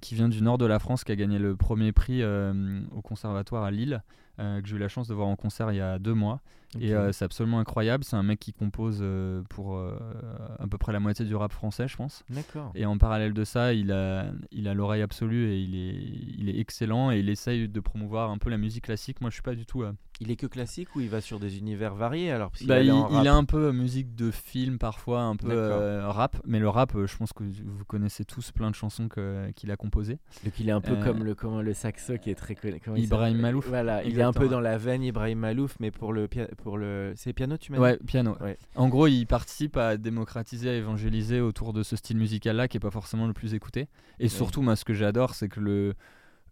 qui 0.00 0.14
vient 0.14 0.28
du 0.28 0.42
nord 0.42 0.58
de 0.58 0.66
la 0.66 0.78
France, 0.78 1.04
qui 1.04 1.12
a 1.12 1.16
gagné 1.16 1.38
le 1.38 1.56
premier 1.56 1.92
prix 1.92 2.24
au 2.24 3.02
conservatoire 3.02 3.64
à 3.64 3.70
Lille. 3.70 4.02
que 4.38 4.62
j'ai 4.64 4.76
eu 4.76 4.78
la 4.78 4.88
chance 4.88 5.08
de 5.08 5.14
voir 5.14 5.28
en 5.28 5.36
concert 5.36 5.72
il 5.72 5.76
y 5.76 5.80
a 5.80 5.98
deux 5.98 6.14
mois. 6.14 6.40
Et 6.78 6.92
c'est 7.12 7.24
absolument 7.24 7.58
incroyable. 7.58 8.04
C'est 8.04 8.16
un 8.16 8.22
mec 8.22 8.38
qui 8.38 8.52
compose 8.52 9.04
pour 9.48 9.78
à 9.78 10.66
peu 10.68 10.78
près 10.78 10.92
la 10.92 11.00
moitié 11.00 11.24
du 11.24 11.34
rap 11.34 11.52
français, 11.52 11.88
je 11.88 11.96
pense. 11.96 12.22
D'accord. 12.30 12.70
Et 12.74 12.86
en 12.86 12.98
parallèle 12.98 13.32
de 13.32 13.44
ça, 13.44 13.72
il 13.72 13.92
a 13.92 14.26
il 14.50 14.68
a 14.68 14.74
l'oreille 14.74 15.02
absolue 15.02 15.50
et 15.50 15.58
il 15.58 15.74
est 15.74 16.10
il 16.38 16.48
est 16.48 16.58
excellent 16.58 17.10
et 17.10 17.18
il 17.18 17.28
essaye 17.28 17.68
de 17.68 17.80
promouvoir 17.80 18.30
un 18.30 18.38
peu 18.38 18.50
la 18.50 18.58
musique 18.58 18.84
classique. 18.84 19.20
Moi, 19.20 19.30
je 19.30 19.34
suis 19.34 19.42
pas 19.42 19.54
du 19.54 19.66
tout. 19.66 19.82
Euh, 19.82 19.92
il 20.20 20.30
est 20.30 20.36
que 20.36 20.46
classique 20.46 20.94
ou 20.94 21.00
il 21.00 21.08
va 21.08 21.22
sur 21.22 21.40
des 21.40 21.58
univers 21.58 21.94
variés 21.94 22.30
alors? 22.30 22.52
Bah, 22.66 22.80
il, 22.80 22.86
il, 22.86 23.28
a 23.28 23.34
un 23.34 23.44
peu 23.44 23.68
euh, 23.68 23.72
musique 23.72 24.14
de 24.14 24.30
film 24.30 24.78
parfois, 24.78 25.22
un 25.22 25.36
peu 25.36 25.50
euh, 25.50 26.08
rap, 26.08 26.36
mais 26.44 26.58
le 26.58 26.68
rap, 26.68 26.92
je 27.06 27.16
pense 27.16 27.32
que 27.32 27.42
vous 27.42 27.84
connaissez 27.86 28.26
tous 28.26 28.52
plein 28.52 28.70
de 28.70 28.74
chansons 28.74 29.08
qu'il 29.56 29.70
a 29.70 29.76
composées. 29.76 30.18
Donc 30.44 30.60
il 30.60 30.68
est 30.68 30.72
un 30.72 30.82
peu 30.82 30.96
comme 30.96 31.24
le 31.24 31.34
comment 31.34 31.62
le 31.62 31.72
saxo 31.72 32.18
qui 32.18 32.30
est 32.30 32.34
très 32.34 32.54
connu. 32.54 32.78
Ibrahim 32.96 33.38
Malouf. 33.38 33.66
Voilà, 33.68 34.04
il 34.04 34.18
est 34.18 34.22
un 34.22 34.32
peu 34.32 34.48
dans 34.48 34.60
la 34.60 34.76
veine 34.76 35.02
Ibrahim 35.02 35.38
Malouf, 35.38 35.76
mais 35.80 35.90
pour 35.90 36.12
le 36.12 36.28
pour 36.60 36.78
le 36.78 37.12
c'est 37.16 37.32
piano 37.32 37.56
tu 37.56 37.72
m'as 37.72 37.78
Ouais, 37.78 37.98
piano. 38.06 38.36
En 38.76 38.88
gros, 38.88 39.06
il 39.06 39.26
participe 39.26 39.76
à 39.76 39.96
démocratiser, 39.96 40.70
à 40.70 40.74
évangéliser 40.74 41.40
autour 41.40 41.72
de 41.72 41.82
ce 41.82 41.96
style 41.96 42.18
musical 42.18 42.56
là 42.56 42.68
qui 42.68 42.76
est 42.76 42.80
pas 42.80 42.90
forcément 42.90 43.26
le 43.26 43.32
plus 43.32 43.54
écouté. 43.54 43.88
Et 44.18 44.28
surtout, 44.28 44.62
moi, 44.62 44.76
ce 44.76 44.84
que 44.84 44.94
j'adore, 44.94 45.34
c'est 45.34 45.48
que 45.48 45.60
le 45.60 45.94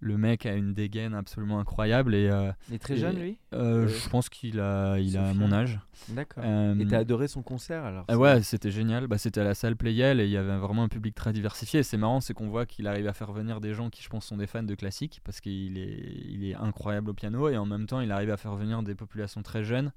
le 0.00 0.16
mec 0.16 0.46
a 0.46 0.54
une 0.54 0.74
dégaine 0.74 1.14
absolument 1.14 1.58
incroyable. 1.58 2.14
Et, 2.14 2.28
euh, 2.28 2.52
il 2.68 2.74
est 2.74 2.78
très 2.78 2.96
jeune, 2.96 3.18
lui 3.18 3.38
euh, 3.52 3.84
euh, 3.84 3.88
Je 3.88 4.08
pense 4.08 4.28
qu'il 4.28 4.60
a, 4.60 4.98
il 4.98 5.16
a 5.16 5.34
mon 5.34 5.52
âge. 5.52 5.80
D'accord. 6.08 6.44
et 6.44 6.86
t'as 6.86 6.98
adoré 6.98 7.28
son 7.28 7.42
concert 7.42 7.84
alors 7.84 8.04
Ouais, 8.08 8.42
c'était 8.42 8.70
génial. 8.70 9.06
Bah, 9.06 9.18
c'était 9.18 9.40
à 9.40 9.44
la 9.44 9.54
salle 9.54 9.76
Playel 9.76 10.20
et 10.20 10.24
il 10.24 10.30
y 10.30 10.36
avait 10.36 10.56
vraiment 10.58 10.84
un 10.84 10.88
public 10.88 11.14
très 11.14 11.32
diversifié. 11.32 11.82
C'est 11.82 11.96
marrant, 11.96 12.20
c'est 12.20 12.34
qu'on 12.34 12.48
voit 12.48 12.66
qu'il 12.66 12.86
arrive 12.86 13.08
à 13.08 13.12
faire 13.12 13.32
venir 13.32 13.60
des 13.60 13.74
gens 13.74 13.90
qui, 13.90 14.02
je 14.02 14.08
pense, 14.08 14.26
sont 14.26 14.36
des 14.36 14.46
fans 14.46 14.62
de 14.62 14.74
classique 14.74 15.20
parce 15.24 15.40
qu'il 15.40 15.78
est, 15.78 16.12
il 16.28 16.44
est 16.48 16.54
incroyable 16.54 17.10
au 17.10 17.14
piano 17.14 17.48
et 17.48 17.56
en 17.56 17.66
même 17.66 17.86
temps, 17.86 18.00
il 18.00 18.12
arrive 18.12 18.30
à 18.30 18.36
faire 18.36 18.54
venir 18.54 18.82
des 18.82 18.94
populations 18.94 19.42
très 19.42 19.64
jeunes. 19.64 19.92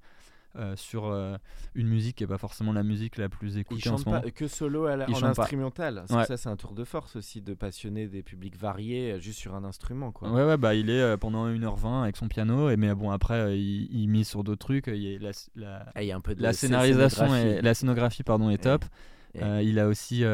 Euh, 0.58 0.76
sur 0.76 1.06
euh, 1.06 1.38
une 1.76 1.88
musique 1.88 2.18
qui 2.18 2.24
n'est 2.24 2.28
pas 2.28 2.38
forcément 2.38 2.74
la 2.74 2.84
musique 2.84 3.16
la 3.16 3.30
plus 3.30 3.58
écoutée 3.58 3.88
en 3.90 3.98
ce 3.98 4.04
moment. 4.04 4.20
Pas 4.20 4.32
que 4.32 4.50
solo 4.50 4.86
à 4.86 4.98
en 4.98 5.24
instrumental. 5.24 6.04
Ça, 6.08 6.36
c'est 6.36 6.50
un 6.50 6.58
tour 6.58 6.74
de 6.74 6.84
force 6.84 7.16
aussi 7.16 7.42
de 7.42 7.54
passionner 7.54 8.08
des 8.08 8.22
publics 8.22 8.58
variés 8.58 9.14
euh, 9.14 9.20
juste 9.20 9.40
sur 9.40 9.56
un 9.56 9.64
instrument. 9.64 10.12
Quoi. 10.12 10.30
Ouais, 10.30 10.44
ouais, 10.44 10.58
bah, 10.58 10.76
il 10.76 10.90
est 10.90 11.16
pendant 11.18 11.48
1h20 11.48 12.04
avec 12.04 12.18
son 12.18 12.28
piano, 12.28 12.70
et, 12.70 12.76
mais 12.76 12.94
bon, 12.94 13.12
après, 13.12 13.58
il, 13.58 14.08
mise 14.10 14.28
sur 14.28 14.44
d'autres 14.44 14.66
trucs. 14.66 14.88
Il 14.88 15.20
la, 15.20 15.32
la, 15.56 15.86
ah, 15.96 16.04
y 16.04 16.12
a 16.12 16.18
un 16.18 16.22
peu 16.22 16.36
de 16.36 16.44
la 16.44 16.52
scénarisation 16.52 17.34
et 17.34 17.62
la 17.62 17.74
scénographie 17.74 18.24
pardon, 18.24 18.50
est 18.50 18.64
top. 18.64 18.84
il 19.36 19.80
a 19.80 19.88
aussi 19.88 20.26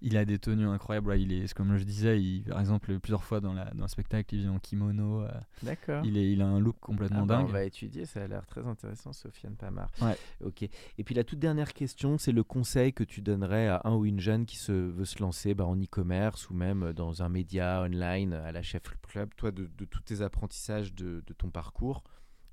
il 0.00 0.16
a 0.16 0.24
des 0.24 0.38
tenues 0.38 0.66
incroyables. 0.66 1.18
il 1.18 1.32
est, 1.32 1.52
comme 1.54 1.76
je 1.76 1.84
disais, 1.84 2.20
il, 2.20 2.44
par 2.44 2.60
exemple, 2.60 2.98
plusieurs 3.00 3.24
fois 3.24 3.40
dans, 3.40 3.52
la, 3.52 3.66
dans 3.72 3.84
le 3.84 3.88
spectacle, 3.88 4.34
il 4.34 4.42
vient 4.42 4.52
en 4.52 4.58
kimono. 4.58 5.22
Euh, 5.22 5.30
D'accord. 5.62 6.04
Il, 6.04 6.16
est, 6.16 6.32
il 6.32 6.42
a 6.42 6.46
un 6.46 6.60
look 6.60 6.76
complètement 6.80 7.22
ah 7.22 7.26
bah, 7.26 7.36
dingue. 7.38 7.46
on 7.46 7.52
va 7.52 7.64
étudier, 7.64 8.06
ça 8.06 8.22
a 8.22 8.26
l'air 8.26 8.46
très 8.46 8.66
intéressant, 8.66 9.12
Sofiane 9.12 9.56
Pamar. 9.56 9.90
Ouais. 10.00 10.16
Ok. 10.44 10.62
Et 10.62 11.04
puis 11.04 11.14
la 11.14 11.24
toute 11.24 11.38
dernière 11.38 11.72
question, 11.72 12.18
c'est 12.18 12.32
le 12.32 12.44
conseil 12.44 12.92
que 12.92 13.04
tu 13.04 13.22
donnerais 13.22 13.68
à 13.68 13.82
un 13.84 13.94
ou 13.94 14.04
une 14.04 14.20
jeune 14.20 14.46
qui 14.46 14.56
se, 14.56 14.72
veut 14.72 15.04
se 15.04 15.20
lancer 15.20 15.54
bah, 15.54 15.66
en 15.66 15.76
e-commerce 15.76 16.48
ou 16.50 16.54
même 16.54 16.92
dans 16.92 17.22
un 17.22 17.28
média 17.28 17.82
online 17.82 18.32
à 18.34 18.52
la 18.52 18.62
Chef 18.62 18.82
Club, 19.08 19.30
toi, 19.36 19.50
de, 19.50 19.68
de 19.76 19.84
tous 19.84 20.02
tes 20.02 20.22
apprentissages 20.22 20.94
de, 20.94 21.22
de 21.26 21.32
ton 21.32 21.50
parcours? 21.50 22.04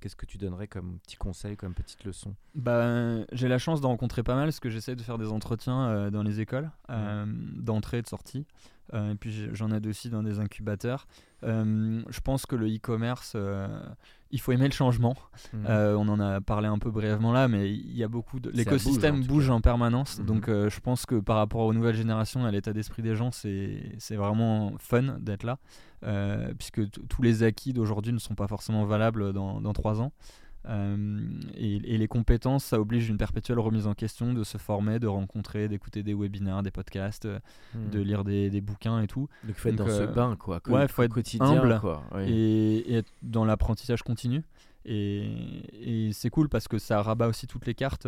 Qu'est-ce 0.06 0.16
que 0.16 0.28
tu 0.28 0.38
donnerais 0.38 0.68
comme 0.68 1.00
petit 1.00 1.16
conseil, 1.16 1.58
comme 1.58 1.74
petite 1.74 2.04
leçon 2.04 2.36
bah, 2.54 3.26
J'ai 3.32 3.48
la 3.48 3.58
chance 3.58 3.82
de 3.82 3.88
rencontrer 3.88 4.22
pas 4.22 4.36
mal 4.36 4.46
parce 4.46 4.60
que 4.60 4.70
j'essaie 4.70 4.96
de 4.96 5.02
faire 5.02 5.18
des 5.18 5.32
entretiens 5.32 5.90
euh, 5.90 6.12
dans 6.12 6.22
les 6.22 6.42
écoles, 6.42 6.70
euh, 6.92 7.26
d'entrée 7.28 7.98
et 7.98 8.02
de 8.04 8.08
sortie. 8.08 8.46
Euh, 8.94 9.14
et 9.14 9.16
puis 9.16 9.50
j'en 9.54 9.72
ai 9.72 9.88
aussi 9.88 10.10
dans 10.10 10.24
des 10.24 10.40
incubateurs. 10.40 11.08
je 11.44 12.20
pense 12.24 12.46
que 12.46 12.56
le 12.56 12.68
e-commerce, 12.68 13.36
il 14.32 14.40
faut 14.40 14.52
aimer 14.52 14.68
le 14.68 14.74
changement. 14.74 15.16
Mmh. 15.54 15.66
on 15.68 16.08
en 16.08 16.20
a 16.20 16.42
parlé 16.42 16.68
un 16.68 16.78
peu 16.78 16.92
brièvement 16.92 17.32
là, 17.32 17.48
mais 17.48 17.72
il 17.72 17.96
y 17.96 18.04
a 18.04 18.08
beaucoup 18.08 18.40
de. 18.40 18.50
L'écosystème 18.52 19.24
bouge, 19.24 19.50
en, 19.50 19.62
permanence. 19.62 20.20
Mmh. 20.20 20.26
Donc 20.26 20.48
je 20.48 20.80
pense 20.80 21.06
que 21.06 21.16
par 21.16 21.38
rapport 21.38 21.62
aux 21.62 21.74
nouvelles 21.74 21.96
générations, 21.96 22.46
à 22.46 22.52
l'état 22.52 22.74
d'esprit 22.74 23.02
des 23.02 23.16
gens, 23.16 23.32
c'est 23.32 24.16
vraiment 24.16 24.74
fun 24.80 25.18
d'être 25.20 25.44
là. 25.44 25.58
Euh, 26.06 26.54
puisque 26.54 26.82
tous 26.92 27.22
les 27.24 27.42
acquis 27.42 27.74
d'aujourd'hui 27.74 28.14
ne 28.14 28.20
sont 28.20 28.36
pas 28.36 28.48
forcément 28.48 28.86
valables 28.86 29.34
dans, 29.34 29.74
trois 29.74 30.02
ans. 30.02 30.12
Euh, 30.68 31.20
et, 31.56 31.98
les 31.98 32.08
compétences, 32.08 32.66
ça 32.66 32.80
oblige 32.80 33.10
une 33.10 33.18
perpétuelle 33.18 33.60
remise 33.60 33.88
en 33.88 33.94
question, 33.94 34.34
de 34.34 34.44
se 34.44 34.58
former, 34.58 35.00
de 35.00 35.08
rencontrer, 35.08 35.68
d'écouter 35.68 36.04
des 36.04 36.14
webinaires, 36.14 36.64
des 36.64 36.72
podcasts, 36.72 37.26
euh, 37.26 37.40
hmm. 37.74 37.90
de 37.90 38.00
lire 38.00 38.24
des, 38.24 38.62
bouquins 38.62 39.02
et 39.02 39.08
tout. 39.08 39.28
Donc 39.44 39.56
il 39.58 39.60
faut 39.60 39.70
être 39.70 39.76
dans 39.76 39.88
ce 39.88 40.06
bain, 40.06 40.36
quoi. 40.36 40.62
ouais, 40.68 40.84
il 40.84 40.88
faut 40.88 41.04
être 41.04 41.14
quotidien, 41.14 41.62
humble 41.62 41.80
quoi. 41.80 42.04
Et, 42.26 42.96
être 42.96 43.12
dans 43.22 43.46
l'apprentissage 43.46 44.04
continu. 44.04 44.44
Et, 44.86 45.30
et 45.74 46.14
c'est 46.14 46.30
cool 46.30 46.48
parce 46.48 46.68
que 46.68 46.78
ça 46.78 47.02
rabat 47.02 47.28
aussi 47.28 47.48
toutes 47.48 47.66
les 47.66 47.74
cartes. 47.74 48.08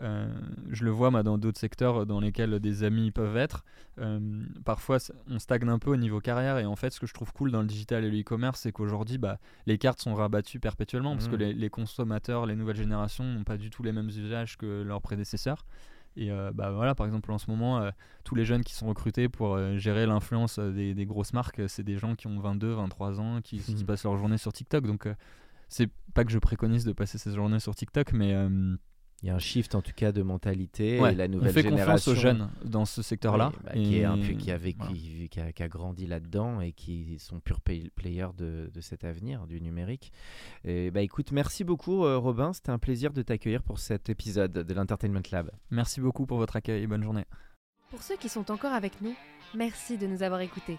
Euh, 0.00 0.28
je 0.70 0.84
le 0.84 0.90
vois 0.90 1.10
dans 1.22 1.38
d'autres 1.38 1.58
secteurs 1.58 2.06
dans 2.06 2.20
lesquels 2.20 2.60
des 2.60 2.84
amis 2.84 3.10
peuvent 3.10 3.36
être. 3.36 3.64
Euh, 3.98 4.20
parfois, 4.64 4.98
on 5.28 5.38
stagne 5.38 5.68
un 5.68 5.78
peu 5.78 5.90
au 5.90 5.96
niveau 5.96 6.20
carrière. 6.20 6.58
Et 6.58 6.66
en 6.66 6.76
fait, 6.76 6.90
ce 6.92 7.00
que 7.00 7.06
je 7.06 7.14
trouve 7.14 7.32
cool 7.32 7.50
dans 7.50 7.60
le 7.60 7.66
digital 7.66 8.04
et 8.04 8.10
le 8.10 8.20
e-commerce, 8.20 8.60
c'est 8.60 8.72
qu'aujourd'hui, 8.72 9.18
bah, 9.18 9.38
les 9.66 9.78
cartes 9.78 10.00
sont 10.00 10.14
rabattues 10.14 10.60
perpétuellement 10.60 11.14
parce 11.14 11.28
que 11.28 11.36
mmh. 11.36 11.58
les, 11.58 11.70
consommateurs, 11.70 12.46
les 12.46 12.54
nouvelles 12.54 12.76
générations 12.76 13.24
n'ont 13.24 13.44
pas 13.44 13.56
du 13.56 13.70
tout 13.70 13.82
les 13.82 13.92
mêmes 13.92 14.08
usages 14.08 14.56
que 14.56 14.82
leurs 14.82 15.02
prédécesseurs. 15.02 15.66
Et 16.16 16.32
euh, 16.32 16.50
bah 16.52 16.72
voilà, 16.72 16.94
par 16.94 17.06
exemple, 17.06 17.30
en 17.30 17.38
ce 17.38 17.50
moment, 17.50 17.90
tous 18.24 18.34
les 18.34 18.44
jeunes 18.44 18.64
qui 18.64 18.74
sont 18.74 18.88
recrutés 18.88 19.28
pour 19.28 19.58
gérer 19.78 20.06
l'influence 20.06 20.58
des, 20.58 21.06
grosses 21.06 21.32
marques, 21.32 21.62
c'est 21.68 21.84
des 21.84 21.98
gens 21.98 22.14
qui 22.14 22.26
ont 22.26 22.38
22, 22.38 22.72
23 22.72 23.20
ans, 23.20 23.40
qui, 23.40 23.58
qui 23.58 23.74
mmh. 23.74 23.84
passent 23.84 24.04
leur 24.04 24.16
journée 24.16 24.38
sur 24.38 24.52
TikTok. 24.52 24.86
Donc, 24.86 25.08
c'est 25.68 25.90
pas 26.14 26.24
que 26.24 26.30
je 26.30 26.38
préconise 26.38 26.84
de 26.84 26.92
passer 26.92 27.18
ces 27.18 27.32
journées 27.34 27.60
sur 27.60 27.74
TikTok, 27.74 28.12
mais 28.12 28.34
il 29.22 29.28
y 29.28 29.30
a 29.30 29.34
un 29.34 29.38
shift 29.40 29.74
en 29.74 29.82
tout 29.82 29.92
cas 29.94 30.12
de 30.12 30.22
mentalité 30.22 30.96
et 30.96 31.14
la 31.14 31.26
nouvelle 31.26 31.50
on 31.50 31.52
fait 31.52 31.62
génération 31.62 31.92
confiance 31.92 32.08
aux 32.08 32.14
jeunes 32.14 32.50
dans 32.64 32.84
ce 32.84 33.02
secteur-là 33.02 33.52
bah, 33.64 33.72
qui, 33.72 33.98
est 33.98 34.04
un, 34.04 34.18
qui, 34.18 34.50
a 34.52 34.56
vécu, 34.56 35.28
qui, 35.28 35.40
a, 35.40 35.50
qui, 35.52 35.62
a, 35.62 35.68
grandi 35.68 36.06
là-dedans 36.06 36.60
et 36.60 36.72
qui 36.72 37.18
sont 37.18 37.40
purs 37.40 37.60
players 37.60 38.28
de, 38.36 38.70
de, 38.72 38.80
cet 38.80 39.02
avenir 39.04 39.46
du 39.46 39.60
numérique. 39.60 40.12
Et 40.64 40.90
bah 40.92 41.02
écoute, 41.02 41.32
merci 41.32 41.64
beaucoup 41.64 42.04
euh, 42.04 42.16
Robin, 42.16 42.52
c'était 42.52 42.70
un 42.70 42.78
plaisir 42.78 43.12
de 43.12 43.22
t'accueillir 43.22 43.62
pour 43.62 43.80
cet 43.80 44.08
épisode 44.08 44.52
de 44.52 44.74
l'Entertainment 44.74 45.22
Lab. 45.32 45.50
Merci 45.70 46.00
beaucoup 46.00 46.24
pour 46.24 46.38
votre 46.38 46.54
accueil 46.54 46.84
et 46.84 46.86
bonne 46.86 47.02
journée. 47.02 47.24
Pour 47.90 48.02
ceux 48.02 48.16
qui 48.16 48.28
sont 48.28 48.50
encore 48.50 48.72
avec 48.72 49.00
nous, 49.00 49.14
merci 49.54 49.98
de 49.98 50.06
nous 50.06 50.22
avoir 50.22 50.40
écoutés. 50.40 50.78